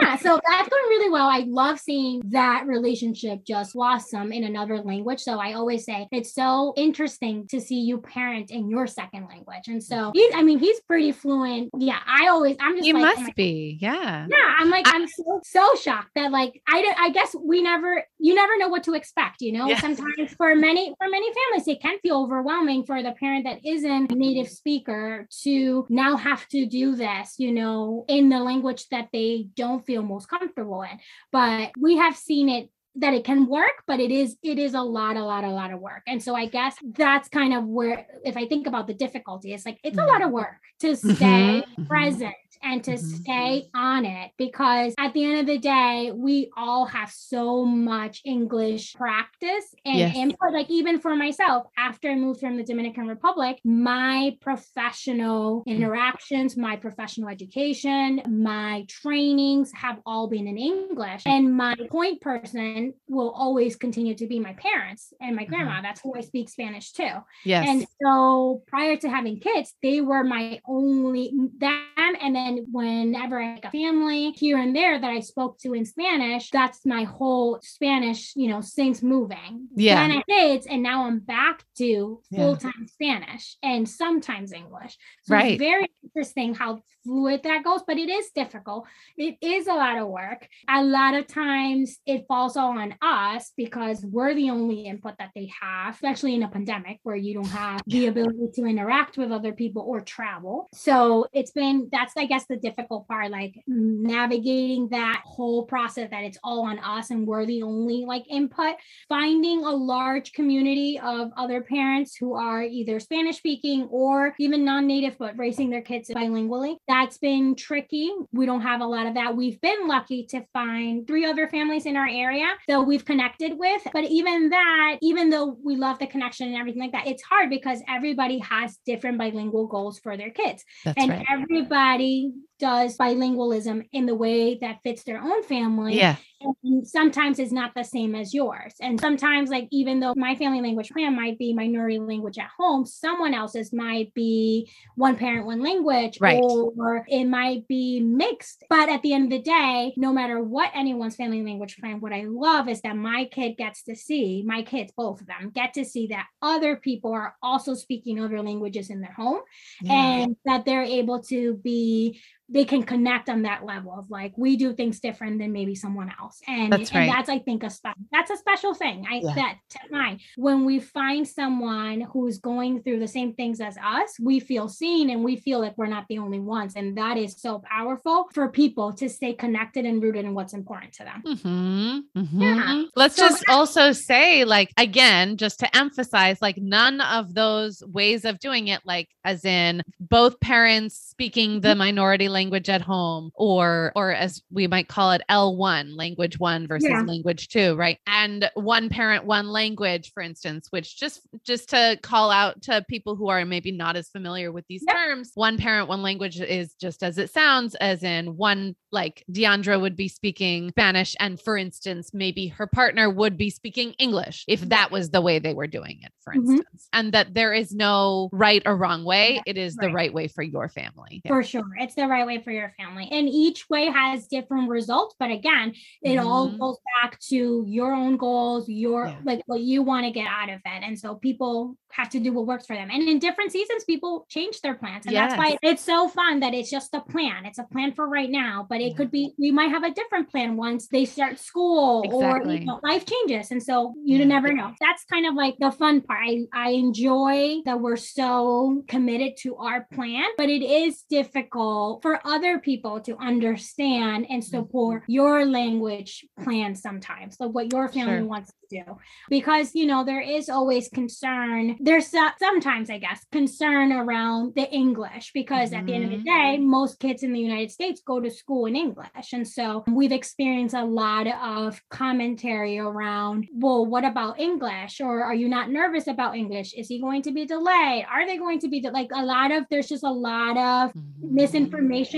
Yeah, 0.00 0.16
so 0.16 0.40
that's 0.48 0.68
going 0.68 0.84
really 0.88 1.10
well. 1.10 1.28
I 1.28 1.40
love 1.46 1.78
seeing 1.78 2.22
that 2.30 2.66
relationship 2.66 3.33
just 3.44 3.74
blossom 3.74 4.32
in 4.32 4.44
another 4.44 4.78
language. 4.78 5.20
So 5.20 5.38
I 5.38 5.54
always 5.54 5.84
say 5.84 6.06
it's 6.12 6.34
so 6.34 6.72
interesting 6.76 7.46
to 7.48 7.60
see 7.60 7.80
you 7.80 7.98
parent 7.98 8.50
in 8.50 8.68
your 8.70 8.86
second 8.86 9.26
language. 9.28 9.68
And 9.68 9.82
so 9.82 10.12
he's, 10.14 10.32
I 10.34 10.42
mean, 10.42 10.58
he's 10.58 10.80
pretty 10.80 11.12
fluent. 11.12 11.70
Yeah, 11.78 11.98
I 12.06 12.28
always, 12.28 12.56
I'm 12.60 12.74
just 12.76 12.84
He 12.84 12.92
like, 12.92 13.18
must 13.18 13.34
be. 13.34 13.78
Yeah. 13.80 14.26
yeah, 14.28 14.54
I'm 14.58 14.70
like, 14.70 14.86
I- 14.86 14.92
I'm 14.94 15.08
so, 15.08 15.40
so 15.44 15.74
shocked 15.80 16.10
that 16.14 16.30
like 16.30 16.60
I 16.68 16.94
I 16.98 17.10
guess 17.10 17.34
we 17.34 17.62
never 17.62 18.04
you 18.18 18.34
never 18.34 18.56
know 18.58 18.68
what 18.68 18.84
to 18.84 18.94
expect, 18.94 19.40
you 19.40 19.52
know. 19.52 19.66
Yeah. 19.66 19.80
Sometimes 19.80 20.32
for 20.36 20.54
many 20.54 20.94
for 20.98 21.08
many 21.08 21.28
families, 21.32 21.68
it 21.68 21.80
can 21.82 21.98
feel 22.00 22.16
overwhelming 22.22 22.84
for 22.84 23.02
the 23.02 23.12
parent 23.12 23.44
that 23.44 23.64
isn't 23.64 24.12
a 24.12 24.14
native 24.14 24.48
speaker 24.48 25.26
to 25.42 25.86
now 25.88 26.16
have 26.16 26.46
to 26.48 26.66
do 26.66 26.94
this, 26.94 27.34
you 27.38 27.52
know, 27.52 28.04
in 28.08 28.28
the 28.28 28.38
language 28.38 28.88
that 28.90 29.08
they 29.12 29.48
don't 29.56 29.84
feel 29.84 30.02
most 30.02 30.28
comfortable 30.28 30.82
in. 30.82 30.98
But 31.32 31.72
we 31.78 31.96
have 31.96 32.16
seen 32.16 32.48
it 32.48 32.70
that 32.96 33.14
it 33.14 33.24
can 33.24 33.46
work 33.46 33.82
but 33.86 34.00
it 34.00 34.10
is 34.10 34.36
it 34.42 34.58
is 34.58 34.74
a 34.74 34.80
lot 34.80 35.16
a 35.16 35.24
lot 35.24 35.44
a 35.44 35.50
lot 35.50 35.72
of 35.72 35.80
work. 35.80 36.02
And 36.06 36.22
so 36.22 36.34
i 36.34 36.46
guess 36.46 36.76
that's 36.96 37.28
kind 37.28 37.54
of 37.54 37.64
where 37.64 38.06
if 38.24 38.36
i 38.36 38.46
think 38.46 38.66
about 38.66 38.86
the 38.86 38.94
difficulty 38.94 39.52
it's 39.52 39.66
like 39.66 39.78
it's 39.82 39.98
a 39.98 40.04
lot 40.04 40.22
of 40.22 40.30
work 40.30 40.60
to 40.80 40.96
stay 40.96 41.64
mhm. 41.78 41.88
present 41.88 42.34
and 42.62 42.82
to 42.84 42.92
Mhm. 42.92 42.98
stay 42.98 43.64
on 43.74 44.04
it 44.04 44.30
because 44.38 44.94
at 44.98 45.12
the 45.14 45.24
end 45.24 45.40
of 45.40 45.46
the 45.46 45.58
day 45.58 46.12
we 46.14 46.50
all 46.56 46.84
have 46.86 47.10
so 47.10 47.64
much 47.64 48.20
english 48.24 48.94
practice 48.94 49.74
and 49.84 49.98
Yes. 49.98 50.16
input 50.16 50.52
like 50.52 50.70
even 50.70 50.98
for 51.00 51.14
myself 51.16 51.66
after 51.76 52.10
i 52.10 52.14
moved 52.14 52.40
from 52.40 52.56
the 52.56 52.62
dominican 52.64 53.06
republic 53.06 53.58
my 53.64 54.36
professional 54.40 55.62
interactions 55.66 56.56
my 56.56 56.76
professional 56.76 57.28
education 57.28 58.22
my 58.28 58.84
trainings 58.88 59.72
have 59.72 59.98
all 60.06 60.28
been 60.28 60.46
in 60.46 60.58
english 60.58 61.22
and 61.26 61.54
my 61.54 61.74
point 61.90 62.20
person 62.20 62.92
will 63.08 63.30
always 63.30 63.76
continue 63.76 64.14
to 64.14 64.26
be 64.26 64.38
my 64.38 64.52
parents 64.54 65.12
and 65.20 65.34
my 65.36 65.44
grandma 65.44 65.80
that's 65.82 66.00
who 66.02 66.12
i 66.16 66.20
speak 66.20 66.48
spanish 66.48 66.92
to 66.92 67.22
Yes. 67.44 67.68
and 67.68 67.86
so 68.02 68.62
prior 68.66 68.96
to 68.96 69.08
having 69.08 69.38
kids, 69.40 69.74
they 69.82 70.00
were 70.00 70.24
my 70.24 70.60
only 70.66 71.32
them. 71.58 71.80
And 72.20 72.34
then 72.34 72.43
whenever 72.70 73.40
I 73.40 73.58
a 73.64 73.70
family 73.70 74.30
here 74.32 74.58
and 74.58 74.74
there 74.74 74.98
that 74.98 75.10
I 75.10 75.20
spoke 75.20 75.58
to 75.60 75.74
in 75.74 75.84
Spanish, 75.84 76.50
that's 76.50 76.84
my 76.84 77.04
whole 77.04 77.58
Spanish, 77.62 78.32
you 78.36 78.48
know, 78.48 78.60
since 78.60 79.02
moving. 79.02 79.68
Yeah. 79.74 80.06
Then 80.06 80.18
I 80.18 80.22
kids, 80.28 80.66
and 80.66 80.82
now 80.82 81.06
I'm 81.06 81.20
back 81.20 81.62
to 81.78 82.20
full-time 82.34 82.86
Spanish 82.88 83.56
and 83.62 83.88
sometimes 83.88 84.52
English. 84.52 84.96
So 85.24 85.34
Right. 85.34 85.52
it's 85.52 85.62
very 85.62 85.90
interesting 86.02 86.54
how 86.54 86.80
fluid 87.04 87.42
that 87.42 87.64
goes, 87.64 87.82
but 87.86 87.98
it 87.98 88.08
is 88.08 88.30
difficult. 88.34 88.86
It 89.16 89.36
is 89.40 89.66
a 89.66 89.74
lot 89.74 89.98
of 89.98 90.08
work. 90.08 90.48
A 90.68 90.82
lot 90.82 91.14
of 91.14 91.26
times 91.26 91.98
it 92.06 92.24
falls 92.26 92.56
all 92.56 92.78
on 92.78 92.94
us 93.02 93.52
because 93.56 94.04
we're 94.04 94.34
the 94.34 94.50
only 94.50 94.86
input 94.86 95.14
that 95.18 95.30
they 95.34 95.50
have, 95.60 95.94
especially 95.94 96.34
in 96.34 96.42
a 96.42 96.48
pandemic 96.48 97.00
where 97.02 97.16
you 97.16 97.34
don't 97.34 97.46
have 97.46 97.82
the 97.86 98.06
ability 98.06 98.48
to 98.54 98.64
interact 98.64 99.18
with 99.18 99.32
other 99.32 99.52
people 99.52 99.82
or 99.82 100.00
travel. 100.00 100.68
So 100.72 101.26
it's 101.32 101.52
been 101.52 101.88
that's 101.92 102.14
I 102.16 102.24
guess 102.34 102.46
the 102.46 102.56
difficult 102.56 103.06
part, 103.06 103.30
like 103.30 103.54
navigating 103.66 104.88
that 104.88 105.22
whole 105.24 105.64
process 105.64 106.10
that 106.10 106.24
it's 106.24 106.38
all 106.42 106.64
on 106.66 106.78
us 106.80 107.10
and 107.10 107.26
we're 107.26 107.46
the 107.46 107.62
only 107.62 108.04
like 108.04 108.24
input. 108.28 108.74
Finding 109.08 109.64
a 109.64 109.70
large 109.70 110.32
community 110.32 110.98
of 110.98 111.30
other 111.36 111.62
parents 111.62 112.16
who 112.16 112.34
are 112.34 112.62
either 112.62 112.98
Spanish 112.98 113.38
speaking 113.38 113.88
or 113.90 114.34
even 114.38 114.64
non-native 114.64 115.16
but 115.18 115.38
raising 115.38 115.70
their 115.70 115.82
kids 115.82 116.10
bilingually. 116.10 116.76
That's 116.88 117.18
been 117.18 117.54
tricky. 117.54 118.10
We 118.32 118.46
don't 118.46 118.62
have 118.62 118.80
a 118.80 118.86
lot 118.86 119.06
of 119.06 119.14
that. 119.14 119.36
We've 119.36 119.60
been 119.60 119.86
lucky 119.86 120.26
to 120.30 120.44
find 120.52 121.06
three 121.06 121.24
other 121.24 121.48
families 121.48 121.86
in 121.86 121.96
our 121.96 122.08
area 122.08 122.46
that 122.68 122.80
we've 122.80 123.04
connected 123.04 123.58
with. 123.58 123.82
But 123.92 124.04
even 124.04 124.50
that, 124.50 124.98
even 125.02 125.30
though 125.30 125.56
we 125.62 125.76
love 125.76 125.98
the 125.98 126.06
connection 126.06 126.48
and 126.48 126.56
everything 126.56 126.82
like 126.82 126.92
that, 126.92 127.06
it's 127.06 127.22
hard 127.22 127.50
because 127.50 127.80
everybody 127.88 128.38
has 128.38 128.78
different 128.86 129.18
bilingual 129.18 129.66
goals 129.66 130.00
for 130.00 130.16
their 130.16 130.30
kids 130.30 130.64
That's 130.84 131.00
and 131.00 131.10
right. 131.10 131.26
everybody 131.30 132.23
family 132.32 132.53
does 132.58 132.96
bilingualism 132.96 133.88
in 133.92 134.06
the 134.06 134.14
way 134.14 134.58
that 134.60 134.80
fits 134.82 135.04
their 135.04 135.20
own 135.20 135.42
family. 135.42 135.96
Yeah. 135.96 136.16
And 136.62 136.86
sometimes 136.86 137.38
it's 137.38 137.52
not 137.52 137.72
the 137.74 137.84
same 137.84 138.14
as 138.14 138.34
yours. 138.34 138.74
And 138.80 139.00
sometimes, 139.00 139.48
like, 139.48 139.66
even 139.70 140.00
though 140.00 140.12
my 140.14 140.34
family 140.34 140.60
language 140.60 140.90
plan 140.90 141.16
might 141.16 141.38
be 141.38 141.54
minority 141.54 141.98
language 141.98 142.38
at 142.38 142.50
home, 142.58 142.84
someone 142.84 143.32
else's 143.32 143.72
might 143.72 144.12
be 144.12 144.70
one 144.94 145.16
parent, 145.16 145.46
one 145.46 145.62
language, 145.62 146.18
Right. 146.20 146.42
or 146.42 147.06
it 147.08 147.24
might 147.24 147.66
be 147.66 148.00
mixed. 148.00 148.64
But 148.68 148.90
at 148.90 149.00
the 149.00 149.14
end 149.14 149.24
of 149.24 149.30
the 149.30 149.42
day, 149.42 149.94
no 149.96 150.12
matter 150.12 150.42
what 150.42 150.70
anyone's 150.74 151.16
family 151.16 151.42
language 151.42 151.78
plan, 151.78 152.00
what 152.00 152.12
I 152.12 152.24
love 152.24 152.68
is 152.68 152.82
that 152.82 152.96
my 152.96 153.24
kid 153.24 153.56
gets 153.56 153.82
to 153.84 153.96
see, 153.96 154.42
my 154.46 154.62
kids, 154.62 154.92
both 154.94 155.22
of 155.22 155.26
them, 155.26 155.50
get 155.54 155.72
to 155.74 155.84
see 155.84 156.08
that 156.08 156.26
other 156.42 156.76
people 156.76 157.12
are 157.12 157.36
also 157.42 157.74
speaking 157.74 158.20
other 158.20 158.42
languages 158.42 158.90
in 158.90 159.00
their 159.00 159.12
home 159.12 159.40
and 159.88 160.36
that 160.44 160.66
they're 160.66 160.82
able 160.82 161.22
to 161.22 161.54
be 161.54 162.20
they 162.48 162.64
can 162.64 162.82
connect 162.82 163.28
on 163.30 163.42
that 163.42 163.64
level 163.64 163.92
of 163.98 164.10
like 164.10 164.32
we 164.36 164.56
do 164.56 164.74
things 164.74 165.00
different 165.00 165.38
than 165.38 165.50
maybe 165.52 165.74
someone 165.74 166.12
else. 166.20 166.40
And 166.46 166.72
That's 166.72 166.92
right. 166.94 167.02
and 167.02 167.10
that's 167.10 167.28
i 167.28 167.38
think 167.38 167.62
a 167.62 167.70
special 167.70 167.94
that's 168.12 168.30
a 168.30 168.36
special 168.36 168.74
thing. 168.74 169.06
I 169.10 169.16
Yeah. 169.24 169.34
that 169.34 169.58
to 169.70 169.78
mine 169.90 170.20
when 170.36 170.64
we 170.64 170.78
find 170.78 171.26
someone 171.26 172.02
who's 172.02 172.38
going 172.38 172.82
through 172.82 173.00
the 173.00 173.08
same 173.08 173.32
things 173.34 173.60
as 173.60 173.76
us 173.78 174.18
we 174.20 174.40
feel 174.40 174.68
seen 174.68 175.10
and 175.10 175.24
we 175.24 175.36
feel 175.36 175.60
like 175.60 175.76
we're 175.78 175.86
not 175.86 176.06
the 176.08 176.18
only 176.18 176.38
ones. 176.40 176.74
And 176.76 176.96
that 176.98 177.16
is 177.16 177.40
so 177.40 177.60
powerful 177.64 178.28
for 178.32 178.48
people 178.48 178.92
to 178.94 179.08
stay 179.08 179.32
connected 179.32 179.84
and 179.86 180.02
rooted 180.02 180.24
in 180.24 180.34
what's 180.34 180.52
important 180.52 180.92
to 180.94 181.04
them. 181.04 181.20
Hmm 181.42 181.98
Yeah. 182.40 182.84
Let's 182.96 183.16
So 183.16 183.28
just 183.28 183.44
also 183.48 183.92
say, 183.92 184.44
like, 184.44 184.70
again, 184.76 185.36
just 185.36 185.60
to 185.60 185.76
emphasize, 185.76 186.40
like, 186.42 186.58
none 186.58 187.00
of 187.00 187.34
those 187.34 187.82
ways 187.86 188.24
of 188.24 188.38
doing 188.38 188.68
it, 188.68 188.80
like, 188.84 189.08
as 189.24 189.44
in 189.44 189.82
both 190.00 190.38
parents 190.40 190.96
speaking 190.96 191.60
the 191.60 191.74
minority 191.74 192.28
language 192.28 192.43
at 192.52 192.80
home, 192.82 193.30
or, 193.34 193.92
or 193.96 194.12
as 194.12 194.42
we 194.50 194.66
might 194.66 194.88
call 194.88 195.12
it, 195.12 195.22
L1, 195.30 195.96
language 195.96 196.38
one 196.38 196.66
versus 196.66 196.88
Yeah. 196.90 197.02
language 197.02 197.48
two, 197.48 197.74
right? 197.76 197.98
And 198.06 198.50
one 198.54 198.88
parent, 198.88 199.24
one 199.24 199.48
language, 199.48 200.12
for 200.12 200.22
instance, 200.22 200.66
which 200.70 200.98
just, 200.98 201.20
just 201.44 201.70
to 201.70 201.98
call 202.02 202.30
out 202.30 202.60
to 202.62 202.84
people 202.88 203.16
who 203.16 203.28
are 203.28 203.44
maybe 203.44 203.72
not 203.72 203.96
as 203.96 204.08
familiar 204.10 204.52
with 204.52 204.64
these 204.68 204.84
Yep. 204.86 204.96
terms, 204.96 205.30
one 205.34 205.56
parent, 205.58 205.88
one 205.88 206.02
language 206.02 206.40
is 206.40 206.74
just 206.74 207.02
as 207.02 207.18
it 207.18 207.30
sounds, 207.30 207.74
as 207.76 208.02
in 208.02 208.36
one, 208.36 208.74
like, 208.92 209.24
Deandra 209.30 209.80
would 209.80 209.96
be 209.96 210.08
speaking 210.08 210.68
Spanish, 210.70 211.16
and 211.20 211.40
for 211.40 211.56
instance, 211.56 212.10
maybe 212.12 212.48
her 212.48 212.66
partner 212.66 213.10
would 213.10 213.36
be 213.36 213.50
speaking 213.50 213.92
English 213.98 214.44
if 214.48 214.60
that 214.68 214.90
was 214.90 215.10
the 215.10 215.20
way 215.20 215.38
they 215.38 215.54
were 215.54 215.66
doing 215.66 215.98
it, 216.02 216.12
for 216.20 216.32
Mhm. 216.34 216.50
instance, 216.58 216.88
and 216.92 217.12
that 217.12 217.34
there 217.34 217.52
is 217.52 217.72
no 217.74 218.28
right 218.32 218.62
or 218.66 218.76
wrong 218.76 219.04
way. 219.04 219.40
It 219.46 219.56
is 219.56 219.74
the 219.76 219.86
right. 219.86 219.94
right 219.94 220.14
way 220.14 220.28
for 220.28 220.42
your 220.42 220.68
family. 220.68 221.20
Yeah. 221.24 221.28
For 221.32 221.42
sure. 221.42 221.64
It's 221.78 221.94
the 221.94 222.06
right 222.06 222.23
way 222.26 222.42
for 222.42 222.50
your 222.50 222.72
family. 222.78 223.08
And 223.10 223.28
each 223.28 223.68
way 223.68 223.86
has 223.86 224.26
different 224.26 224.68
results. 224.68 225.14
But 225.18 225.30
again, 225.30 225.74
it 226.02 226.18
all 226.18 226.50
Mhm. 226.50 226.58
goes 226.58 226.78
back 227.02 227.18
to 227.30 227.64
your 227.66 227.92
own 227.94 228.16
goals, 228.16 228.68
your 228.68 229.06
Yeah. 229.06 229.18
like 229.24 229.42
what 229.46 229.60
you 229.60 229.82
want 229.82 230.04
to 230.06 230.10
get 230.10 230.26
out 230.26 230.48
of 230.48 230.60
it. 230.64 230.82
And 230.82 230.98
so 230.98 231.16
people 231.16 231.76
have 231.92 232.10
to 232.10 232.18
do 232.20 232.32
what 232.32 232.46
works 232.46 232.66
for 232.66 232.74
them. 232.74 232.90
And 232.90 233.04
in 233.08 233.18
different 233.20 233.52
seasons, 233.52 233.84
people 233.84 234.26
change 234.28 234.60
their 234.60 234.74
plans. 234.74 235.06
And 235.06 235.14
that's 235.14 235.36
why 235.38 235.56
it's 235.62 235.82
so 235.82 236.08
fun 236.08 236.40
that 236.40 236.52
it's 236.52 236.70
just 236.70 236.92
a 236.94 237.00
plan. 237.00 237.46
It's 237.46 237.58
a 237.58 237.64
plan 237.72 237.92
for 237.94 238.08
right 238.08 238.30
now, 238.30 238.66
but 238.68 238.80
it 238.80 238.90
Yeah. 238.92 238.96
could 238.96 239.10
be 239.12 239.32
we 239.38 239.52
might 239.52 239.70
have 239.70 239.84
a 239.84 239.90
different 239.92 240.28
plan 240.30 240.56
once 240.56 240.88
they 240.88 241.04
start 241.04 241.38
school 241.38 242.04
or 242.12 242.42
you 242.60 242.64
know, 242.66 242.80
life 242.82 243.04
changes. 243.06 243.50
And 243.52 243.62
so 243.62 243.94
you 244.04 244.18
Yeah. 244.18 244.24
never 244.24 244.52
know. 244.52 244.72
That's 244.80 245.04
kind 245.04 245.26
of 245.26 245.34
like 245.34 245.54
the 245.58 245.70
fun 245.70 246.00
part. 246.00 246.20
I, 246.24 246.46
I 246.52 246.70
enjoy 246.70 247.60
that 247.64 247.80
we're 247.80 247.96
so 247.96 248.82
committed 248.88 249.36
to 249.42 249.56
our 249.56 249.86
plan, 249.92 250.24
but 250.36 250.48
it 250.48 250.62
is 250.62 251.02
difficult 251.08 252.02
for 252.02 252.13
other 252.24 252.58
people 252.58 253.00
to 253.00 253.16
understand 253.16 254.26
and 254.28 254.42
support 254.44 255.02
your 255.06 255.44
language 255.44 256.24
plan 256.42 256.74
sometimes, 256.74 257.36
like 257.40 257.50
what 257.50 257.72
your 257.72 257.88
family 257.88 258.18
Sure. 258.18 258.24
wants 258.26 258.50
to 258.50 258.54
do. 258.84 258.98
Because, 259.28 259.74
you 259.74 259.86
know, 259.86 260.04
there 260.04 260.20
is 260.20 260.48
always 260.48 260.88
concern. 260.88 261.76
There's 261.80 262.08
so- 262.08 262.28
sometimes, 262.38 262.90
I 262.90 262.98
guess, 262.98 263.24
concern 263.30 263.92
around 263.92 264.54
the 264.54 264.70
English 264.72 265.32
because 265.34 265.72
at 265.72 265.86
the 265.86 265.94
end 265.94 266.04
of 266.04 266.10
the 266.10 266.24
day, 266.24 266.58
most 266.58 266.98
kids 266.98 267.22
in 267.22 267.32
the 267.32 267.40
United 267.40 267.70
States 267.70 268.00
go 268.04 268.20
to 268.20 268.30
school 268.30 268.66
in 268.66 268.74
English. 268.76 269.32
And 269.32 269.46
so 269.46 269.84
we've 269.86 270.12
experienced 270.12 270.74
a 270.74 270.84
lot 270.84 271.26
of 271.26 271.80
commentary 271.90 272.78
around, 272.78 273.48
well, 273.54 273.84
what 273.86 274.04
about 274.04 274.40
English? 274.40 275.00
Or 275.00 275.22
are 275.24 275.34
you 275.34 275.48
not 275.48 275.70
nervous 275.70 276.06
about 276.06 276.36
English? 276.36 276.74
Is 276.74 276.88
he 276.88 277.00
going 277.00 277.22
to 277.22 277.32
be 277.32 277.44
delayed? 277.46 278.06
Are 278.10 278.26
they 278.26 278.36
going 278.36 278.58
to 278.60 278.68
be 278.68 278.80
de- 278.80 278.90
like 278.90 279.10
a 279.14 279.24
lot 279.24 279.50
of, 279.52 279.64
there's 279.70 279.88
just 279.88 280.04
a 280.04 280.10
lot 280.10 280.56
of 280.56 280.92
Mhm. 280.94 281.02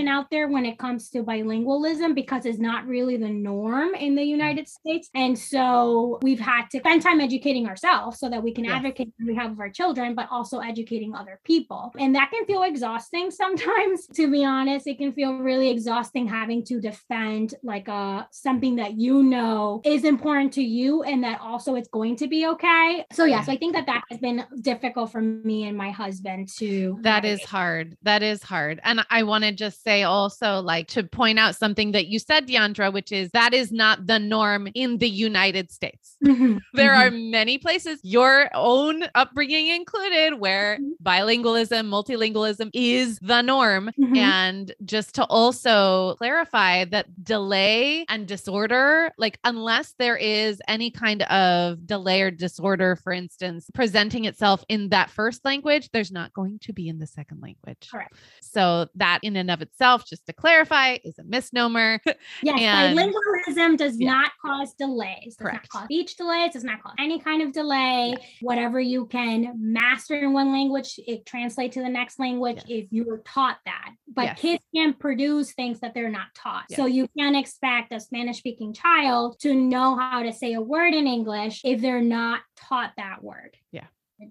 Out 0.08 0.30
there 0.30 0.48
when 0.48 0.64
it 0.66 0.78
comes 0.78 1.10
to 1.10 1.22
bilingualism 1.22 2.14
because 2.14 2.44
it's 2.46 2.58
not 2.58 2.86
really 2.86 3.16
the 3.16 3.28
norm 3.28 3.94
in 3.94 4.14
the 4.14 4.22
United 4.22 4.68
States. 4.68 5.08
And 5.14 5.38
so 5.38 6.18
we've 6.22 6.40
had 6.40 6.68
to 6.72 6.78
spend 6.78 7.02
time 7.02 7.20
educating 7.20 7.66
ourselves 7.66 8.18
so 8.18 8.28
that 8.28 8.42
we 8.42 8.52
can 8.52 8.64
Yes. 8.64 8.74
advocate 8.76 9.12
on 9.20 9.26
behalf 9.26 9.50
of 9.52 9.60
our 9.60 9.70
children, 9.70 10.14
but 10.14 10.26
also 10.30 10.58
educating 10.58 11.14
other 11.14 11.40
people. 11.44 11.92
And 11.98 12.14
that 12.16 12.30
can 12.32 12.44
feel 12.46 12.62
exhausting 12.62 13.30
sometimes, 13.42 14.06
to 14.14 14.30
be 14.30 14.44
honest. 14.44 14.86
It 14.86 14.98
can 14.98 15.12
feel 15.12 15.34
really 15.38 15.70
exhausting 15.70 16.26
having 16.26 16.64
to 16.66 16.80
defend 16.80 17.54
like 17.62 17.88
uh 17.88 18.24
something 18.30 18.76
that 18.76 18.98
you 18.98 19.22
know 19.22 19.80
is 19.84 20.04
important 20.04 20.52
to 20.54 20.62
you 20.62 21.02
and 21.02 21.22
that 21.24 21.40
also 21.40 21.74
it's 21.74 21.88
going 21.88 22.16
to 22.16 22.26
be 22.26 22.46
okay. 22.46 23.04
So 23.12 23.24
yeah, 23.24 23.42
so 23.42 23.52
I 23.52 23.56
think 23.56 23.74
that 23.74 23.86
that 23.86 24.02
has 24.10 24.18
been 24.20 24.44
difficult 24.60 25.12
for 25.12 25.20
me 25.20 25.64
and 25.64 25.76
my 25.76 25.90
husband 25.90 26.48
to 26.58 26.98
That 27.02 27.24
is 27.24 27.38
navigate. 27.38 27.48
hard. 27.48 27.96
That 28.02 28.22
is 28.22 28.42
hard. 28.42 28.80
And 28.84 29.04
I 29.10 29.22
want 29.24 29.44
to 29.44 29.52
just 29.52 29.75
say 29.82 30.02
also, 30.02 30.60
like, 30.60 30.88
to 30.88 31.04
point 31.04 31.38
out 31.38 31.56
something 31.56 31.92
that 31.92 32.06
you 32.08 32.18
said, 32.18 32.46
Deandra, 32.48 32.92
which 32.92 33.12
is 33.12 33.30
that 33.32 33.54
is 33.54 33.72
not 33.72 34.06
the 34.06 34.18
norm 34.18 34.68
in 34.74 34.98
the 34.98 35.08
United 35.08 35.70
States. 35.70 36.16
Mhm, 36.24 36.58
There 36.74 36.94
are 36.94 37.10
many 37.10 37.58
places, 37.58 38.00
your 38.02 38.50
own 38.54 39.04
upbringing 39.14 39.68
included, 39.68 40.38
where 40.40 40.78
Mhm. 40.78 40.92
bilingualism, 41.02 41.88
multilingualism 41.88 42.70
is 42.74 43.18
the 43.20 43.42
norm. 43.42 43.90
And 44.14 44.74
just 44.84 45.14
to 45.16 45.24
also 45.26 46.14
clarify 46.16 46.84
that 46.86 47.06
delay 47.24 48.04
and 48.08 48.26
disorder, 48.26 49.10
like, 49.18 49.38
unless 49.44 49.94
there 49.98 50.16
is 50.16 50.60
any 50.68 50.90
kind 50.90 51.22
of 51.22 51.86
delay 51.86 52.22
or 52.22 52.30
disorder, 52.30 52.96
for 52.96 53.12
instance, 53.12 53.68
presenting 53.74 54.24
itself 54.24 54.64
in 54.68 54.88
that 54.90 55.10
first 55.10 55.44
language, 55.44 55.90
there's 55.92 56.12
not 56.12 56.32
going 56.32 56.58
to 56.60 56.72
be 56.72 56.88
in 56.88 56.98
the 56.98 57.06
second 57.06 57.40
language. 57.42 57.88
Correct. 57.90 58.14
So, 58.40 58.88
that 58.94 59.20
in 59.22 59.36
and 59.36 59.50
of 59.50 59.60
itself, 59.66 60.06
just 60.06 60.26
to 60.26 60.32
clarify, 60.32 60.98
is 61.04 61.18
a 61.18 61.24
misnomer. 61.24 62.00
Yes, 62.42 62.60
And- 62.60 62.98
bilingualism 62.98 63.76
does 63.76 63.98
Yeah. 63.98 64.12
not 64.12 64.32
cause 64.44 64.74
delays. 64.74 65.36
Does 65.36 65.36
Correct. 65.36 65.68
not 65.74 65.80
cause 65.80 65.84
speech 65.84 66.16
delays. 66.16 66.52
Does 66.52 66.64
not 66.64 66.82
cause 66.82 66.94
any 66.98 67.18
kind 67.18 67.42
of 67.42 67.52
delay. 67.52 68.14
Whatever 68.40 68.80
you 68.80 69.06
can 69.06 69.52
master 69.56 70.14
in 70.16 70.32
one 70.32 70.52
language, 70.52 70.98
it 71.06 71.26
translates 71.26 71.74
to 71.74 71.82
the 71.82 71.88
next 71.88 72.18
language 72.18 72.56
Yes. 72.66 72.84
if 72.84 72.86
you 72.92 73.04
were 73.04 73.22
taught 73.26 73.58
that. 73.64 73.90
But 74.08 74.24
Yes. 74.24 74.40
kids 74.40 74.64
can 74.74 74.94
produce 74.94 75.52
things 75.52 75.80
that 75.80 75.94
they're 75.94 76.10
not 76.10 76.28
taught. 76.34 76.64
So 76.72 76.86
you 76.86 77.08
can't 77.18 77.36
expect 77.36 77.92
a 77.92 78.00
Spanish-speaking 78.00 78.72
child 78.74 79.38
to 79.40 79.54
know 79.54 79.96
how 79.96 80.22
to 80.22 80.32
say 80.32 80.52
a 80.54 80.60
word 80.60 80.94
in 80.94 81.06
English 81.06 81.60
if 81.64 81.80
they're 81.80 82.00
not 82.02 82.40
taught 82.56 82.92
that 82.96 83.22
word. 83.22 83.56
Yeah. 83.72 83.86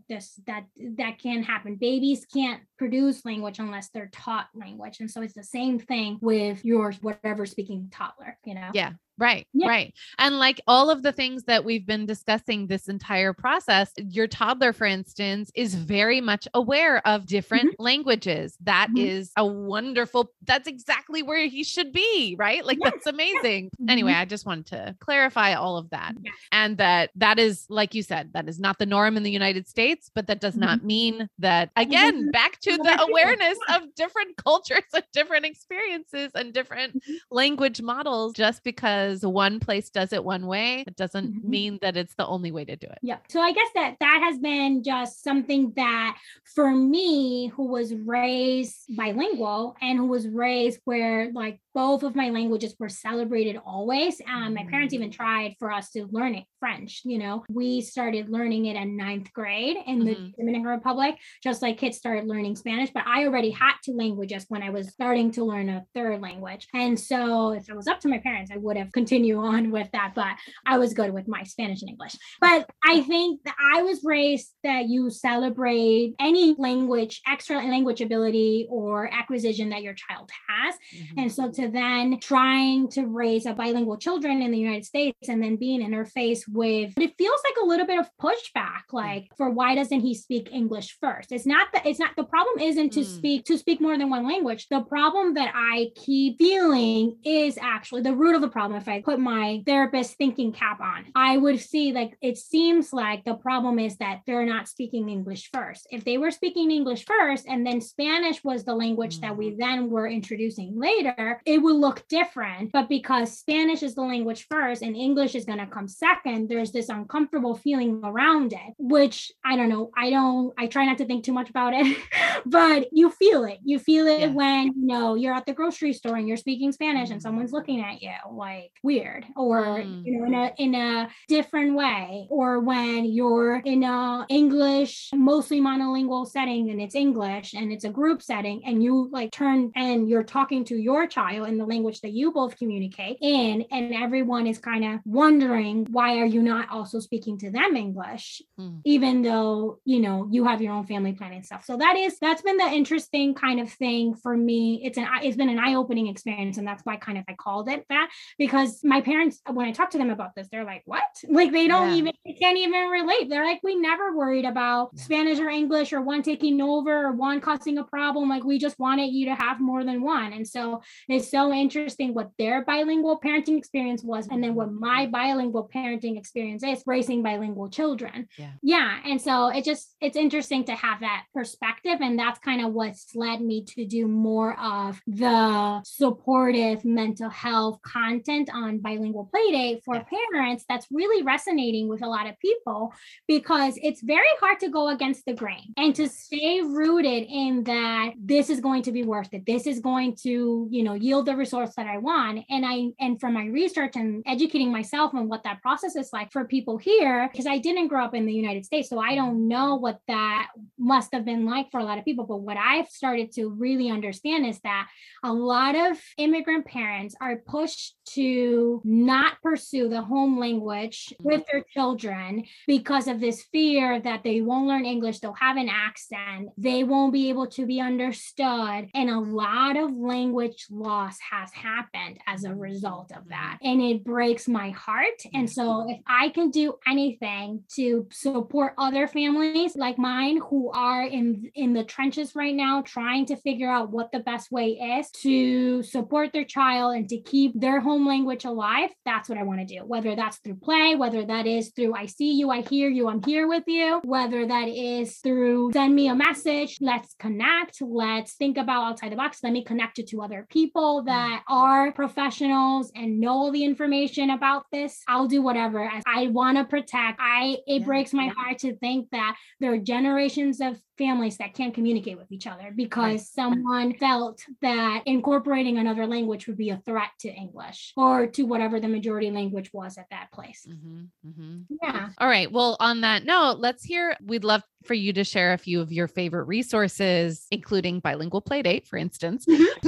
This 0.09 0.39
that 0.47 0.65
that 0.97 1.19
can 1.19 1.43
happen. 1.43 1.75
Babies 1.75 2.25
can't 2.33 2.61
produce 2.77 3.23
language 3.23 3.59
unless 3.59 3.89
they're 3.89 4.09
taught 4.11 4.47
language, 4.55 4.99
and 4.99 5.09
so 5.09 5.21
it's 5.21 5.36
the 5.36 5.43
same 5.43 5.77
thing 5.79 6.17
with 6.21 6.65
your 6.65 6.91
whatever 7.01 7.45
speaking 7.45 7.89
toddler. 7.91 8.38
You 8.45 8.55
know. 8.55 8.71
Yeah. 8.73 8.93
Right, 9.18 9.47
Yeah. 9.53 9.68
right. 9.68 9.93
And 10.20 10.39
like 10.39 10.59
all 10.68 10.89
of 10.89 11.01
the 11.01 11.13
things 11.13 11.43
that 11.45 11.63
we've 11.63 11.86
been 11.86 12.05
discussing 12.05 12.68
this 12.68 12.88
entire 12.89 13.32
process, 13.32 13.91
your 13.97 14.28
toddler, 14.28 14.74
for 14.74 14.86
instance, 14.86 15.51
is 15.55 15.74
very 15.76 16.20
much 16.20 16.47
aware 16.53 17.05
of 17.07 17.26
different 17.26 17.80
languages. 17.80 18.57
That 18.61 18.89
is 18.97 19.30
Mhm. 19.30 19.34
a 19.38 19.45
wonderful, 19.45 20.32
that's 20.45 20.68
exactly 20.68 21.24
where 21.24 21.47
he 21.47 21.63
should 21.63 21.93
be, 21.93 22.36
right? 22.38 22.66
Like, 22.66 22.78
Yes, 22.84 22.91
that's 22.93 23.07
amazing. 23.07 23.70
Anyway, 23.88 24.11
I 24.11 24.26
just 24.26 24.45
wanted 24.45 24.66
to 24.68 24.95
clarify 24.99 25.53
all 25.53 25.78
of 25.78 25.89
that. 25.91 26.16
Yes. 26.22 26.34
And 26.51 26.78
that 26.78 27.11
that 27.16 27.39
is, 27.39 27.66
like 27.70 27.95
you 27.95 28.03
said, 28.03 28.34
that 28.34 28.49
is 28.49 28.59
not 28.59 28.80
the 28.80 28.86
norm 28.86 29.16
in 29.16 29.24
the 29.24 29.32
United 29.32 29.68
States, 29.68 30.11
but 30.13 30.28
that 30.28 30.41
does 30.41 30.57
not 30.57 30.84
mean 30.84 31.30
that, 31.39 31.72
again, 31.78 32.24
Mhm. 32.28 32.32
back 32.34 32.59
to 32.61 32.78
the 32.78 33.01
awareness 33.01 33.57
of 33.70 33.84
different 33.95 34.36
cultures 34.45 34.84
and 34.93 35.03
different 35.13 35.45
experiences 35.45 36.32
and 36.36 36.53
different 36.53 37.01
language 37.32 37.82
models 37.82 38.34
just 38.34 38.63
because 38.63 39.05
one 39.24 39.60
place 39.60 39.89
does 39.89 40.12
it 40.14 40.24
one 40.24 40.45
way 40.47 40.84
it 40.88 40.95
doesn't 40.95 41.30
Mhm. 41.36 41.43
mean 41.43 41.74
that 41.82 41.95
it's 41.97 42.16
the 42.16 42.26
only 42.26 42.51
way 42.51 42.64
to 42.66 42.76
do 42.76 42.88
it 42.88 42.99
Yeah. 43.01 43.20
So 43.28 43.39
I 43.41 43.51
guess 43.51 43.72
that 43.76 43.95
that 43.99 44.20
has 44.26 44.38
been 44.39 44.84
just 44.84 45.24
something 45.24 45.74
that 45.76 46.18
for 46.56 46.70
me, 46.72 47.47
who 47.56 47.66
was 47.68 47.93
raised 47.93 48.78
bilingual 48.95 49.76
and 49.82 49.97
who 49.99 50.08
was 50.08 50.28
raised 50.28 50.80
where 50.86 51.32
like 51.34 51.60
both 51.76 52.01
of 52.03 52.15
my 52.15 52.30
languages 52.30 52.73
were 52.80 52.89
celebrated 52.89 53.57
always. 53.65 54.19
Um, 54.28 54.53
my 54.53 54.63
parents 54.63 54.93
even 54.93 55.09
Mm. 55.09 55.13
tried 55.13 55.55
for 55.59 55.71
us 55.71 55.91
to 55.91 56.05
learn 56.05 56.34
it 56.36 56.45
French. 56.59 57.01
You 57.03 57.19
know, 57.19 57.43
we 57.49 57.82
started 57.82 58.30
learning 58.30 58.65
it 58.67 58.76
in 58.78 58.95
ninth 58.95 59.32
grade 59.34 59.78
in 59.86 59.99
the 60.05 60.15
Mhm. 60.15 60.36
Dominican 60.38 60.67
Republic, 60.67 61.17
just 61.43 61.61
like 61.61 61.78
kids 61.78 61.97
started 61.97 62.26
learning 62.28 62.55
Spanish. 62.55 62.89
But 62.91 63.03
I 63.05 63.26
already 63.26 63.51
had 63.51 63.73
two 63.84 63.93
languages 63.93 64.45
when 64.47 64.63
I 64.63 64.69
was 64.69 64.89
starting 64.93 65.32
to 65.32 65.43
learn 65.43 65.67
a 65.69 65.86
third 65.93 66.21
language. 66.21 66.65
And 66.73 66.97
so 66.99 67.51
if 67.51 67.69
it 67.69 67.76
was 67.76 67.88
up 67.88 67.99
to 68.01 68.07
my 68.07 68.19
parents, 68.19 68.51
I 68.51 68.57
would 68.57 68.78
have 68.78 68.91
continued 68.93 69.38
on 69.53 69.69
with 69.69 69.89
that. 69.91 70.13
But 70.15 70.36
I 70.65 70.78
was 70.78 70.93
good 70.93 71.13
with 71.13 71.28
my 71.28 71.43
Spanish 71.43 71.82
and 71.82 71.89
English. 71.89 72.15
But 72.39 72.69
I 72.86 73.01
think 73.01 73.43
that 73.43 73.55
I 73.73 73.84
was 73.84 74.01
raised 74.03 74.53
that 74.63 74.88
you 74.88 75.09
celebrate 75.09 76.15
any 76.19 76.55
language, 76.57 77.21
extra 77.28 77.57
language 77.57 77.99
ability 78.01 78.67
or 78.69 79.13
acquisition 79.13 79.69
that 79.69 79.84
your 79.84 79.93
child 79.93 80.30
has. 80.47 80.76
Mhm. 80.95 81.21
And 81.23 81.32
so 81.32 81.51
to 81.51 81.64
then 81.70 82.20
trying 82.20 82.89
to 82.89 83.05
raise 83.07 83.45
a 83.45 83.53
bilingual 83.53 83.97
children 83.97 84.41
in 84.41 84.51
the 84.51 84.57
United 84.57 84.86
States 84.86 85.30
and 85.30 85.41
then 85.41 85.55
being 85.55 85.82
interfaced 85.82 86.43
with 86.51 86.93
but 86.95 87.03
it 87.03 87.13
feels 87.18 87.39
like 87.43 87.55
a 87.61 87.66
little 87.66 87.86
bit 87.86 87.99
of 87.99 88.09
pushback, 88.22 88.84
like 88.91 89.28
for 89.38 89.49
why 89.49 89.76
doesn't 89.76 90.01
he 90.01 90.13
speak 90.13 90.49
English 90.51 90.97
first? 91.01 91.32
It's 91.32 91.45
not 91.45 91.68
that 91.74 91.86
it's 91.86 91.99
not 91.99 92.16
the 92.16 92.24
problem 92.24 92.59
isn't 92.59 92.91
to 92.93 93.01
Mm. 93.01 93.05
speak 93.18 93.45
to 93.45 93.57
speak 93.57 93.82
more 93.82 93.97
than 93.97 94.09
one 94.09 94.26
language. 94.28 94.68
The 94.70 94.82
problem 94.82 95.34
that 95.36 95.51
I 95.55 95.91
keep 95.95 96.38
feeling 96.38 97.18
is 97.24 97.57
actually 97.61 98.01
the 98.01 98.16
root 98.16 98.36
of 98.36 98.41
the 98.41 98.49
problem. 98.49 98.80
If 98.80 98.88
I 98.88 99.01
put 99.01 99.20
my 99.20 99.61
therapist 99.66 100.18
thinking 100.18 100.51
cap 100.51 100.80
on, 100.80 101.05
I 101.16 101.38
would 101.38 101.59
see 101.59 101.91
like 101.91 102.18
it 102.22 102.38
seems 102.38 102.93
like 102.93 103.24
the 103.26 103.36
problem 103.36 103.80
is 103.80 103.97
that 103.97 104.22
they're 104.26 104.45
not 104.45 104.68
speaking 104.68 105.09
English 105.09 105.49
first. 105.53 105.88
If 105.91 106.03
they 106.03 106.18
were 106.18 106.32
speaking 106.32 106.72
English 106.72 107.05
first 107.05 107.45
and 107.47 107.66
then 107.66 107.82
Spanish 107.82 108.43
was 108.43 108.63
the 108.63 108.76
language 108.76 109.20
that 109.22 109.36
we 109.38 109.55
then 109.57 109.89
were 109.89 110.07
introducing 110.07 110.80
later, 110.80 111.41
it 111.45 111.55
would 111.58 111.76
look 111.76 112.08
different. 112.08 112.72
But 112.72 112.89
because 112.89 113.38
Spanish 113.38 113.84
is 113.84 113.95
the 113.95 114.01
language 114.01 114.47
first 114.49 114.82
and 114.82 114.95
English 114.95 115.36
is 115.36 115.45
going 115.45 115.60
to 115.60 115.66
come 115.68 115.88
second, 115.88 116.49
there's 116.49 116.72
this 116.72 116.89
uncomfortable 116.89 117.56
feeling 117.56 118.01
around 118.03 118.53
it, 118.53 118.74
which 118.78 119.32
I 119.43 119.56
don't 119.56 119.70
know. 119.70 119.91
I 119.97 120.10
don't, 120.10 120.53
I 120.58 120.68
try 120.68 120.86
not 120.86 120.97
to 120.99 121.06
think 121.06 121.24
too 121.24 121.34
much 121.34 121.49
about 121.49 121.74
it, 121.74 121.97
but 122.45 122.88
you 122.91 123.10
feel 123.12 123.43
it. 123.45 123.60
You 123.64 123.80
feel 123.80 124.08
it 124.08 124.20
Yeah. 124.22 124.28
when, 124.28 124.68
you 124.68 124.74
know, 124.88 125.16
you're 125.16 125.34
at 125.34 125.45
the 125.45 125.53
grocery 125.53 125.93
store 125.93 126.16
and 126.16 126.28
you're 126.28 126.38
speaking 126.38 126.72
Spanish 126.72 127.10
and 127.10 127.22
someone's 127.22 127.51
looking 127.51 127.82
at 127.82 128.01
you 128.01 128.12
like 128.32 128.72
weird 128.84 129.26
or, 129.36 129.66
Mm. 129.66 130.06
you 130.06 130.18
know, 130.20 130.26
in 130.26 130.34
a, 130.34 130.53
in 130.58 130.76
a 130.76 131.10
different 131.28 131.76
way, 131.76 132.28
or 132.30 132.60
when 132.60 133.06
you're 133.06 133.58
in 133.66 133.84
a 133.84 134.26
English, 134.30 135.10
mostly 135.14 135.60
monolingual 135.60 136.28
setting 136.28 136.70
and 136.70 136.82
it's 136.82 136.95
English 136.95 137.53
and 137.53 137.72
it's 137.72 137.84
a 137.86 137.89
group 137.89 138.22
setting 138.22 138.64
and 138.66 138.84
you 138.84 139.10
like 139.12 139.32
turn 139.32 139.72
and 139.76 140.10
you're 140.10 140.24
talking 140.24 140.64
to 140.66 140.76
your 140.78 141.08
child 141.08 141.45
in 141.46 141.58
the 141.58 141.66
language 141.66 142.02
that 142.02 142.12
you 142.12 142.32
both 142.32 142.58
communicate 142.58 143.18
in 143.22 143.66
and 143.72 143.93
everyone 143.93 144.46
is 144.48 144.58
kind 144.60 144.84
of 144.86 145.00
wondering 145.06 145.86
why 145.91 146.18
are 146.20 146.26
you 146.26 146.41
not 146.41 146.70
also 146.70 147.00
speaking 147.00 147.38
to 147.39 147.50
them 147.52 147.76
English? 147.76 148.41
Mm. 148.60 148.82
even 148.86 149.22
though 149.22 149.80
you 149.86 150.00
know 150.00 150.28
you 150.32 150.46
have 150.46 150.62
your 150.62 150.74
own 150.74 150.86
family 150.86 151.14
planning 151.14 151.43
stuff. 151.43 151.64
So 151.66 151.78
that 151.78 151.96
is 151.98 152.18
that's 152.20 152.41
been 152.41 152.58
the 152.58 152.72
interesting 152.72 153.34
kind 153.34 153.60
of 153.60 153.70
thing 153.72 154.16
for 154.16 154.36
me. 154.36 154.82
It's 154.84 154.98
an 154.98 155.08
it's 155.24 155.38
been 155.38 155.50
an 155.50 155.60
eye-opening 155.60 156.08
experience 156.08 156.58
and 156.58 156.68
that's 156.68 156.84
why 156.86 156.96
kind 156.98 157.18
of 157.18 157.24
I 157.28 157.34
called 157.34 157.70
it 157.70 157.86
that 157.89 158.10
because 158.38 158.82
my 158.84 159.02
parents 159.02 159.41
when 159.52 159.66
I 159.68 159.72
talk 159.72 159.89
to 159.91 159.98
them 159.98 160.10
about 160.10 160.36
this 160.36 160.48
they're 160.52 160.64
like 160.66 160.84
what? 160.86 161.04
Like 161.30 161.52
they 161.52 161.68
don't 161.68 161.89
Yeah. 161.89 161.96
even 161.98 162.14
they 162.26 162.34
can't 162.34 162.58
even 162.58 162.88
relate. 162.89 163.30
They're 163.30 163.46
like 163.46 163.62
we 163.64 163.76
never 163.76 164.16
worried 164.16 164.46
about. 164.46 164.98
Spanish 164.98 165.39
or 165.39 165.50
English 165.50 165.91
or 165.93 166.02
one 166.02 166.22
taking 166.24 166.62
over 166.62 167.06
or 167.08 167.12
one 167.12 167.41
causing 167.41 167.78
a 167.78 167.84
problem. 167.84 168.30
Like 168.30 168.43
we 168.43 168.58
just 168.58 168.80
wanted 168.80 169.08
you 169.14 169.26
to 169.28 169.36
have 169.36 169.60
more 169.60 169.84
than 169.84 170.02
one. 170.02 170.34
And 170.34 170.48
so 170.48 170.82
it's 171.10 171.30
so 171.36 171.51
interesting 171.51 172.13
what 172.13 172.29
their 172.38 172.63
bilingual 172.63 173.19
parenting 173.19 173.57
experience 173.57 174.01
was 174.01 174.25
and 174.29 174.41
then 174.41 174.55
what 174.55 174.69
mm-hmm. 174.69 174.79
my 174.79 175.05
bilingual 175.05 175.69
parenting 175.75 176.17
experience 176.17 176.63
is 176.63 176.81
raising 176.86 177.21
bilingual 177.21 177.69
children 177.69 178.25
Yeah. 178.38 178.51
yeah 178.63 178.99
and 179.03 179.21
so 179.21 179.49
it 179.49 179.65
just 179.65 179.93
it's 179.99 180.15
interesting 180.15 180.63
to 180.65 180.75
have 180.75 181.01
that 181.01 181.23
perspective 181.33 181.97
and 181.99 182.17
that's 182.17 182.39
kind 182.39 182.65
of 182.65 182.71
what's 182.71 183.13
led 183.15 183.41
me 183.41 183.65
to 183.73 183.86
do 183.86 184.07
more 184.07 184.57
of 184.57 185.01
the 185.07 185.81
supportive 185.83 186.86
mental 186.86 187.29
health 187.29 187.79
content 187.81 188.49
on 188.53 188.79
bilingual 188.79 189.29
playdate 189.33 189.81
for 189.83 189.95
Yeah. 189.95 190.03
parents 190.31 190.63
that's 190.69 190.88
really 190.89 191.21
resonating 191.21 191.89
with 191.89 192.01
a 192.01 192.07
lot 192.07 192.27
of 192.27 192.39
people 192.39 192.93
because 193.27 193.77
it's 193.83 194.01
very 194.01 194.33
hard 194.39 194.59
to 194.61 194.69
go 194.69 194.88
against 194.88 195.25
the 195.25 195.33
grain 195.33 195.73
and 195.75 195.93
to 195.95 196.07
stay 196.07 196.61
rooted 196.61 197.23
in 197.27 197.65
that 197.65 198.13
this 198.17 198.49
is 198.49 198.61
going 198.61 198.83
to 198.83 198.93
be 198.93 199.03
worth 199.03 199.33
it 199.33 199.45
this 199.45 199.67
is 199.67 199.81
going 199.81 200.15
to 200.23 200.69
you 200.71 200.83
know 200.86 200.93
yield 200.93 201.14
the 201.22 201.36
results 201.36 201.76
that 201.76 201.88
i 201.88 201.97
want. 201.97 202.43
And 202.49 202.66
i 202.66 202.88
and 202.99 203.20
from 203.20 203.34
my 203.34 203.45
research 203.45 203.95
and 203.95 204.24
educating 204.26 204.72
myself 204.72 205.13
on 205.13 205.28
what 205.28 205.43
that 205.43 205.61
process 205.61 205.95
is 205.95 206.09
like 206.13 206.32
for 206.32 206.45
people 206.45 206.78
here 206.78 207.30
because 207.32 207.45
i 207.45 207.57
didn't 207.57 207.88
grow 207.88 208.05
up 208.05 208.16
in 208.16 208.26
the 208.26 208.34
united 208.34 208.66
states 208.66 208.89
so 208.89 208.99
i 208.99 209.09
mm-hmm. 209.09 209.18
don't 209.18 209.47
know 209.47 209.76
what 209.76 209.99
that 210.07 210.49
must 210.78 211.13
have 211.13 211.26
been 211.26 211.45
like 211.45 211.72
for 211.72 211.80
a 211.80 211.84
lot 211.84 211.97
of 211.97 212.05
people. 212.05 212.26
But 212.26 212.38
what 212.38 212.57
i've 212.57 212.88
started 212.88 213.32
to 213.34 213.49
really 213.49 213.89
understand 213.89 214.45
is 214.45 214.59
that 214.61 214.88
a 215.24 215.34
lot 215.34 215.76
of 215.76 215.97
immigrant 216.18 216.66
parents 216.66 217.16
are 217.22 217.38
pushed 217.38 217.95
to 218.13 218.82
not 218.84 219.41
pursue 219.41 219.89
the 219.89 220.01
home 220.01 220.39
language 220.39 221.13
with 221.20 221.43
their 221.51 221.63
children 221.63 222.43
because 222.68 223.07
of 223.07 223.20
this 223.20 223.43
fear 223.51 223.99
that 223.99 224.24
they 224.24 224.41
won't 224.41 224.68
learn 224.68 224.86
English, 224.86 225.20
they'll 225.20 225.34
have 225.34 225.57
an 225.57 225.70
accent, 225.70 226.49
they 226.57 226.84
won't 226.84 227.13
be 227.13 227.30
able 227.30 227.47
to 227.47 227.66
be 227.66 227.80
understood. 227.80 228.89
And 228.93 229.09
a 229.09 229.20
lot 229.20 229.78
of 229.78 229.91
language 229.95 230.68
loss 231.06 231.18
has 231.32 231.51
happened 231.53 232.20
as 232.28 232.43
a 232.43 232.49
mm-hmm. 232.49 232.60
result 232.60 233.12
of 233.12 233.20
mm-hmm. 233.20 233.30
that. 233.30 233.58
And 233.62 233.82
it 233.82 234.03
breaks 234.03 234.47
my 234.47 234.72
heart. 234.72 235.22
And 235.34 235.49
so, 235.49 235.64
mm-hmm. 235.64 235.89
if 235.91 235.99
I 236.08 236.30
can 236.30 236.49
do 236.49 236.76
anything 236.88 237.64
to 237.76 238.08
support 238.12 238.74
other 238.78 239.08
families 239.08 239.76
like 239.76 239.97
mine 239.97 240.39
who 240.49 240.72
are 240.72 241.03
in, 241.03 241.51
in 241.56 241.74
the 241.74 241.84
trenches 241.84 242.36
right 242.36 242.56
now, 242.56 242.82
trying 242.82 243.26
to 243.28 243.36
figure 243.38 243.70
out 243.70 243.91
what 243.91 244.12
the 244.12 244.20
best 244.20 244.51
way 244.51 244.72
is 244.72 245.10
to 245.12 245.84
support 245.84 246.34
their 246.34 246.45
child 246.45 246.95
and 246.95 247.08
to 247.10 247.18
keep 247.18 247.60
their 247.60 247.80
home 247.80 248.08
language 248.08 248.45
alive, 248.45 248.89
that's 249.06 249.30
what 249.30 249.38
I 249.38 249.43
want 249.43 249.60
to 249.60 249.66
do. 249.66 249.86
Whether 249.86 250.16
that's 250.16 250.38
through 250.38 250.56
play, 250.56 250.95
whether 250.95 251.26
that 251.26 251.47
is 251.47 251.72
through 251.76 251.93
I 251.95 252.06
see 252.08 252.34
you, 252.34 252.49
I 252.49 252.62
hear 252.62 252.89
you, 252.89 253.08
I'm 253.08 253.24
here 253.24 253.47
with 253.47 253.64
you, 253.68 254.01
whether 254.03 254.45
that 254.45 254.68
is 254.68 255.18
through 255.18 255.72
send 255.74 255.95
me 255.95 256.08
a 256.08 256.16
message, 256.16 256.78
let's 256.82 257.16
connect, 257.20 257.82
let's 257.82 258.34
think 258.34 258.58
about 258.58 258.84
outside 258.84 259.12
the 259.12 259.16
box, 259.16 259.39
let 259.43 259.53
me 259.53 259.64
connect 259.64 259.97
you 259.97 260.06
to 260.06 260.22
other 260.22 260.45
people 260.49 260.95
Mm. 261.04 261.06
that 261.08 261.43
are 261.48 261.91
professionals 261.91 262.91
and 262.96 263.20
know 263.20 263.32
all 263.32 263.52
the 263.52 263.64
information 263.64 264.30
about 264.32 264.66
this. 264.72 265.02
I'll 265.08 265.28
do 265.28 265.41
whatever. 265.41 265.84
As 265.84 266.04
I 266.06 266.28
want 266.28 266.58
to 266.58 266.64
protect. 266.64 267.20
I 267.20 267.58
it 267.68 267.82
Yeah. 267.82 267.86
breaks 267.86 268.14
my 268.14 268.28
heart 268.28 268.60
to 268.60 268.76
think 268.78 269.10
that 269.12 269.36
there 269.60 269.74
are 269.74 269.78
generations 269.78 270.62
of 270.62 270.80
families 270.98 271.38
that 271.38 271.54
can't 271.54 271.74
communicate 271.74 272.18
with 272.18 272.32
each 272.32 272.48
other 272.48 272.72
because 272.76 273.30
someone 273.30 273.93
felt 273.96 274.41
that 274.62 275.04
incorporating 275.06 275.78
another 275.78 276.08
language 276.08 276.48
would 276.48 276.58
be 276.58 276.70
a 276.70 276.78
threat 276.86 277.10
to 277.20 277.30
English 277.30 277.93
or 277.98 278.28
to 278.28 278.43
whatever 278.43 278.80
the 278.80 278.88
majority 278.88 279.32
language 279.32 279.72
was 279.74 279.98
at 279.98 280.10
that 280.12 280.32
place. 280.32 280.66
Mhm, 280.70 281.08
mhm. 281.28 281.66
Yeah. 281.82 282.10
All 282.18 282.28
right. 282.28 282.52
Well, 282.52 282.78
on 282.80 283.02
that 283.02 283.26
note, 283.26 283.58
let's 283.60 283.84
hear. 283.84 284.16
We'd 284.24 284.43
love 284.43 284.64
for 284.84 284.93
you 284.93 285.12
to 285.14 285.24
share 285.24 285.54
a 285.54 285.58
few 285.58 285.82
of 285.82 285.91
your 285.91 286.08
favorite 286.08 286.43
resources, 286.43 287.48
including 287.50 288.00
Bilingual 288.00 288.41
Playdate, 288.41 288.86
for 288.86 288.98
instance, 288.98 289.43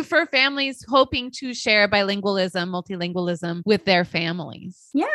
for 0.05 0.26
families 0.26 0.84
hoping 0.89 1.30
to 1.36 1.53
share 1.53 1.88
bilingualism, 1.88 2.68
multilingualism 2.70 3.62
with 3.64 3.86
their 3.86 4.03
families. 4.03 4.89
Yeah. 4.95 5.05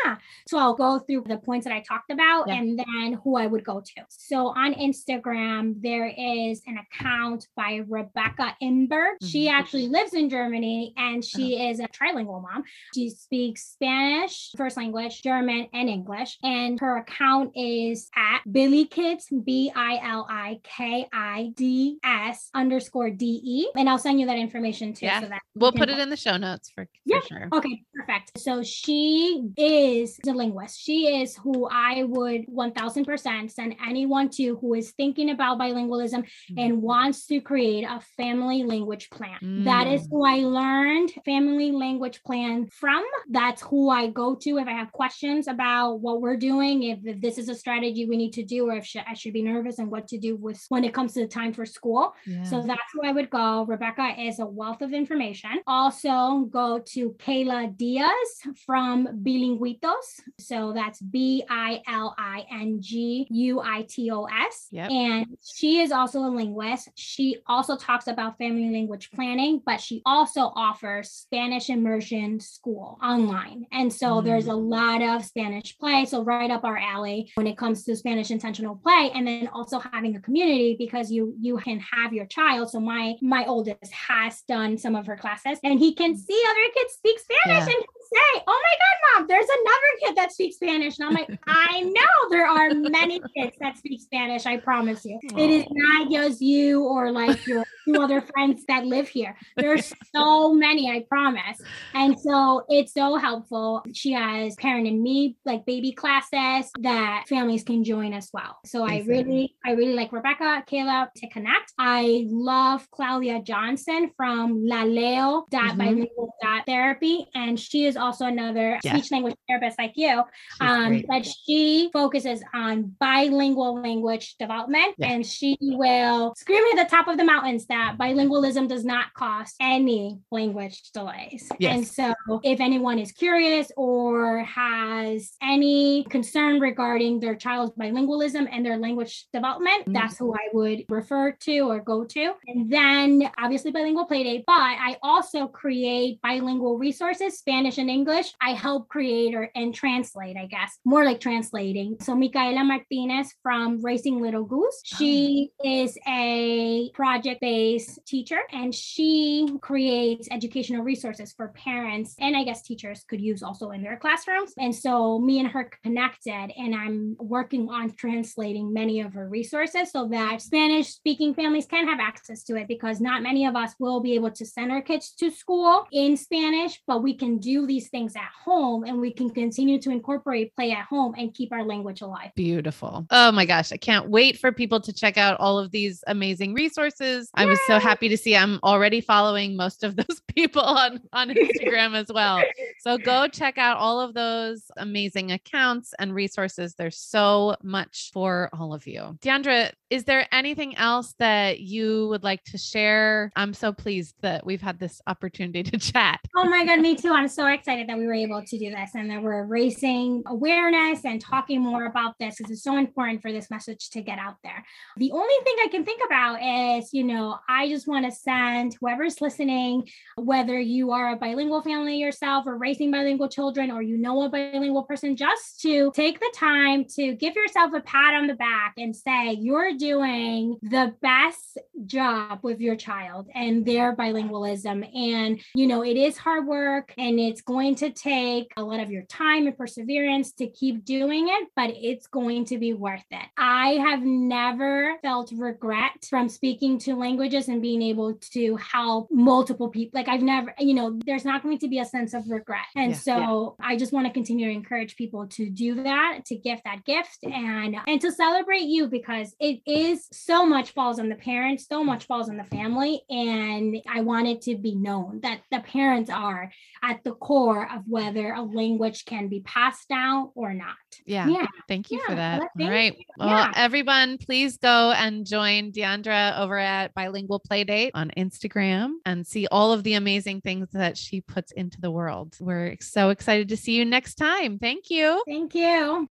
So 0.47 0.59
I'll 0.59 0.74
go 0.76 1.01
through 1.01 1.24
the 1.26 1.38
points 1.38 1.66
that 1.66 1.74
I 1.74 1.80
talked 1.80 2.11
about 2.12 2.47
Yeah. 2.47 2.55
and 2.55 2.78
then 2.78 3.14
who 3.24 3.36
I 3.36 3.49
would 3.49 3.64
go 3.64 3.80
to. 3.80 4.05
So 4.09 4.47
on 4.49 4.72
Instagram, 4.74 5.81
there 5.82 6.06
is 6.06 6.62
an 6.66 6.78
account 6.78 7.48
by 7.56 7.80
Rebecca 7.88 8.56
Imberg. 8.62 9.14
She 9.22 9.46
Mhm. 9.46 9.52
actually 9.52 9.88
lives 9.88 10.14
in 10.14 10.28
Germany 10.30 10.94
and 10.96 11.24
she 11.24 11.56
Uh-huh. 11.56 11.70
is 11.70 11.80
a 11.80 11.88
trilingual 11.88 12.42
mom. 12.42 12.62
She 12.94 13.08
speaks 13.10 13.64
Spanish, 13.72 14.50
first 14.56 14.76
language, 14.76 15.22
German, 15.22 15.66
and 15.72 15.88
English. 15.88 16.38
And 16.42 16.78
her 16.80 16.98
account 16.98 17.52
is 17.56 18.08
at 18.16 18.40
Billy 18.50 18.84
Kids, 18.86 19.28
B 19.44 19.70
I 19.74 20.00
L 20.02 20.26
I 20.30 20.60
K 20.62 21.08
I 21.12 21.52
D 21.56 21.98
S 22.04 22.50
underscore 22.54 23.10
D 23.10 23.40
E. 23.44 23.68
And 23.76 23.88
I'll 23.88 23.98
send 23.98 24.20
you 24.20 24.26
that 24.26 24.38
information 24.38 24.92
too. 24.94 25.06
Yeah. 25.06 25.20
So 25.20 25.26
that 25.28 25.42
We'll 25.54 25.72
put 25.72 25.90
it 25.90 25.98
in 25.98 26.08
the 26.08 26.16
show 26.16 26.36
notes 26.38 26.70
for, 26.74 26.84
for 26.86 26.90
Yeah. 27.04 27.20
sure. 27.20 27.48
Okay, 27.52 27.82
perfect. 27.94 28.38
So 28.38 28.62
she 28.62 29.42
is 29.56 30.18
a 30.26 30.30
linguist. 30.32 30.80
She 30.80 31.20
is 31.20 31.36
who 31.36 31.68
I 31.70 32.04
would 32.04 32.46
1000% 32.48 33.50
send 33.50 33.76
anyone 33.86 34.30
to 34.30 34.56
who 34.56 34.74
is 34.74 34.92
thinking 34.92 35.30
about 35.30 35.58
bilingualism 35.72 36.22
Mm-hmm. 36.22 36.58
and 36.58 36.82
wants 36.82 37.26
to 37.26 37.40
create 37.40 37.84
a 37.84 38.00
family 38.16 38.64
language 38.64 39.10
plan. 39.10 39.64
That 39.64 39.86
is 39.86 40.02
Mm. 40.02 40.10
who 40.10 40.24
I 40.24 40.36
learned 40.60 41.10
family 41.24 41.70
language 41.72 42.22
plan 42.24 42.66
from. 42.68 43.02
That's 43.30 43.62
who 43.62 43.90
I 43.90 44.08
go 44.08 44.34
to 44.34 44.58
if 44.58 44.66
I 44.66 44.72
have 44.72 44.92
questions 44.92 45.48
about 45.48 46.00
what 46.00 46.20
we're 46.20 46.36
doing, 46.36 46.82
if, 46.84 46.98
if 47.04 47.20
this 47.20 47.38
is 47.38 47.48
a 47.48 47.54
strategy 47.54 48.06
we 48.06 48.16
need 48.16 48.32
to 48.34 48.42
do, 48.44 48.68
or 48.68 48.76
if 48.76 48.86
sh- 48.86 48.96
I 49.06 49.14
should 49.14 49.32
be 49.32 49.42
nervous 49.42 49.78
and 49.78 49.90
what 49.90 50.08
to 50.08 50.18
do 50.18 50.36
with 50.36 50.64
when 50.68 50.84
it 50.84 50.92
comes 50.94 51.12
to 51.14 51.20
the 51.20 51.26
time 51.28 51.52
for 51.52 51.64
school. 51.66 52.14
Yeah. 52.26 52.42
So 52.44 52.62
that's 52.62 52.80
who 52.92 53.00
I 53.04 53.12
would 53.12 53.30
go. 53.30 53.64
Rebecca 53.64 54.14
is 54.18 54.38
a 54.38 54.46
wealth 54.46 54.82
of 54.82 54.92
information. 54.92 55.50
Also, 55.66 56.46
go 56.50 56.80
to 56.94 57.10
Kayla 57.24 57.76
Diaz 57.76 58.28
from 58.66 59.06
Bilinguitos. 59.24 60.06
So 60.38 60.72
that's 60.72 61.00
B 61.00 61.44
I 61.48 61.80
L 61.88 62.14
I 62.18 62.44
N 62.50 62.78
G 62.80 63.26
U 63.30 63.60
I 63.60 63.82
T 63.88 64.10
O 64.10 64.24
S. 64.24 64.68
Yep. 64.70 64.90
And 64.90 65.26
she 65.62 65.78
is 65.78 65.92
also 65.92 66.18
a 66.24 66.26
linguist. 66.26 66.88
She 66.96 67.36
also 67.46 67.76
talks 67.76 68.08
about 68.08 68.36
family 68.36 68.68
language 68.72 69.12
planning, 69.12 69.62
but 69.64 69.80
she 69.80 70.02
also 70.04 70.50
offers 70.56 71.08
Spanish 71.12 71.70
immersion 71.70 72.40
school 72.40 72.98
online. 73.00 73.66
And 73.70 73.92
so 73.92 74.20
mm. 74.20 74.24
there's 74.24 74.48
a 74.48 74.54
lot 74.54 75.02
of 75.02 75.24
Spanish 75.24 75.78
play. 75.78 76.04
So 76.04 76.24
right 76.24 76.50
up 76.50 76.64
our 76.64 76.76
alley 76.76 77.30
when 77.36 77.46
it 77.46 77.56
comes 77.56 77.84
to 77.84 77.94
Spanish 77.94 78.32
intentional 78.32 78.74
play. 78.74 79.12
And 79.14 79.24
then 79.24 79.46
also 79.52 79.78
having 79.78 80.16
a 80.16 80.20
community 80.20 80.74
because 80.76 81.12
you 81.12 81.36
you 81.40 81.56
can 81.58 81.78
have 81.78 82.12
your 82.12 82.26
child. 82.26 82.68
So 82.70 82.80
my 82.80 83.14
my 83.22 83.44
oldest 83.44 83.92
has 83.92 84.42
done 84.48 84.76
some 84.78 84.96
of 84.96 85.06
her 85.06 85.16
classes 85.16 85.60
and 85.62 85.78
he 85.78 85.94
can 85.94 86.14
mm. 86.14 86.18
see 86.18 86.42
other 86.50 86.72
kids 86.74 86.94
speak 86.94 87.20
Spanish 87.20 87.68
Yeah. 87.68 87.74
and 87.76 87.84
say, 88.12 88.42
Oh 88.46 88.60
my 88.62 88.76
god, 88.78 89.20
mom, 89.20 89.26
there's 89.28 89.46
another 89.46 89.86
kid 90.00 90.16
that 90.16 90.32
speaks 90.32 90.56
Spanish. 90.56 90.98
And 90.98 91.08
I'm 91.08 91.14
like, 91.14 91.38
I 91.46 91.80
know 91.80 92.30
there 92.30 92.46
are 92.46 92.74
many 92.74 93.20
kids 93.36 93.56
that 93.60 93.76
speak 93.78 94.00
Spanish, 94.00 94.46
I 94.46 94.56
promise 94.56 95.04
you. 95.04 95.18
It 95.36 95.50
is 95.50 95.64
not 95.70 96.10
just 96.10 96.40
you 96.40 96.84
or 96.84 97.10
like 97.10 97.46
your 97.46 97.64
two 97.86 98.00
other 98.00 98.20
friends 98.20 98.64
that 98.68 98.86
live 98.86 99.08
here. 99.08 99.36
There's 99.56 99.92
so 100.14 100.52
many, 100.54 100.88
I 100.90 101.04
promise. 101.08 101.60
And 101.94 102.18
so 102.18 102.64
it's 102.68 102.92
so 102.94 103.16
helpful. 103.16 103.82
She 103.94 104.12
has 104.12 104.54
parent 104.56 104.86
and 104.86 105.02
me 105.02 105.36
like 105.44 105.64
baby 105.66 105.92
classes 105.92 106.70
that 106.80 107.24
families 107.28 107.64
can 107.64 107.84
join 107.84 108.12
as 108.12 108.28
well. 108.32 108.58
So 108.66 108.84
I 108.84 109.02
really, 109.06 109.54
I 109.64 109.72
really 109.72 109.94
like 109.94 110.12
Rebecca, 110.12 110.62
Caleb 110.66 111.08
to 111.16 111.28
connect. 111.30 111.72
I 111.78 112.26
love 112.28 112.86
Claudia 112.90 113.40
Johnson 113.42 114.10
from 114.16 114.64
laleo.bilingual.therapy. 114.66 117.26
And 117.34 117.58
she 117.58 117.86
is 117.86 117.96
also 117.96 118.26
another 118.26 118.78
Yeah. 118.84 118.92
speech 118.96 119.10
language 119.12 119.34
therapist 119.48 119.78
like 119.78 119.92
you. 119.96 120.22
She's 120.60 120.70
Um, 120.70 120.88
great. 120.88 121.06
but 121.08 121.24
she 121.26 121.88
focuses 121.92 122.42
on 122.54 122.94
bilingual 123.00 123.80
language 123.80 124.36
development 124.38 124.94
Yeah. 124.98 125.12
and 125.12 125.26
she 125.26 125.56
will 125.60 126.34
scream 126.36 126.62
at 126.76 126.84
the 126.84 126.88
top 126.96 127.08
of 127.08 127.16
the 127.16 127.24
mountains 127.24 127.66
that 127.72 127.96
bilingualism 127.98 128.68
does 128.68 128.84
not 128.84 129.06
cost 129.14 129.54
any 129.58 130.18
language 130.30 130.78
delays. 130.92 131.50
Yes. 131.58 131.72
And 131.74 131.86
so 131.98 132.40
if 132.44 132.60
anyone 132.60 132.98
is 132.98 133.12
curious 133.12 133.72
or 133.76 134.40
has 134.40 135.32
any 135.42 136.04
concern 136.10 136.60
regarding 136.60 137.20
their 137.20 137.34
child's 137.34 137.72
bilingualism 137.82 138.46
and 138.52 138.60
their 138.66 138.76
language 138.76 139.14
development, 139.32 139.86
Mhm. 139.86 139.94
that's 139.94 140.18
who 140.18 140.34
I 140.34 140.46
would 140.52 140.84
refer 140.90 141.32
to 141.46 141.60
or 141.70 141.80
go 141.80 142.04
to. 142.04 142.24
And 142.46 142.70
then 142.70 143.30
obviously 143.38 143.70
bilingual 143.70 144.06
playdate, 144.06 144.44
but 144.46 144.74
I 144.88 144.98
also 145.02 145.46
create 145.46 146.20
bilingual 146.20 146.76
resources, 146.76 147.38
Spanish 147.38 147.78
and 147.78 147.88
English. 147.88 148.28
I 148.40 148.52
help 148.52 148.88
create 148.88 149.34
or 149.34 149.50
and 149.54 149.74
translate, 149.74 150.36
I 150.36 150.46
guess, 150.46 150.78
more 150.84 151.04
like 151.04 151.20
translating. 151.20 151.96
So 152.00 152.14
Micaela 152.14 152.64
Martinez 152.64 153.34
from 153.42 153.80
Racing 153.80 154.20
Little 154.20 154.44
Goose, 154.44 154.78
she 154.84 155.50
is 155.64 155.96
a 156.06 156.90
project-based 157.00 157.61
teacher 158.06 158.40
and 158.52 158.74
she 158.74 159.48
creates 159.60 160.28
educational 160.30 160.82
resources 160.82 161.32
for 161.36 161.48
parents 161.48 162.14
and 162.20 162.36
I 162.36 162.44
guess 162.44 162.62
teachers 162.62 163.04
could 163.08 163.20
use 163.20 163.42
also 163.42 163.70
in 163.70 163.82
their 163.82 163.96
classrooms. 163.96 164.52
And 164.58 164.74
so 164.74 165.18
me 165.18 165.40
and 165.40 165.48
her 165.48 165.70
connected 165.82 166.52
and 166.56 166.74
I'm 166.74 167.16
working 167.18 167.68
on 167.68 167.92
translating 167.92 168.72
many 168.72 169.00
of 169.00 169.12
her 169.14 169.28
resources 169.28 169.92
so 169.92 170.08
that 170.08 170.42
Spanish 170.42 170.88
speaking 170.88 171.34
families 171.34 171.66
can 171.66 171.86
have 171.86 172.00
access 172.00 172.42
to 172.44 172.56
it 172.56 172.68
because 172.68 173.00
not 173.00 173.22
many 173.22 173.46
of 173.46 173.56
us 173.56 173.74
will 173.78 174.00
be 174.00 174.14
able 174.14 174.30
to 174.30 174.46
send 174.46 174.70
our 174.72 174.82
kids 174.82 175.12
to 175.18 175.30
school 175.30 175.86
in 175.92 176.16
Spanish, 176.16 176.80
but 176.86 177.02
we 177.02 177.14
can 177.14 177.38
do 177.38 177.66
these 177.66 177.88
things 177.88 178.14
at 178.16 178.30
home 178.44 178.84
and 178.84 179.00
we 179.00 179.12
can 179.12 179.30
continue 179.30 179.80
to 179.80 179.90
incorporate 179.90 180.54
play 180.54 180.72
at 180.72 180.84
home 180.84 181.14
and 181.18 181.34
keep 181.34 181.52
our 181.52 181.64
language 181.64 182.00
alive. 182.00 182.30
Beautiful. 182.34 183.06
Oh 183.10 183.32
my 183.32 183.46
gosh. 183.46 183.72
I 183.72 183.76
can't 183.76 184.08
wait 184.08 184.38
for 184.38 184.52
people 184.52 184.80
to 184.80 184.92
check 184.92 185.16
out 185.16 185.38
all 185.40 185.58
of 185.58 185.70
these 185.70 186.02
amazing 186.06 186.54
resources. 186.54 187.30
I 187.34 187.46
was 187.53 187.66
so 187.66 187.78
happy 187.78 188.09
to 188.09 188.16
see 188.16 188.34
I'm 188.34 188.59
already 188.62 189.03
following 189.03 189.57
most 189.57 189.84
of 189.84 189.94
those 189.94 190.20
people 190.34 190.62
on, 190.62 191.00
on 191.12 191.28
Instagram 191.28 191.94
as 191.94 192.07
well. 192.12 192.42
So 192.80 192.96
go 192.96 193.28
check 193.28 193.59
out 193.59 193.76
all 193.76 194.00
of 194.00 194.14
those 194.14 194.70
amazing 194.78 195.32
accounts 195.32 195.92
and 195.98 196.14
resources. 196.14 196.74
There's 196.74 196.98
so 196.98 197.57
much 197.62 198.11
for 198.12 198.48
all 198.53 198.72
of 198.72 198.86
you. 198.86 199.18
Deandra, 199.20 199.70
is 199.90 200.05
there 200.05 200.26
anything 200.32 200.76
else 200.78 201.14
that 201.18 201.61
you 201.61 202.09
would 202.09 202.24
like 202.24 202.42
to 202.44 202.57
share? 202.59 203.30
I'm 203.36 203.53
so 203.53 203.72
pleased 203.72 204.14
that 204.22 204.46
we've 204.46 204.62
had 204.62 204.78
this 204.78 205.03
opportunity 205.07 205.62
to 205.64 205.78
chat. 205.92 206.20
Oh 206.34 206.48
my 206.48 206.64
God, 206.64 206.80
me 206.80 206.96
too. 206.96 207.12
I'm 207.12 207.28
so 207.28 207.46
excited 207.46 207.88
that 207.88 207.98
we 207.98 208.07
were 208.07 208.14
able 208.14 208.42
to 208.42 208.59
do 208.59 208.70
this 208.70 208.90
and 208.94 209.11
that 209.11 209.22
we're 209.22 209.44
raising 209.44 210.22
awareness 210.26 211.05
and 211.05 211.20
talking 211.20 211.61
more 211.61 211.84
about 211.84 212.14
this 212.18 212.36
because 212.36 212.50
it's 212.50 212.62
so 212.62 212.78
important 212.78 213.20
for 213.20 213.30
this 213.30 213.50
message 213.50 213.90
to 213.90 214.00
get 214.00 214.18
out 214.18 214.36
there. 214.42 214.64
The 214.96 215.12
only 215.12 215.34
thing 215.44 215.57
I 215.62 215.68
can 215.68 215.84
think 215.84 216.00
about 216.07 216.40
is, 216.42 216.94
you 216.94 217.05
know, 217.05 217.38
I 217.49 217.68
just 217.68 217.88
want 217.88 218.07
to 218.07 218.12
send 218.12 218.76
whoever's 218.80 219.20
listening, 219.20 219.88
whether 220.16 220.59
you 220.59 220.93
are 220.93 221.12
a 221.12 221.16
bilingual 221.16 221.62
family 221.62 221.99
yourself 221.99 222.47
or 222.47 222.57
raising 222.57 222.90
bilingual 222.90 223.28
children 223.28 223.70
or 223.70 223.82
you 223.82 223.97
know 223.97 224.22
a 224.22 224.28
bilingual 224.28 224.84
person, 224.84 225.16
just 225.16 225.61
to 225.61 225.93
take 225.95 226.20
the 226.20 226.32
time 226.34 226.84
to 226.97 227.14
give 227.14 227.34
yourself 227.34 227.72
a 227.74 227.80
pat 227.80 228.14
on 228.14 228.26
the 228.26 228.34
back 228.34 228.74
and 228.78 228.95
say, 228.95 229.32
you're 229.32 229.74
doing 229.76 230.57
the 230.62 230.95
best 231.03 231.59
job 231.86 232.40
with 232.43 232.61
your 232.61 232.76
child 232.76 233.28
and 233.34 233.64
their 233.64 233.95
bilingualism. 233.95 234.84
And, 234.97 235.40
you 235.55 235.66
know, 235.66 235.84
it 235.84 235.97
is 235.97 236.16
hard 236.16 236.47
work 236.47 236.93
and 236.97 237.18
it's 237.18 237.43
going 237.43 237.74
to 237.76 237.90
take 237.90 238.53
a 238.57 238.62
lot 238.62 238.80
of 238.80 238.90
your 238.90 239.03
time 239.03 239.47
and 239.47 239.57
perseverance 239.57 240.32
to 240.32 240.47
keep 240.49 240.84
doing 240.84 241.28
it, 241.28 241.49
but 241.57 241.70
it's 241.74 242.07
going 242.07 242.45
to 242.47 242.59
be 242.59 242.72
worth 242.72 243.05
it. 243.11 243.26
I 243.36 243.72
have 243.84 244.03
never 244.03 244.97
felt 245.03 245.32
regret 245.32 246.07
from 246.09 246.28
speaking 246.28 246.78
to 246.80 246.95
languages 246.95 247.31
and 247.32 247.60
being 247.62 247.82
able 247.82 248.14
to 248.32 248.56
help 248.56 249.08
multiple 249.10 249.68
people. 249.68 249.98
Like, 249.98 250.08
I've 250.08 250.22
never, 250.22 250.54
you 250.58 250.74
know, 250.74 250.98
there's 251.04 251.24
not 251.24 251.42
going 251.42 251.58
to 251.58 251.68
be 251.68 251.78
a 251.78 251.84
sense 251.84 252.14
of 252.14 252.28
regret. 252.28 252.64
And 252.76 252.92
Yeah. 252.92 252.96
so 252.98 253.56
I 253.60 253.76
just 253.76 253.92
want 253.92 254.06
to 254.06 254.12
continue 254.12 254.46
to 254.46 254.52
encourage 254.52 254.96
people 254.96 255.26
to 255.28 255.48
do 255.48 255.82
that, 255.82 256.20
to 256.26 256.36
gift 256.36 256.62
that 256.64 256.84
gift 256.84 257.18
and 257.24 257.76
and 257.86 258.00
to 258.00 258.10
celebrate 258.12 258.62
you 258.64 258.86
because 258.88 259.34
it 259.40 259.60
is 259.66 260.06
so 260.12 260.44
much 260.46 260.70
falls 260.72 260.98
on 260.98 261.08
the 261.08 261.14
parents, 261.16 261.66
so 261.66 261.82
much 261.84 262.04
falls 262.06 262.28
on 262.28 262.36
the 262.36 262.44
family. 262.44 263.02
And 263.10 263.76
I 263.88 264.00
want 264.02 264.26
it 264.28 264.42
to 264.42 264.56
be 264.56 264.74
known 264.74 265.20
that 265.22 265.40
the 265.50 265.60
parents 265.60 266.10
are 266.10 266.50
at 266.82 267.04
the 267.04 267.12
core 267.12 267.70
of 267.72 267.82
whether 267.86 268.32
a 268.32 268.42
language 268.42 269.04
can 269.04 269.28
be 269.28 269.40
passed 269.40 269.88
down 269.88 270.30
or 270.34 270.52
not. 270.52 270.74
Yeah. 271.06 271.28
Yeah. 271.28 271.46
Thank 271.68 271.90
you 271.90 272.00
for 272.06 272.14
that. 272.14 272.40
well, 272.40 272.48
All 272.68 272.70
right. 272.72 272.96
you. 272.98 273.04
Well, 273.18 273.28
Yeah. 273.28 273.52
everyone, 273.56 274.18
please 274.18 274.56
go 274.58 274.92
and 274.92 275.24
join 275.26 275.72
Deandra 275.72 276.38
over 276.38 276.58
at 276.58 276.92
Bilingual 276.94 277.21
Playdate 277.28 277.90
on 277.94 278.10
Instagram 278.16 278.94
and 279.04 279.26
see 279.26 279.46
all 279.50 279.72
of 279.72 279.82
the 279.82 279.94
amazing 279.94 280.40
things 280.40 280.68
that 280.72 280.96
she 280.96 281.20
puts 281.20 281.52
into 281.52 281.80
the 281.80 281.90
world. 281.90 282.36
We're 282.40 282.76
so 282.80 283.10
excited 283.10 283.48
to 283.48 283.56
see 283.56 283.74
you 283.74 283.84
next 283.84 284.14
time. 284.14 284.58
Thank 284.58 284.90
you. 284.90 285.22
Thank 285.26 285.54
you. 285.54 286.08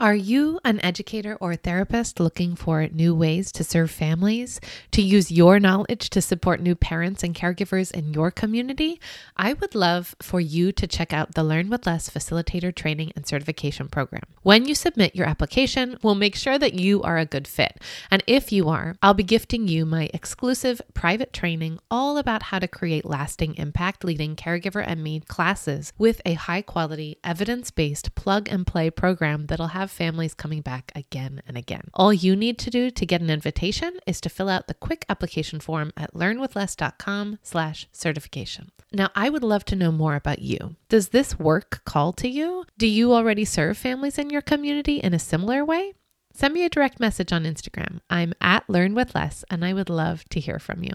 Are 0.00 0.14
you 0.14 0.60
an 0.64 0.80
educator 0.84 1.36
or 1.40 1.56
therapist 1.56 2.20
looking 2.20 2.54
for 2.54 2.86
new 2.86 3.16
ways 3.16 3.50
to 3.50 3.64
serve 3.64 3.90
families, 3.90 4.60
to 4.92 5.02
use 5.02 5.32
your 5.32 5.58
knowledge 5.58 6.08
to 6.10 6.22
support 6.22 6.60
new 6.60 6.76
parents 6.76 7.24
and 7.24 7.34
caregivers 7.34 7.90
in 7.90 8.14
your 8.14 8.30
community? 8.30 9.00
I 9.36 9.54
would 9.54 9.74
love 9.74 10.14
for 10.22 10.38
you 10.38 10.70
to 10.70 10.86
check 10.86 11.12
out 11.12 11.34
the 11.34 11.42
Learn 11.42 11.68
with 11.68 11.84
Less 11.84 12.08
Facilitator 12.08 12.72
Training 12.72 13.10
and 13.16 13.26
Certification 13.26 13.88
Program. 13.88 14.22
When 14.44 14.66
you 14.68 14.76
submit 14.76 15.16
your 15.16 15.26
application, 15.26 15.98
we'll 16.00 16.14
make 16.14 16.36
sure 16.36 16.60
that 16.60 16.74
you 16.74 17.02
are 17.02 17.18
a 17.18 17.26
good 17.26 17.48
fit. 17.48 17.82
And 18.08 18.22
if 18.28 18.52
you 18.52 18.68
are, 18.68 18.94
I'll 19.02 19.14
be 19.14 19.24
gifting 19.24 19.66
you 19.66 19.84
my 19.84 20.10
exclusive 20.14 20.80
private 20.94 21.32
training 21.32 21.80
all 21.90 22.18
about 22.18 22.44
how 22.44 22.60
to 22.60 22.68
create 22.68 23.04
lasting 23.04 23.56
impact 23.56 24.04
leading 24.04 24.36
caregiver 24.36 24.84
and 24.86 25.02
me 25.02 25.18
classes 25.26 25.92
with 25.98 26.20
a 26.24 26.34
high 26.34 26.62
quality, 26.62 27.18
evidence 27.24 27.72
based 27.72 28.14
plug 28.14 28.48
and 28.48 28.64
play 28.64 28.90
program 28.90 29.46
that'll 29.46 29.66
have 29.66 29.87
families 29.90 30.34
coming 30.34 30.60
back 30.60 30.92
again 30.94 31.42
and 31.46 31.56
again. 31.56 31.88
All 31.94 32.12
you 32.12 32.36
need 32.36 32.58
to 32.58 32.70
do 32.70 32.90
to 32.90 33.06
get 33.06 33.20
an 33.20 33.30
invitation 33.30 33.98
is 34.06 34.20
to 34.22 34.28
fill 34.28 34.48
out 34.48 34.66
the 34.66 34.74
quick 34.74 35.04
application 35.08 35.60
form 35.60 35.92
at 35.96 36.14
learnwithless.com 36.14 37.38
slash 37.42 37.86
certification. 37.92 38.70
Now, 38.92 39.10
I 39.14 39.28
would 39.28 39.44
love 39.44 39.64
to 39.66 39.76
know 39.76 39.92
more 39.92 40.14
about 40.14 40.40
you. 40.40 40.76
Does 40.88 41.08
this 41.08 41.38
work 41.38 41.82
call 41.84 42.12
to 42.14 42.28
you? 42.28 42.64
Do 42.78 42.86
you 42.86 43.12
already 43.12 43.44
serve 43.44 43.76
families 43.76 44.18
in 44.18 44.30
your 44.30 44.42
community 44.42 44.98
in 44.98 45.12
a 45.12 45.18
similar 45.18 45.64
way? 45.64 45.94
send 46.38 46.54
me 46.54 46.64
a 46.64 46.68
direct 46.68 47.00
message 47.00 47.32
on 47.32 47.42
Instagram. 47.42 47.98
I'm 48.08 48.32
at 48.40 48.70
Learn 48.70 48.94
with 48.94 49.12
Less, 49.12 49.44
and 49.50 49.64
I 49.64 49.72
would 49.72 49.90
love 49.90 50.24
to 50.28 50.38
hear 50.38 50.60
from 50.60 50.84
you. 50.84 50.92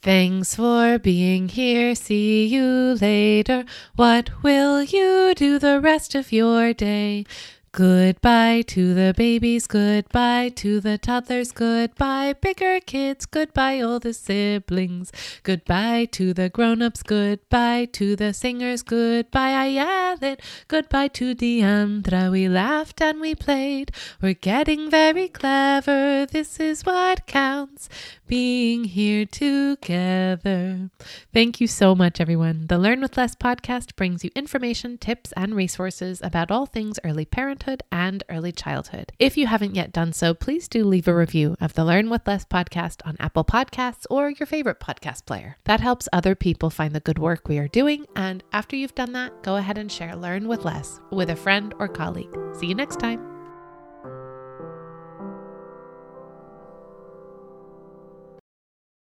Thanks 0.00 0.54
for 0.54 0.98
being 0.98 1.48
here. 1.48 1.94
See 1.94 2.46
you 2.46 2.96
later. 3.00 3.64
What 3.96 4.42
will 4.42 4.82
you 4.82 5.34
do 5.34 5.58
the 5.58 5.80
rest 5.80 6.14
of 6.14 6.30
your 6.32 6.72
day? 6.72 7.24
Goodbye 7.70 8.62
to 8.68 8.94
the 8.94 9.12
babies, 9.14 9.66
goodbye 9.66 10.48
to 10.56 10.80
the 10.80 10.96
toddlers, 10.96 11.52
goodbye 11.52 12.32
bigger 12.32 12.80
kids, 12.80 13.26
goodbye 13.26 13.80
all 13.80 14.00
the 14.00 14.14
siblings, 14.14 15.12
goodbye 15.42 16.06
to 16.12 16.32
the 16.32 16.48
grown-ups, 16.48 17.02
goodbye 17.02 17.84
to 17.92 18.16
the 18.16 18.32
singers, 18.32 18.82
goodbye 18.82 19.52
I 19.52 19.66
yell 19.66 20.16
it, 20.22 20.40
goodbye 20.66 21.08
to 21.08 21.34
Deandra. 21.34 22.32
We 22.32 22.48
laughed 22.48 23.02
and 23.02 23.20
we 23.20 23.34
played, 23.34 23.92
we're 24.22 24.32
getting 24.32 24.90
very 24.90 25.28
clever, 25.28 26.24
this 26.24 26.58
is 26.58 26.86
what 26.86 27.26
counts, 27.26 27.90
being 28.28 28.84
here 28.84 29.24
together. 29.26 30.90
Thank 31.32 31.60
you 31.60 31.66
so 31.66 31.94
much, 31.94 32.20
everyone. 32.20 32.66
The 32.68 32.78
Learn 32.78 33.00
with 33.00 33.16
Less 33.16 33.34
podcast 33.34 33.96
brings 33.96 34.22
you 34.22 34.30
information, 34.36 34.98
tips, 34.98 35.32
and 35.32 35.56
resources 35.56 36.20
about 36.22 36.50
all 36.50 36.66
things 36.66 37.00
early 37.02 37.24
parenthood 37.24 37.82
and 37.90 38.22
early 38.28 38.52
childhood. 38.52 39.12
If 39.18 39.36
you 39.36 39.46
haven't 39.46 39.74
yet 39.74 39.92
done 39.92 40.12
so, 40.12 40.34
please 40.34 40.68
do 40.68 40.84
leave 40.84 41.08
a 41.08 41.14
review 41.14 41.56
of 41.60 41.72
the 41.72 41.84
Learn 41.84 42.10
with 42.10 42.26
Less 42.26 42.44
podcast 42.44 43.00
on 43.06 43.16
Apple 43.18 43.44
Podcasts 43.44 44.04
or 44.10 44.30
your 44.30 44.46
favorite 44.46 44.78
podcast 44.78 45.24
player. 45.24 45.56
That 45.64 45.80
helps 45.80 46.08
other 46.12 46.34
people 46.34 46.70
find 46.70 46.94
the 46.94 47.00
good 47.00 47.18
work 47.18 47.48
we 47.48 47.58
are 47.58 47.68
doing. 47.68 48.04
And 48.14 48.44
after 48.52 48.76
you've 48.76 48.94
done 48.94 49.12
that, 49.12 49.42
go 49.42 49.56
ahead 49.56 49.78
and 49.78 49.90
share 49.90 50.14
Learn 50.14 50.46
with 50.46 50.64
Less 50.64 51.00
with 51.10 51.30
a 51.30 51.36
friend 51.36 51.74
or 51.78 51.88
colleague. 51.88 52.36
See 52.54 52.66
you 52.66 52.74
next 52.74 53.00
time. 53.00 53.37